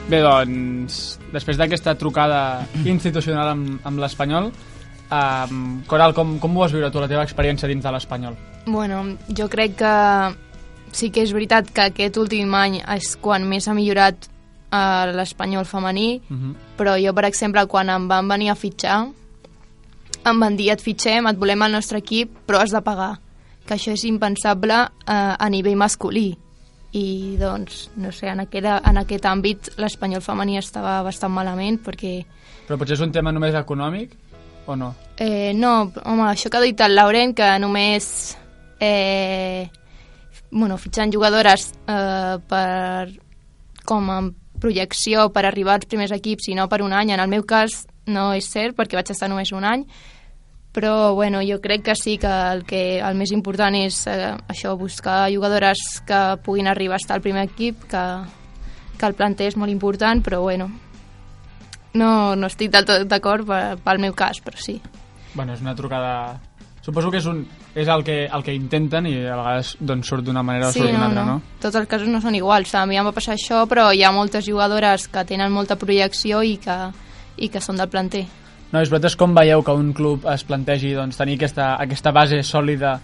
Bé, 0.07 0.21
doncs, 0.23 1.17
després 1.33 1.57
d'aquesta 1.59 1.91
trucada 1.99 2.63
institucional 2.87 3.49
amb, 3.51 3.81
amb 3.83 3.99
l'Espanyol, 3.99 4.45
um, 5.11 5.65
Coral, 5.87 6.13
com, 6.15 6.37
com 6.39 6.55
ho 6.55 6.63
vas 6.63 6.71
viure 6.71 6.87
tu, 6.93 7.01
la 7.03 7.09
teva 7.11 7.25
experiència 7.27 7.67
dins 7.67 7.83
de 7.83 7.91
l'Espanyol? 7.91 8.37
Bueno, 8.71 9.01
jo 9.35 9.49
crec 9.51 9.75
que 9.81 9.91
sí 10.95 11.11
que 11.11 11.25
és 11.27 11.35
veritat 11.35 11.73
que 11.75 11.89
aquest 11.89 12.21
últim 12.23 12.55
any 12.55 12.79
és 12.95 13.17
quan 13.19 13.43
més 13.51 13.67
ha 13.67 13.75
millorat 13.75 14.29
uh, 14.71 15.11
l'Espanyol 15.11 15.67
femení, 15.67 16.21
uh 16.23 16.37
-huh. 16.37 16.55
però 16.79 16.95
jo, 16.95 17.13
per 17.13 17.25
exemple, 17.25 17.67
quan 17.67 17.89
em 17.89 18.07
van 18.07 18.27
venir 18.27 18.49
a 18.49 18.55
fitxar, 18.55 19.09
em 20.23 20.39
van 20.39 20.55
dir, 20.55 20.71
et 20.71 20.81
fitxem, 20.81 21.27
et 21.27 21.37
volem 21.37 21.61
al 21.61 21.71
nostre 21.71 21.97
equip, 21.97 22.31
però 22.47 22.61
has 22.61 22.71
de 22.71 22.81
pagar. 22.81 23.19
Que 23.67 23.73
això 23.73 23.91
és 23.91 24.05
impensable 24.05 24.73
uh, 24.73 25.35
a 25.37 25.49
nivell 25.49 25.75
masculí 25.75 26.37
i 26.97 27.37
doncs, 27.39 27.87
no 28.01 28.11
sé, 28.11 28.29
en 28.31 28.41
aquest, 28.45 28.65
en 28.65 29.01
aquest 29.03 29.27
àmbit 29.29 29.71
l'espanyol 29.81 30.23
femení 30.25 30.57
estava 30.59 30.99
bastant 31.05 31.33
malament 31.33 31.79
perquè... 31.85 32.19
Però 32.67 32.77
potser 32.79 32.97
és 32.97 33.03
un 33.05 33.13
tema 33.15 33.33
només 33.35 33.55
econòmic 33.55 34.15
o 34.67 34.75
no? 34.75 34.93
Eh, 35.17 35.53
no, 35.55 35.91
home, 36.03 36.25
això 36.27 36.49
que 36.51 36.59
ha 36.59 36.65
dit 36.65 36.81
el 36.83 36.95
Laurent, 36.97 37.35
que 37.37 37.47
només 37.61 38.09
eh, 38.79 39.69
bueno, 40.51 40.77
fitxant 40.77 41.13
jugadores 41.13 41.71
eh, 41.87 42.37
per 42.49 43.13
com 43.87 44.09
a 44.11 44.19
projecció 44.59 45.29
per 45.31 45.45
arribar 45.45 45.77
als 45.77 45.87
primers 45.87 46.11
equips 46.15 46.49
i 46.49 46.57
no 46.57 46.67
per 46.67 46.81
un 46.83 46.93
any, 46.93 47.13
en 47.13 47.23
el 47.23 47.31
meu 47.31 47.45
cas 47.47 47.85
no 48.07 48.31
és 48.35 48.47
cert 48.49 48.75
perquè 48.77 48.97
vaig 48.97 49.11
estar 49.13 49.29
només 49.29 49.53
un 49.53 49.67
any 49.67 49.85
però 50.77 51.15
bueno, 51.15 51.39
jo 51.41 51.57
crec 51.57 51.81
que 51.81 51.95
sí 51.95 52.19
que 52.21 52.29
el, 52.29 52.59
que 52.63 52.99
el 53.01 53.15
més 53.17 53.31
important 53.33 53.73
és 53.73 54.03
eh, 54.05 54.35
això, 54.45 54.75
buscar 54.77 55.23
jugadores 55.33 55.79
que 56.05 56.19
puguin 56.45 56.69
arribar 56.69 56.99
a 56.99 57.01
estar 57.01 57.15
al 57.17 57.23
primer 57.25 57.47
equip, 57.47 57.87
que, 57.89 58.03
que 58.93 59.09
el 59.09 59.15
planter 59.17 59.47
és 59.49 59.57
molt 59.57 59.73
important, 59.73 60.21
però 60.21 60.43
bueno, 60.43 60.69
no, 61.97 62.11
no 62.37 62.45
estic 62.45 62.69
del 62.75 62.85
tot 62.85 63.09
d'acord 63.09 63.49
pel 63.49 64.03
meu 64.05 64.13
cas, 64.13 64.37
però 64.45 64.61
sí. 64.61 64.77
Bueno, 65.33 65.57
és 65.57 65.65
una 65.65 65.73
trucada... 65.73 66.37
Suposo 66.85 67.09
que 67.09 67.23
és, 67.23 67.25
un, 67.25 67.41
és 67.73 67.89
el, 67.89 68.05
que, 68.05 68.21
el 68.29 68.45
que 68.45 68.53
intenten 68.53 69.09
i 69.09 69.17
a 69.25 69.33
vegades 69.33 69.73
doncs, 69.81 70.05
surt 70.07 70.29
d'una 70.29 70.45
manera 70.45 70.69
o 70.69 70.75
sí, 70.75 70.85
surt 70.85 70.93
d'una 70.93 71.01
no, 71.01 71.09
altra, 71.09 71.25
no. 71.25 71.39
no? 71.41 71.57
Tots 71.65 71.81
els 71.81 71.89
casos 71.89 72.07
no 72.13 72.21
són 72.21 72.37
iguals. 72.37 72.77
A 72.77 72.85
mi 72.85 73.01
em 73.01 73.09
va 73.09 73.17
passar 73.17 73.33
això, 73.33 73.65
però 73.65 73.89
hi 73.91 74.05
ha 74.05 74.13
moltes 74.13 74.45
jugadores 74.45 75.09
que 75.09 75.25
tenen 75.25 75.51
molta 75.51 75.75
projecció 75.75 76.45
i 76.45 76.59
que, 76.61 76.77
i 77.41 77.49
que 77.49 77.65
són 77.65 77.81
del 77.81 77.89
planter. 77.89 78.27
No, 78.71 78.81
és 78.81 78.89
veritat, 78.91 79.15
com 79.15 79.35
veieu 79.35 79.61
que 79.63 79.75
un 79.79 79.93
club 79.95 80.25
es 80.27 80.43
plantegi 80.47 80.91
doncs, 80.95 81.15
tenir 81.19 81.37
aquesta, 81.37 81.75
aquesta 81.79 82.11
base 82.11 82.41
sòlida 82.43 82.97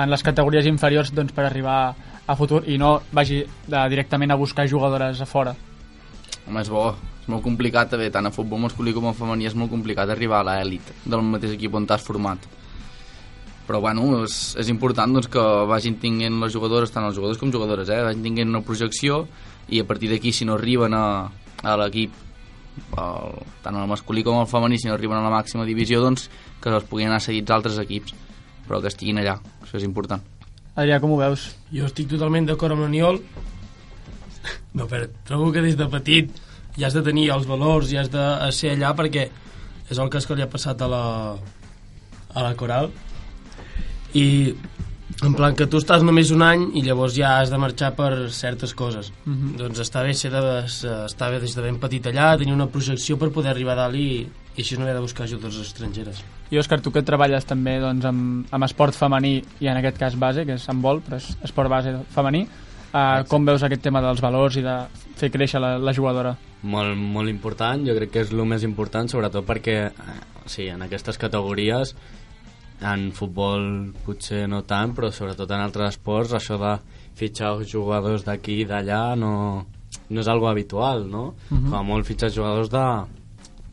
en 0.00 0.08
les 0.08 0.22
categories 0.24 0.68
inferiors 0.70 1.12
doncs, 1.12 1.34
per 1.36 1.44
arribar 1.44 1.80
a 2.24 2.36
futur 2.38 2.62
i 2.70 2.78
no 2.80 2.94
vagi 3.12 3.42
de, 3.42 3.82
directament 3.92 4.32
a 4.32 4.38
buscar 4.40 4.68
jugadores 4.70 5.20
a 5.20 5.26
fora. 5.28 5.52
Home, 6.46 6.62
és 6.62 6.70
bo. 6.72 6.86
És 7.20 7.28
molt 7.28 7.44
complicat, 7.44 7.90
també, 7.92 8.08
tant 8.10 8.30
a 8.30 8.32
futbol 8.32 8.62
masculí 8.62 8.94
com 8.96 9.10
a 9.10 9.12
femení, 9.14 9.44
és 9.50 9.54
molt 9.58 9.70
complicat 9.70 10.08
arribar 10.08 10.40
a 10.40 10.46
l'elit 10.48 10.88
del 11.04 11.20
mateix 11.26 11.52
equip 11.58 11.76
on 11.76 11.84
t'has 11.86 12.06
format. 12.06 12.48
Però, 13.68 13.82
bueno, 13.84 14.22
és, 14.24 14.38
és 14.58 14.72
important 14.72 15.12
doncs, 15.14 15.28
que 15.30 15.44
vagin 15.68 16.00
tinguent 16.00 16.40
les 16.40 16.56
jugadores, 16.56 16.90
tant 16.90 17.04
els 17.06 17.18
jugadors 17.18 17.38
com 17.38 17.52
jugadores, 17.52 17.92
eh? 17.92 18.00
vagin 18.08 18.24
tinguent 18.24 18.50
una 18.50 18.64
projecció 18.66 19.26
i 19.68 19.82
a 19.82 19.86
partir 19.86 20.08
d'aquí, 20.10 20.32
si 20.32 20.48
no 20.48 20.56
arriben 20.56 20.96
a, 20.96 21.04
a 21.62 21.76
l'equip 21.84 22.16
el, 22.78 23.38
tant 23.64 23.76
el 23.76 23.88
masculí 23.90 24.24
com 24.26 24.40
el 24.40 24.48
femení, 24.50 24.78
si 24.78 24.88
no 24.88 24.96
arriben 24.96 25.18
a 25.18 25.24
la 25.24 25.32
màxima 25.32 25.66
divisió, 25.68 26.02
doncs 26.04 26.28
que 26.62 26.72
els 26.72 26.86
puguin 26.90 27.10
anar 27.10 27.22
seguits 27.24 27.54
altres 27.54 27.78
equips, 27.82 28.14
però 28.66 28.80
que 28.80 28.90
estiguin 28.92 29.20
allà, 29.22 29.38
això 29.62 29.78
és 29.80 29.86
important. 29.86 30.22
Adrià, 30.76 31.00
com 31.02 31.12
ho 31.12 31.18
veus? 31.20 31.50
Jo 31.74 31.88
estic 31.88 32.08
totalment 32.10 32.46
d'acord 32.48 32.76
amb 32.76 32.86
l'Aniol. 32.86 33.20
No, 34.72 34.86
però 34.86 35.08
trobo 35.26 35.50
que 35.52 35.64
des 35.64 35.76
de 35.76 35.88
petit 35.90 36.30
ja 36.78 36.86
has 36.88 36.96
de 36.96 37.02
tenir 37.04 37.28
els 37.34 37.48
valors, 37.48 37.90
ja 37.90 38.04
has 38.04 38.10
de 38.12 38.24
ser 38.56 38.74
allà 38.76 38.94
perquè 38.96 39.26
és 39.90 39.98
el 39.98 40.10
cas 40.12 40.26
que 40.26 40.36
li 40.38 40.44
ha 40.44 40.50
passat 40.50 40.80
a 40.80 40.88
la, 40.88 41.04
a 42.34 42.44
la 42.46 42.52
Coral 42.56 42.92
i 44.14 44.54
en 45.22 45.34
plan 45.34 45.54
que 45.56 45.66
tu 45.66 45.78
estàs 45.80 46.02
només 46.06 46.30
un 46.32 46.42
any 46.42 46.68
i 46.78 46.82
llavors 46.86 47.14
ja 47.16 47.38
has 47.40 47.50
de 47.50 47.58
marxar 47.58 47.94
per 47.96 48.30
certes 48.30 48.74
coses 48.74 49.12
Mhm. 49.26 49.56
doncs 49.58 49.80
està 49.80 50.02
bé 50.02 50.14
ser 50.14 50.30
de, 50.30 50.64
estar 51.06 51.30
bé 51.30 51.40
des 51.40 51.54
de 51.54 51.62
ben 51.62 51.78
petit 51.78 52.06
allà 52.06 52.36
tenir 52.38 52.52
una 52.54 52.66
projecció 52.66 53.18
per 53.18 53.30
poder 53.30 53.50
arribar 53.50 53.72
a 53.72 53.82
dalt 53.82 53.96
i, 53.96 54.26
i 54.56 54.60
així 54.60 54.76
no 54.76 54.82
haver 54.82 54.94
de 54.94 55.00
buscar 55.00 55.24
ajudes 55.24 55.56
estrangeres 55.56 56.22
I 56.50 56.58
Òscar, 56.58 56.80
tu 56.80 56.90
que 56.90 57.02
treballes 57.02 57.44
també 57.46 57.78
doncs, 57.78 58.04
amb, 58.04 58.46
amb 58.50 58.64
esport 58.64 58.94
femení 58.94 59.42
i 59.60 59.68
en 59.68 59.76
aquest 59.76 59.98
cas 59.98 60.16
base, 60.18 60.44
que 60.44 60.54
és 60.54 60.68
handbol, 60.68 61.00
però 61.00 61.16
és 61.16 61.36
esport 61.44 61.70
base 61.70 61.92
femení, 62.10 62.40
uh, 62.92 63.22
com 63.28 63.44
veus 63.46 63.62
aquest 63.62 63.82
tema 63.82 64.00
dels 64.02 64.20
valors 64.20 64.56
i 64.56 64.62
de 64.62 64.74
fer 65.14 65.30
créixer 65.30 65.60
la, 65.60 65.76
la 65.78 65.92
jugadora? 65.94 66.36
Molt, 66.62 66.96
molt 66.96 67.30
important, 67.30 67.86
jo 67.86 67.94
crec 67.94 68.10
que 68.10 68.20
és 68.24 68.32
el 68.32 68.42
més 68.44 68.64
important, 68.64 69.06
sobretot 69.08 69.46
perquè 69.46 69.76
eh, 69.92 70.18
o 70.44 70.48
sigui, 70.48 70.70
en 70.70 70.82
aquestes 70.82 71.16
categories 71.16 71.94
en 72.80 73.10
futbol 73.12 73.92
potser 74.06 74.46
no 74.48 74.62
tant, 74.68 74.94
però 74.96 75.10
sobretot 75.12 75.50
en 75.52 75.64
altres 75.64 75.96
esports 75.96 76.32
això 76.36 76.56
de 76.60 76.74
fitxar 77.18 77.52
jugadors 77.68 78.24
d'aquí 78.24 78.62
i 78.62 78.68
d'allà 78.68 79.16
no, 79.20 79.32
no 80.08 80.20
és 80.20 80.28
algo 80.28 80.48
habitual, 80.48 81.06
no? 81.10 81.34
Mhm. 81.50 81.68
Com 81.68 81.78
a 81.78 81.86
molt 81.86 82.08
fitxar 82.08 82.32
jugadors 82.32 82.70
de, 82.72 82.86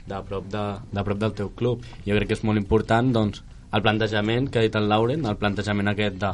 de, 0.08 0.22
prop 0.28 0.48
de, 0.52 0.66
de 0.92 1.04
prop 1.04 1.20
del 1.20 1.34
teu 1.34 1.52
club. 1.56 1.86
Jo 2.06 2.18
crec 2.18 2.32
que 2.32 2.40
és 2.40 2.44
molt 2.44 2.60
important 2.60 3.14
doncs, 3.14 3.44
el 3.74 3.84
plantejament 3.84 4.48
que 4.50 4.60
ha 4.60 4.66
dit 4.66 4.76
el 4.80 4.88
Lauren, 4.90 5.26
el 5.28 5.40
plantejament 5.40 5.92
aquest 5.92 6.20
de 6.22 6.32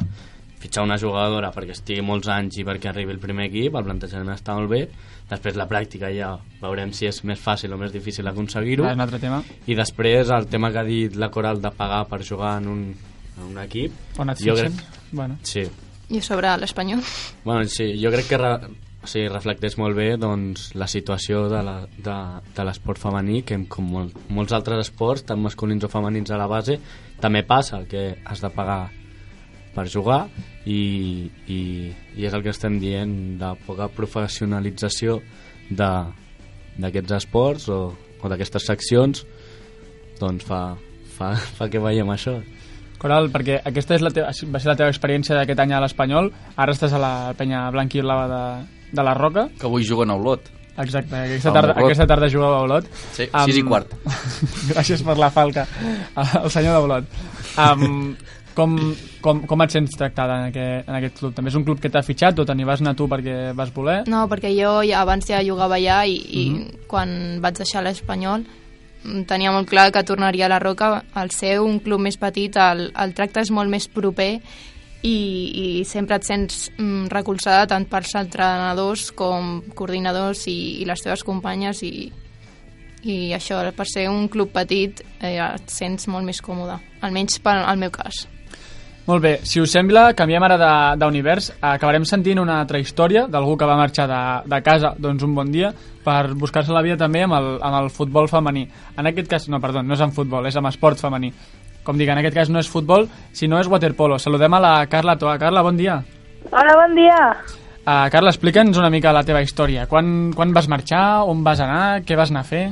fitxar 0.64 0.84
una 0.86 0.96
jugadora 1.00 1.50
perquè 1.52 1.74
estigui 1.76 2.02
molts 2.04 2.28
anys 2.32 2.56
i 2.58 2.64
perquè 2.64 2.88
arribi 2.90 3.12
el 3.12 3.20
primer 3.22 3.50
equip, 3.50 3.74
el 3.76 3.84
plantejament 3.86 4.32
està 4.34 4.54
molt 4.56 4.70
bé, 4.72 4.82
després 5.30 5.56
la 5.60 5.68
pràctica 5.68 6.08
ja 6.14 6.34
veurem 6.62 6.92
si 6.96 7.06
és 7.10 7.22
més 7.28 7.40
fàcil 7.40 7.72
o 7.74 7.78
més 7.80 7.92
difícil 7.92 8.26
aconseguir-ho, 8.30 8.86
Ah, 8.88 8.94
un 8.96 9.00
altre 9.04 9.18
tema. 9.20 9.42
i 9.66 9.74
després 9.76 10.30
el 10.32 10.46
tema 10.48 10.72
que 10.72 10.78
ha 10.80 10.84
dit 10.88 11.16
la 11.16 11.30
Coral 11.30 11.60
de 11.60 11.70
pagar 11.70 12.06
per 12.08 12.22
jugar 12.24 12.56
en 12.62 12.68
un, 12.68 12.80
en 13.36 13.44
un 13.50 13.58
equip, 13.62 13.92
On 14.18 14.30
et 14.30 14.38
jo 14.40 14.54
fitxen? 14.56 14.72
crec, 14.76 15.12
Bueno. 15.12 15.36
sí, 15.42 15.64
I 16.10 16.20
sobre 16.20 16.50
l'espanyol. 16.58 17.00
Bueno, 17.44 17.64
sí, 17.64 17.94
jo 18.02 18.10
crec 18.12 18.26
que 18.28 18.36
re, 18.38 18.54
o 19.02 19.06
sigui, 19.06 19.28
reflecteix 19.28 19.76
molt 19.80 19.96
bé 19.96 20.16
doncs, 20.20 20.74
la 20.74 20.86
situació 20.86 21.48
de 21.48 21.62
la- 21.62 21.86
de, 21.96 22.16
de 22.56 22.64
l'esport 22.64 22.98
femení, 23.00 23.42
que 23.42 23.56
com 23.68 23.84
mol, 23.90 24.10
molts 24.28 24.52
altres 24.52 24.88
esports, 24.88 25.24
tant 25.24 25.40
masculins 25.40 25.82
o 25.84 25.88
femenins 25.88 26.30
a 26.30 26.36
la 26.36 26.46
base, 26.46 26.78
també 27.20 27.42
passa 27.42 27.84
que 27.88 28.18
has 28.24 28.40
de 28.40 28.50
pagar 28.50 28.90
per 29.74 29.86
jugar 29.90 30.24
i, 30.64 31.26
i, 31.50 31.60
i 32.16 32.26
és 32.26 32.34
el 32.34 32.42
que 32.44 32.52
estem 32.54 32.78
dient 32.82 33.14
de 33.40 33.50
poca 33.66 33.88
professionalització 33.92 35.20
de- 35.70 35.92
d'aquests 36.78 37.12
esports 37.20 37.68
o, 37.70 37.78
o 38.22 38.28
d'aquestes 38.30 38.64
seccions 38.66 39.24
doncs 40.20 40.46
fa, 40.46 40.62
fa, 41.18 41.34
fa 41.58 41.68
que 41.70 41.82
veiem 41.82 42.10
això 42.14 42.38
Coral, 43.04 43.26
perquè 43.28 43.58
aquesta 43.68 43.98
és 43.98 44.00
la 44.00 44.08
teva, 44.14 44.30
va 44.32 44.60
ser 44.62 44.70
la 44.70 44.76
teva 44.78 44.88
experiència 44.88 45.36
d'aquest 45.36 45.60
any 45.60 45.74
a 45.76 45.80
l'Espanyol, 45.82 46.30
ara 46.56 46.72
estàs 46.72 46.94
a 46.96 47.00
la 47.02 47.10
penya 47.36 47.66
blanca 47.74 47.98
i 47.98 48.04
blava 48.04 48.22
de, 48.30 48.42
de 48.96 49.04
la 49.04 49.12
Roca. 49.18 49.42
Que 49.60 49.66
avui 49.68 49.84
juguen 49.84 50.08
a 50.08 50.16
Olot. 50.16 50.46
Exacte, 50.80 51.12
aquesta 51.26 51.52
tarda, 51.52 51.74
aquesta 51.82 52.06
tarda 52.08 52.30
jugueu 52.32 52.54
a 52.54 52.62
Olot. 52.64 52.88
Sí, 53.12 53.26
sis 53.28 53.58
i 53.60 53.64
quart. 53.66 53.92
Gràcies 54.70 55.04
per 55.04 55.18
la 55.20 55.28
falca, 55.34 55.66
el 56.40 56.48
senyor 56.54 56.80
d'Olot. 56.80 57.12
Um, 57.60 58.14
com, 58.54 58.74
com, 59.20 59.42
com 59.46 59.62
et 59.64 59.74
sents 59.74 59.96
tractada 59.98 60.38
en 60.40 60.48
aquest, 60.50 60.88
en 60.88 60.98
aquest 60.98 61.18
club? 61.18 61.34
També 61.36 61.50
és 61.52 61.56
un 61.58 61.64
club 61.66 61.80
que 61.82 61.90
t'ha 61.90 62.02
fitxat 62.06 62.38
o 62.38 62.44
te 62.46 62.54
n'hi 62.54 62.64
vas 62.68 62.80
anar 62.80 62.94
tu 62.98 63.08
perquè 63.10 63.52
vas 63.54 63.72
voler? 63.74 64.02
No, 64.08 64.24
perquè 64.30 64.50
jo 64.56 64.76
ja, 64.86 65.00
abans 65.02 65.26
ja 65.28 65.42
jugava 65.44 65.76
allà 65.80 66.02
i, 66.06 66.16
i 66.16 66.44
Mhm. 66.50 66.84
quan 66.88 67.40
vaig 67.42 67.58
deixar 67.58 67.82
l'Espanyol 67.84 68.44
mm, 69.04 69.24
tenia 69.28 69.52
molt 69.52 69.68
clar 69.68 69.90
que 69.92 70.02
tornaria 70.04 70.46
a 70.46 70.48
la 70.48 70.58
Roca. 70.62 71.02
Al 71.14 71.30
ser 71.30 71.58
un 71.60 71.78
club 71.80 72.00
més 72.00 72.16
petit, 72.16 72.56
el, 72.56 72.90
el 72.94 73.14
tracte 73.14 73.40
és 73.40 73.50
molt 73.50 73.68
més 73.70 73.88
proper 73.88 74.40
i, 75.04 75.14
i 75.80 75.84
sempre 75.84 76.16
et 76.16 76.24
sents 76.24 76.70
mm, 76.78 77.08
recolzada 77.12 77.66
tant 77.68 77.84
pels 77.90 78.14
entrenadors 78.16 79.10
com 79.12 79.62
coordinadors 79.74 80.46
i, 80.48 80.80
i 80.80 80.84
les 80.88 81.02
teves 81.04 81.22
companyes 81.26 81.82
i, 81.84 82.10
i 83.04 83.34
això, 83.36 83.58
per 83.76 83.84
ser 83.84 84.06
un 84.08 84.28
club 84.32 84.48
petit 84.54 85.02
eh, 85.20 85.36
et 85.36 85.68
sents 85.68 86.08
molt 86.08 86.24
més 86.24 86.40
còmode, 86.40 86.78
almenys 87.04 87.36
per, 87.44 87.58
al 87.60 87.76
meu 87.76 87.90
cas. 87.92 88.22
Molt 89.04 89.20
bé, 89.20 89.34
si 89.44 89.60
us 89.60 89.72
sembla, 89.74 90.14
canviem 90.16 90.44
ara 90.46 90.56
d'univers. 90.96 91.50
Acabarem 91.60 92.06
sentint 92.08 92.38
una 92.40 92.56
altra 92.62 92.78
història 92.80 93.26
d'algú 93.28 93.58
que 93.60 93.66
va 93.68 93.76
marxar 93.76 94.06
de, 94.08 94.20
de 94.48 94.60
casa 94.64 94.94
doncs 94.96 95.26
un 95.26 95.34
bon 95.36 95.50
dia 95.52 95.74
per 96.04 96.32
buscar-se 96.32 96.72
la 96.72 96.80
vida 96.84 96.96
també 96.96 97.20
amb 97.26 97.36
el, 97.36 97.48
amb 97.60 97.82
el 97.82 97.90
futbol 97.92 98.30
femení. 98.32 98.64
En 98.96 99.10
aquest 99.10 99.28
cas, 99.28 99.44
no, 99.52 99.60
perdó, 99.60 99.82
no 99.84 99.92
és 99.92 100.00
amb 100.00 100.16
futbol, 100.16 100.48
és 100.48 100.56
amb 100.56 100.70
esport 100.70 101.02
femení. 101.04 101.34
Com 101.84 102.00
dic, 102.00 102.08
en 102.08 102.22
aquest 102.22 102.36
cas 102.38 102.48
no 102.48 102.62
és 102.64 102.70
futbol, 102.72 103.04
sinó 103.36 103.60
és 103.60 103.68
waterpolo. 103.68 104.16
Saludem 104.16 104.56
a 104.56 104.62
la 104.64 104.72
Carla 104.88 105.18
Toa. 105.20 105.36
Carla, 105.42 105.60
bon 105.66 105.76
dia. 105.76 105.98
Hola, 106.48 106.78
bon 106.80 106.96
dia. 106.96 107.18
Uh, 107.84 108.08
Carla, 108.08 108.32
explica'ns 108.32 108.80
una 108.80 108.88
mica 108.88 109.12
la 109.12 109.24
teva 109.28 109.44
història. 109.44 109.84
Quan, 109.90 110.32
quan 110.32 110.56
vas 110.56 110.70
marxar, 110.72 111.04
on 111.28 111.44
vas 111.44 111.60
anar, 111.60 112.00
què 112.08 112.16
vas 112.16 112.32
anar 112.32 112.46
a 112.46 112.48
fer? 112.48 112.64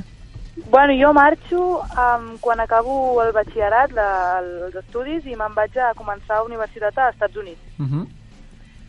Bueno, 0.68 0.92
jo 0.92 1.12
marxo 1.16 1.80
um, 1.80 2.36
quan 2.40 2.60
acabo 2.60 3.22
el 3.22 3.32
batxillerat, 3.32 3.92
la, 3.96 4.08
els 4.40 4.74
estudis, 4.82 5.24
i 5.26 5.36
me'n 5.36 5.54
vaig 5.56 5.78
a 5.80 5.94
començar 5.96 6.40
a 6.40 6.44
universitat 6.44 6.98
als 6.98 7.14
Estats 7.14 7.36
Units. 7.36 7.62
Uh 7.78 7.86
-huh. 7.86 8.06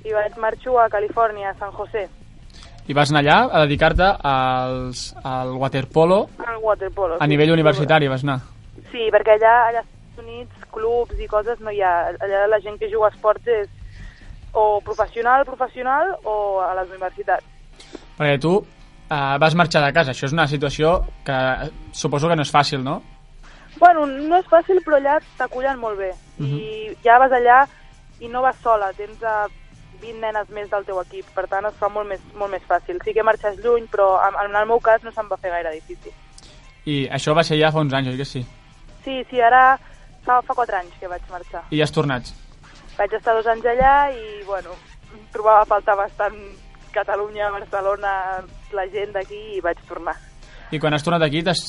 I 0.04 0.12
vaig 0.14 0.36
marxo 0.38 0.80
a 0.80 0.90
Califòrnia, 0.90 1.52
a 1.52 1.60
San 1.60 1.72
José, 1.72 2.10
I 2.84 2.94
vas 2.94 3.12
anar 3.12 3.22
allà 3.22 3.36
a 3.48 3.60
dedicar-te 3.64 4.08
als, 4.28 5.16
al 5.24 5.54
waterpolo 5.56 6.28
al 6.46 6.58
waterpolo. 6.62 7.16
a 7.16 7.24
sí. 7.24 7.30
nivell 7.30 7.54
universitari, 7.54 8.10
vas 8.12 8.24
anar. 8.24 8.42
Sí, 8.92 9.08
perquè 9.14 9.38
allà, 9.38 9.54
allà 9.70 9.80
als 9.80 9.88
Estats 9.88 10.20
Units, 10.26 10.66
clubs 10.70 11.20
i 11.20 11.28
coses 11.28 11.62
no 11.64 11.72
hi 11.72 11.80
ha. 11.82 12.12
Allà 12.20 12.46
la 12.48 12.60
gent 12.60 12.78
que 12.82 12.92
juga 12.92 13.08
a 13.08 13.14
esports 13.16 13.48
és 13.48 13.70
o 14.52 14.82
professional, 14.84 15.46
professional, 15.46 16.12
o 16.24 16.60
a 16.60 16.74
les 16.82 16.92
universitats. 16.92 17.48
Perquè 18.18 18.36
tu 18.42 18.60
uh, 19.10 19.38
vas 19.40 19.56
marxar 19.56 19.84
de 19.86 19.94
casa. 19.96 20.12
Això 20.12 20.28
és 20.28 20.36
una 20.36 20.48
situació 20.48 21.00
que 21.26 21.40
suposo 21.92 22.30
que 22.30 22.38
no 22.38 22.46
és 22.46 22.54
fàcil, 22.54 22.84
no? 22.84 23.02
Bueno, 23.80 24.06
no 24.06 24.38
és 24.38 24.48
fàcil, 24.48 24.80
però 24.86 25.00
allà 25.00 25.18
t'acullen 25.38 25.80
molt 25.82 25.98
bé. 25.98 26.12
I 26.40 26.94
ja 27.04 27.18
vas 27.22 27.34
allà 27.34 27.64
i 28.22 28.30
no 28.30 28.42
vas 28.42 28.58
sola, 28.64 28.92
tens 28.98 29.22
a 29.24 29.48
20 30.02 30.20
nenes 30.22 30.50
més 30.50 30.70
del 30.70 30.86
teu 30.86 31.00
equip, 31.02 31.26
per 31.36 31.48
tant 31.48 31.66
es 31.70 31.76
fa 31.80 31.90
molt 31.90 32.10
més, 32.10 32.22
molt 32.36 32.52
més 32.52 32.64
fàcil. 32.68 33.00
Sí 33.04 33.14
que 33.16 33.26
marxes 33.26 33.58
lluny, 33.64 33.88
però 33.92 34.18
en, 34.28 34.38
en 34.46 34.56
el 34.60 34.68
meu 34.70 34.80
cas 34.84 35.04
no 35.04 35.12
se'm 35.12 35.32
va 35.32 35.40
fer 35.40 35.52
gaire 35.54 35.74
difícil. 35.76 36.14
I 36.86 37.08
això 37.16 37.36
va 37.36 37.46
ser 37.48 37.58
ja 37.60 37.72
fa 37.72 37.84
uns 37.84 37.94
anys, 37.96 38.12
oi 38.12 38.20
que 38.20 38.28
sí? 38.28 38.44
Sí, 39.04 39.22
sí, 39.30 39.40
ara 39.42 39.78
fa, 40.26 40.42
fa 40.42 40.56
4 40.56 40.80
anys 40.82 40.98
que 41.00 41.12
vaig 41.12 41.24
marxar. 41.32 41.64
I 41.72 41.82
has 41.84 41.96
tornat. 41.96 42.32
Vaig 42.98 43.16
estar 43.16 43.36
dos 43.36 43.48
anys 43.50 43.66
allà 43.74 43.96
i, 44.14 44.44
bueno, 44.48 44.76
trobava 45.34 45.64
a 45.64 45.70
faltar 45.70 45.96
bastant 45.98 46.38
Catalunya, 46.94 47.50
Barcelona, 47.50 48.44
la 48.74 48.88
gent 48.92 49.14
d'aquí 49.16 49.40
i 49.58 49.62
vaig 49.64 49.80
tornar. 49.88 50.16
I 50.74 50.80
quan 50.82 50.96
has 50.96 51.06
tornat 51.06 51.22
aquí 51.28 51.44
t'has 51.46 51.62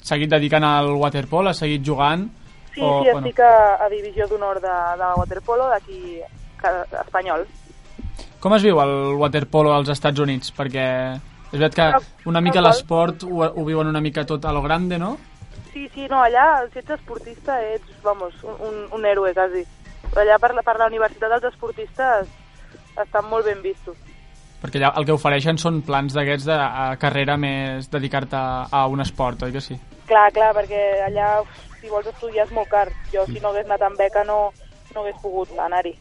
seguit 0.00 0.30
dedicant 0.32 0.64
al 0.64 0.90
waterpolo, 0.96 1.50
has 1.50 1.60
seguit 1.60 1.84
jugant? 1.84 2.28
Sí, 2.72 2.80
sí, 2.80 3.08
estic 3.12 3.40
a, 3.40 3.52
a 3.84 3.88
divisió 3.92 4.26
d'honor 4.28 4.60
de, 4.60 4.74
de 5.00 5.12
waterpolo 5.20 5.68
d'aquí 5.72 6.20
espanyol. 7.04 7.46
Com 8.40 8.52
es 8.56 8.64
viu 8.64 8.80
el 8.80 9.14
waterpolo 9.20 9.72
als 9.72 9.88
Estats 9.92 10.20
Units? 10.20 10.52
Perquè 10.56 10.86
és 11.16 11.60
veritat 11.60 11.76
que 11.96 12.28
una 12.30 12.42
mica 12.44 12.64
l'esport 12.64 13.24
ho, 13.24 13.44
ho 13.46 13.64
viuen 13.64 13.88
una 13.88 14.02
mica 14.04 14.26
tot 14.28 14.44
a 14.44 14.52
lo 14.52 14.62
grande, 14.64 14.98
no? 14.98 15.16
Sí, 15.72 15.86
sí, 15.94 16.06
no, 16.08 16.22
allà, 16.24 16.64
si 16.72 16.80
ets 16.80 16.94
esportista, 16.96 17.58
ets, 17.74 17.88
vamos, 18.02 18.36
un, 18.44 18.86
un, 18.92 19.04
héroe, 19.04 19.32
quasi. 19.36 19.64
Allà 20.16 20.38
per 20.40 20.54
la, 20.56 20.62
per 20.64 20.78
la 20.80 20.88
universitat 20.88 21.32
dels 21.34 21.48
esportistes 21.52 22.30
estan 22.96 23.28
molt 23.28 23.44
ben 23.48 23.60
vistos. 23.64 23.96
Perquè 24.62 24.78
allà 24.80 24.92
el 24.96 25.04
que 25.04 25.12
ofereixen 25.12 25.58
són 25.58 25.82
plans 25.86 26.14
d'aquests 26.16 26.46
de 26.48 26.54
a 26.56 26.96
carrera 26.96 27.36
més 27.36 27.90
dedicar-te 27.92 28.36
a, 28.36 28.66
a 28.72 28.86
un 28.88 29.00
esport, 29.04 29.42
oi 29.42 29.52
que 29.52 29.60
sí? 29.60 29.76
Clar, 30.06 30.30
clar, 30.32 30.52
perquè 30.56 30.82
allà, 31.06 31.40
uf, 31.42 31.48
si 31.80 31.88
vols 31.92 32.06
estudiar 32.06 32.46
és 32.46 32.52
molt 32.56 32.68
car. 32.68 32.88
Jo, 33.12 33.26
si 33.26 33.40
no 33.40 33.50
hagués 33.50 33.66
anat 33.66 33.82
amb 33.82 33.98
beca, 33.98 34.24
no, 34.24 34.52
no 34.94 35.00
hagués 35.02 35.18
pogut 35.22 35.52
anar-hi. 35.58 35.94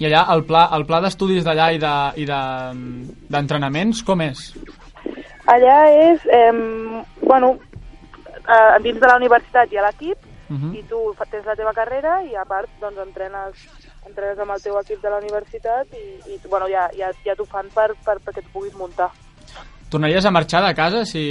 I 0.00 0.06
allà, 0.08 0.24
el 0.34 0.42
pla, 0.48 0.64
el 0.74 0.84
pla 0.88 1.00
d'estudis 1.04 1.44
d'allà 1.46 1.70
i 1.74 1.78
de- 1.78 2.12
i 2.22 2.24
de- 2.26 3.06
d'entrenaments, 3.30 4.00
de, 4.00 4.06
com 4.06 4.20
és? 4.24 4.52
Allà 5.46 5.76
és, 6.10 6.20
eh, 6.26 6.52
bueno, 7.22 7.58
eh, 8.42 8.78
dins 8.82 8.98
de 9.00 9.06
la 9.06 9.16
universitat 9.16 9.70
hi 9.72 9.78
ha 9.78 9.86
l'equip 9.88 10.18
Uh 10.52 10.58
-huh. 10.58 10.74
i 10.76 10.82
tu 10.82 11.14
tens 11.30 11.46
la 11.46 11.54
teva 11.56 11.72
carrera 11.72 12.22
i 12.24 12.34
a 12.36 12.44
part 12.44 12.68
doncs 12.80 12.98
entrenes, 12.98 13.54
entrenes 14.06 14.38
amb 14.38 14.54
el 14.54 14.62
teu 14.62 14.78
equip 14.80 15.02
de 15.02 15.10
la 15.10 15.20
universitat 15.22 15.92
i, 15.98 16.06
i 16.34 16.40
bueno, 16.48 16.68
ja, 16.70 16.88
ja, 16.98 17.12
ja 17.24 17.36
t'ho 17.38 17.46
fan 17.48 17.68
per, 17.74 17.92
per, 18.04 18.18
perquè 18.24 18.42
t'ho 18.42 18.54
puguis 18.54 18.74
muntar. 18.78 19.10
Tornaries 19.92 20.24
a 20.24 20.32
marxar 20.32 20.62
de 20.64 20.72
casa 20.74 21.04
si, 21.04 21.22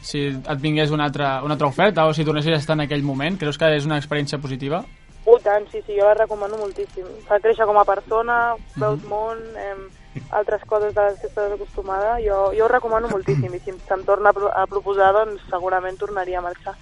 si 0.00 0.24
et 0.32 0.60
vingués 0.60 0.90
una 0.90 1.04
altra, 1.10 1.42
una 1.44 1.58
altra 1.58 1.68
oferta 1.68 2.06
o 2.08 2.14
si 2.16 2.24
tornessis 2.24 2.56
a 2.56 2.60
estar 2.62 2.78
en 2.78 2.86
aquell 2.86 3.04
moment? 3.04 3.36
Creus 3.38 3.60
que 3.60 3.68
és 3.76 3.84
una 3.84 3.98
experiència 4.00 4.40
positiva? 4.40 4.80
Uh, 5.26 5.36
tant, 5.44 5.66
sí, 5.68 5.82
sí, 5.84 5.98
jo 5.98 6.06
la 6.08 6.14
recomano 6.16 6.56
moltíssim. 6.56 7.04
Fa 7.28 7.38
créixer 7.44 7.66
com 7.68 7.76
a 7.76 7.84
persona, 7.84 8.38
veus 8.80 9.02
món, 9.04 9.42
eh, 9.60 10.22
altres 10.32 10.64
coses 10.66 10.94
de 10.96 11.04
les 11.10 11.18
que 11.20 11.28
estàs 11.28 11.52
acostumada. 11.52 12.16
Jo, 12.24 12.38
jo 12.56 12.64
ho 12.64 12.70
recomano 12.72 13.10
moltíssim 13.12 13.52
i 13.52 13.60
si 13.60 13.76
se'm 13.86 14.06
torna 14.08 14.32
a, 14.32 14.36
pro 14.36 14.48
a 14.48 14.64
proposar, 14.66 15.12
doncs 15.18 15.44
segurament 15.52 16.00
tornaria 16.00 16.40
a 16.40 16.46
marxar. 16.48 16.74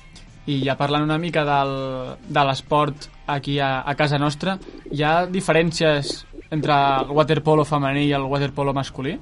I 0.49 0.63
ja 0.65 0.77
parlant 0.81 1.05
una 1.05 1.19
mica 1.21 1.43
del, 1.45 1.73
de 2.25 2.45
l'esport 2.49 3.09
aquí 3.29 3.59
a, 3.61 3.83
a 3.85 3.95
casa 3.99 4.17
nostra, 4.19 4.55
hi 4.91 5.03
ha 5.05 5.27
diferències 5.29 6.23
entre 6.51 6.73
el 6.73 7.11
waterpolo 7.13 7.67
femení 7.69 8.07
i 8.09 8.15
el 8.17 8.25
waterpolo 8.25 8.73
masculí? 8.73 9.19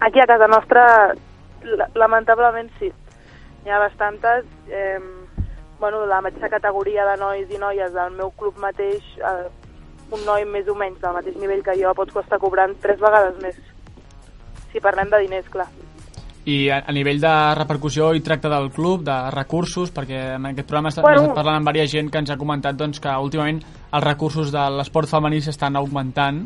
Aquí 0.00 0.20
a 0.20 0.26
casa 0.28 0.46
nostra, 0.52 0.84
la- 1.64 1.88
lamentablement 1.94 2.68
sí. 2.78 2.90
N'hi 3.64 3.72
ha 3.72 3.78
bastantes. 3.80 4.44
Eh, 4.68 4.98
bueno, 5.80 6.04
la 6.06 6.20
mateixa 6.20 6.48
categoria 6.52 7.06
de 7.08 7.16
nois 7.20 7.48
i 7.52 7.58
noies 7.60 7.92
del 7.96 8.12
meu 8.16 8.30
club 8.36 8.56
mateix, 8.60 9.00
eh, 9.16 9.48
un 10.12 10.24
noi 10.26 10.44
més 10.44 10.68
o 10.68 10.74
menys 10.76 11.00
del 11.00 11.16
mateix 11.16 11.36
nivell 11.40 11.62
que 11.64 11.76
jo 11.80 11.92
pot 11.96 12.12
costar 12.12 12.38
cobrant 12.42 12.76
tres 12.82 13.00
vegades 13.00 13.40
més. 13.40 13.56
Si 14.72 14.80
parlem 14.80 15.08
de 15.12 15.20
diners, 15.24 15.48
clar. 15.48 15.68
I 16.50 16.54
a, 16.72 16.80
a 16.88 16.92
nivell 16.96 17.20
de 17.22 17.32
repercussió 17.58 18.08
i 18.16 18.22
tracte 18.26 18.48
del 18.50 18.70
club, 18.74 19.04
de 19.06 19.16
recursos, 19.34 19.92
perquè 19.94 20.20
en 20.38 20.46
aquest 20.50 20.66
programa 20.68 20.88
estem 20.90 21.04
Bueno. 21.06 21.20
bueno. 21.26 21.34
parlant 21.36 21.60
amb 21.60 21.70
diversa 21.72 21.96
gent 21.98 22.10
que 22.10 22.18
ens 22.18 22.30
ha 22.32 22.36
comentat 22.40 22.76
doncs, 22.80 22.98
que 23.00 23.12
últimament 23.22 23.60
els 23.92 24.04
recursos 24.04 24.50
de 24.54 24.64
l'esport 24.78 25.08
femení 25.10 25.40
s'estan 25.44 25.76
augmentant. 25.76 26.42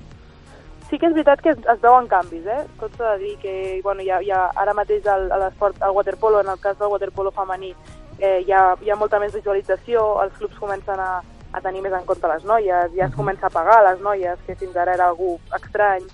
Sí 0.91 0.99
que 0.99 1.07
és 1.09 1.15
veritat 1.15 1.41
que 1.41 1.51
es, 1.55 1.59
veuen 1.83 2.07
canvis, 2.09 2.45
eh? 2.47 2.61
Tot 2.81 2.93
s'ha 2.99 3.15
de 3.17 3.23
dir 3.25 3.37
que 3.43 3.55
bueno, 3.83 4.03
hi 4.05 4.11
ha, 4.11 4.19
hi 4.23 4.31
ha 4.31 4.43
ara 4.55 4.75
mateix 4.77 5.07
el- 5.07 5.29
l'esport, 5.41 5.81
al 5.83 5.95
waterpolo, 5.97 6.41
en 6.41 6.49
el 6.53 6.61
cas 6.61 6.79
del 6.79 6.89
waterpolo 6.93 7.31
femení, 7.33 7.73
eh, 8.19 8.43
hi, 8.47 8.53
ha, 8.53 8.75
hi 8.85 8.91
ha 8.91 8.97
molta 8.97 9.19
més 9.19 9.33
visualització, 9.35 10.21
els 10.23 10.35
clubs 10.39 10.59
comencen 10.61 11.01
a, 11.01 11.23
a 11.53 11.61
tenir 11.65 11.81
més 11.83 11.93
en 11.97 12.05
compte 12.05 12.29
les 12.29 12.45
noies, 12.45 12.93
ja 12.99 13.07
es 13.09 13.15
comença 13.15 13.47
a 13.47 13.51
pagar 13.51 13.81
les 13.89 14.01
noies, 14.05 14.39
que 14.47 14.55
fins 14.61 14.77
ara 14.77 14.95
era 14.95 15.09
algú 15.09 15.39
estrany, 15.57 16.05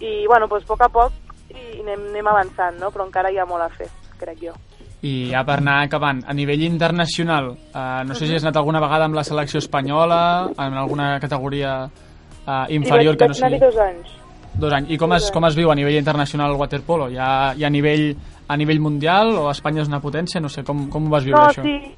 i 0.00 0.26
bueno, 0.26 0.48
doncs, 0.48 0.64
a 0.64 0.68
poc 0.74 0.82
a 0.82 0.88
poc 0.88 1.12
i 1.50 1.80
anem, 1.82 2.08
anem 2.10 2.28
avançant, 2.32 2.78
no? 2.80 2.90
però 2.94 3.06
encara 3.06 3.30
hi 3.32 3.38
ha 3.38 3.46
molt 3.48 3.64
a 3.66 3.68
fer, 3.74 3.88
crec 4.20 4.42
jo. 4.46 4.54
I 5.02 5.30
ja 5.30 5.40
per 5.48 5.56
anar 5.62 5.78
acabant, 5.86 6.20
a 6.28 6.34
nivell 6.36 6.62
internacional, 6.66 7.54
eh, 7.72 8.02
no 8.04 8.14
sé 8.14 8.26
si 8.26 8.36
has 8.36 8.44
anat 8.44 8.58
alguna 8.60 8.82
vegada 8.84 9.06
amb 9.08 9.16
la 9.16 9.24
selecció 9.24 9.58
espanyola, 9.58 10.50
en 10.58 10.76
alguna 10.76 11.14
categoria 11.20 11.84
eh, 11.86 12.64
inferior 12.76 13.16
que 13.16 13.30
vaig, 13.30 13.38
no 13.40 13.46
vaig 13.46 13.46
anar-hi 13.46 13.58
sigui... 13.58 13.70
dos 13.70 13.78
anys. 13.86 14.16
Dos 14.60 14.72
anys. 14.76 14.90
I 14.90 14.98
com 14.98 15.12
es, 15.16 15.30
com 15.32 15.46
es 15.46 15.56
viu 15.56 15.70
a 15.70 15.76
nivell 15.78 15.96
internacional 15.96 16.50
el 16.52 16.58
waterpolo? 16.60 17.08
Hi 17.08 17.16
ha, 17.16 17.30
hi 17.56 17.64
ha 17.64 17.68
a, 17.68 17.72
nivell, 17.72 18.10
a 18.48 18.56
nivell 18.60 18.80
mundial 18.82 19.32
o 19.38 19.48
Espanya 19.50 19.80
és 19.84 19.88
una 19.88 20.02
potència? 20.02 20.40
No 20.42 20.50
sé, 20.52 20.64
com, 20.66 20.88
com 20.90 21.06
ho 21.06 21.12
vas 21.14 21.24
viure, 21.24 21.38
no, 21.40 21.48
això? 21.48 21.62
sí. 21.64 21.94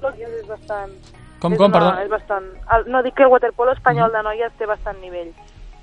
Tot 0.00 0.18
és 0.18 0.46
bastant... 0.48 0.94
Com, 1.42 1.52
és 1.54 1.58
com, 1.58 1.68
una- 1.68 1.74
perdó? 1.76 1.90
És 2.06 2.10
bastant... 2.10 2.46
El, 2.76 2.86
no, 2.94 3.02
dic 3.04 3.18
que 3.18 3.26
el 3.26 3.32
waterpolo 3.34 3.74
espanyol 3.76 4.14
de 4.14 4.22
noies 4.24 4.54
té 4.58 4.66
bastant 4.70 4.98
nivell. 5.02 5.32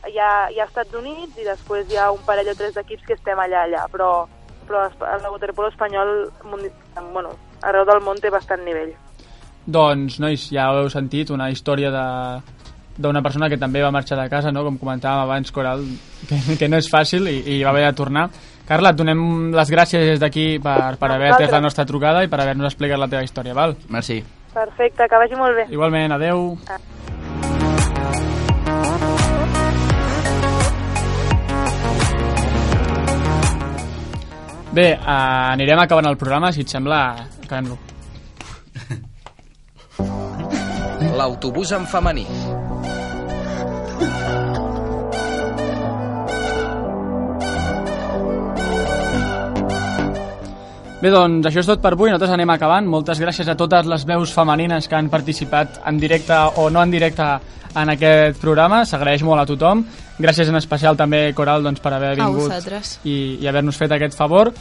Hi 0.10 0.18
ha, 0.18 0.49
hi 0.49 0.60
ha 0.60 0.66
Estats 0.66 0.93
Units 0.97 1.38
i 1.38 1.45
després 1.45 1.89
hi 1.91 1.97
ha 1.97 2.10
un 2.12 2.22
parell 2.26 2.49
o 2.49 2.55
tres 2.57 2.74
d'equips 2.76 3.05
que 3.05 3.14
estem 3.18 3.39
allà, 3.39 3.66
allà, 3.68 3.84
però, 3.91 4.26
però 4.68 4.88
el 4.89 5.28
waterpolo 5.32 5.70
espanyol, 5.70 6.32
mundi- 6.49 6.72
bueno, 7.14 7.36
arreu 7.62 7.86
del 7.86 8.01
món 8.01 8.18
té 8.22 8.32
bastant 8.34 8.64
nivell. 8.66 8.95
Doncs, 9.70 10.20
nois, 10.20 10.47
ja 10.49 10.72
ho 10.72 10.80
heu 10.82 10.89
sentit, 10.89 11.30
una 11.30 11.49
història 11.51 11.91
de 11.93 12.05
d'una 12.99 13.22
persona 13.24 13.47
que 13.47 13.55
també 13.57 13.80
va 13.80 13.93
marxar 13.95 14.18
de 14.20 14.28
casa, 14.30 14.51
no? 14.51 14.66
com 14.66 14.76
comentàvem 14.78 15.22
abans, 15.24 15.53
Coral, 15.55 15.86
que, 16.28 16.39
que 16.60 16.68
no 16.68 16.76
és 16.82 16.89
fàcil 16.91 17.30
i, 17.32 17.38
i 17.55 17.62
va 17.64 17.72
haver 17.72 17.86
de 17.86 17.93
tornar. 17.95 18.26
Carla, 18.68 18.91
et 18.91 18.99
donem 18.99 19.53
les 19.55 19.72
gràcies 19.72 20.03
des 20.12 20.20
d'aquí 20.20 20.60
per, 20.60 20.97
per 20.99 21.12
haver 21.14 21.32
atès 21.32 21.53
la 21.55 21.62
nostra 21.64 21.88
trucada 21.89 22.26
i 22.26 22.30
per 22.30 22.41
haver-nos 22.43 22.68
explicat 22.74 22.99
la 22.99 23.07
teva 23.07 23.24
història, 23.24 23.55
val? 23.55 23.78
Merci. 23.88 24.20
Perfecte, 24.53 25.07
que 25.07 25.24
vagi 25.24 25.39
molt 25.39 25.55
bé. 25.62 25.70
Igualment, 25.72 26.18
adeu. 26.20 26.57
Bé, 34.72 34.91
eh, 34.93 34.99
anirem 35.01 35.80
acabant 35.82 36.05
el 36.05 36.17
programa, 36.17 36.51
si 36.53 36.61
et 36.61 36.70
sembla, 36.70 36.99
acabem-lo. 37.43 37.78
L'autobús 41.17 41.72
en 41.74 41.88
femení. 41.89 42.28
Bé, 51.00 51.08
doncs 51.14 51.47
això 51.47 51.62
és 51.64 51.68
tot 51.70 51.80
per 51.80 51.93
avui, 51.95 52.10
nosaltres 52.12 52.34
anem 52.36 52.50
acabant. 52.52 52.88
Moltes 52.91 53.22
gràcies 53.24 53.47
a 53.47 53.56
totes 53.56 53.88
les 53.88 54.04
veus 54.08 54.34
femenines 54.36 54.88
que 54.88 54.97
han 54.97 55.08
participat 55.10 55.80
en 55.88 55.97
directe 56.02 56.36
o 56.60 56.68
no 56.70 56.82
en 56.84 56.91
directe 56.91 57.24
en 57.80 57.93
aquest 57.93 58.41
programa. 58.41 58.82
S'agraeix 58.86 59.24
molt 59.24 59.39
a 59.39 59.47
tothom. 59.47 59.86
Gràcies 60.20 60.52
en 60.52 60.60
especial 60.60 60.97
també, 61.00 61.30
Coral, 61.38 61.64
doncs, 61.64 61.80
per 61.80 61.93
haver 61.95 62.12
A 62.18 62.26
vingut 62.26 62.50
vosaltres. 62.50 62.97
i, 63.08 63.38
i 63.39 63.47
haver-nos 63.47 63.80
fet 63.80 63.95
aquest 63.95 64.18
favor. 64.20 64.52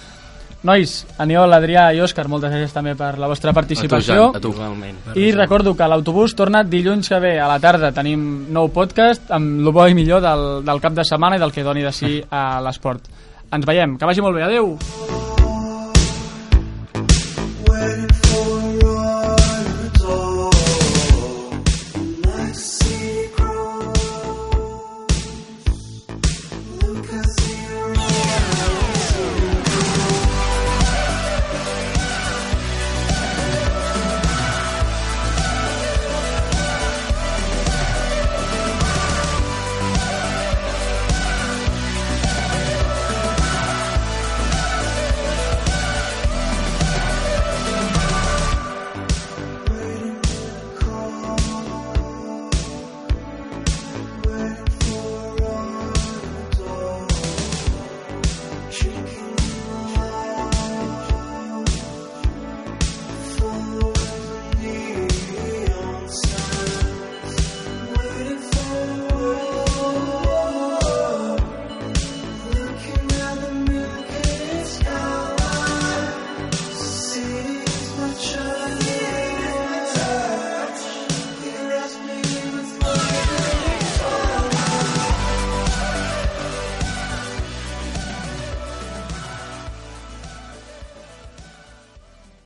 Nois, 0.62 0.92
Aniol, 1.22 1.52
Adrià 1.54 1.88
i 1.94 2.00
Òscar, 2.02 2.26
moltes 2.30 2.50
gràcies 2.50 2.72
també 2.74 2.94
per 2.98 3.12
la 3.18 3.26
vostra 3.30 3.52
participació. 3.54 4.32
A 4.34 4.40
tu, 4.42 4.50
Igualment. 4.54 4.96
I 5.18 5.30
recordo 5.34 5.74
que 5.78 5.86
l'autobús 5.90 6.34
torna 6.38 6.62
dilluns 6.62 7.10
que 7.10 7.18
ve 7.22 7.36
a 7.40 7.46
la 7.50 7.58
tarda. 7.62 7.90
Tenim 7.94 8.46
nou 8.54 8.70
podcast 8.74 9.30
amb 9.34 9.58
el 9.66 9.72
bo 9.74 9.86
i 9.90 9.94
millor 9.98 10.22
del, 10.22 10.48
del 10.66 10.82
cap 10.82 10.94
de 10.94 11.06
setmana 11.06 11.38
i 11.38 11.42
del 11.42 11.54
que 11.54 11.66
doni 11.66 11.82
de 11.86 11.94
si 11.94 12.18
a 12.30 12.60
l'esport. 12.62 13.10
Ens 13.50 13.66
veiem. 13.66 13.98
Que 13.98 14.06
vagi 14.06 14.22
molt 14.22 14.38
bé. 14.38 14.46
Adeu! 14.46 14.76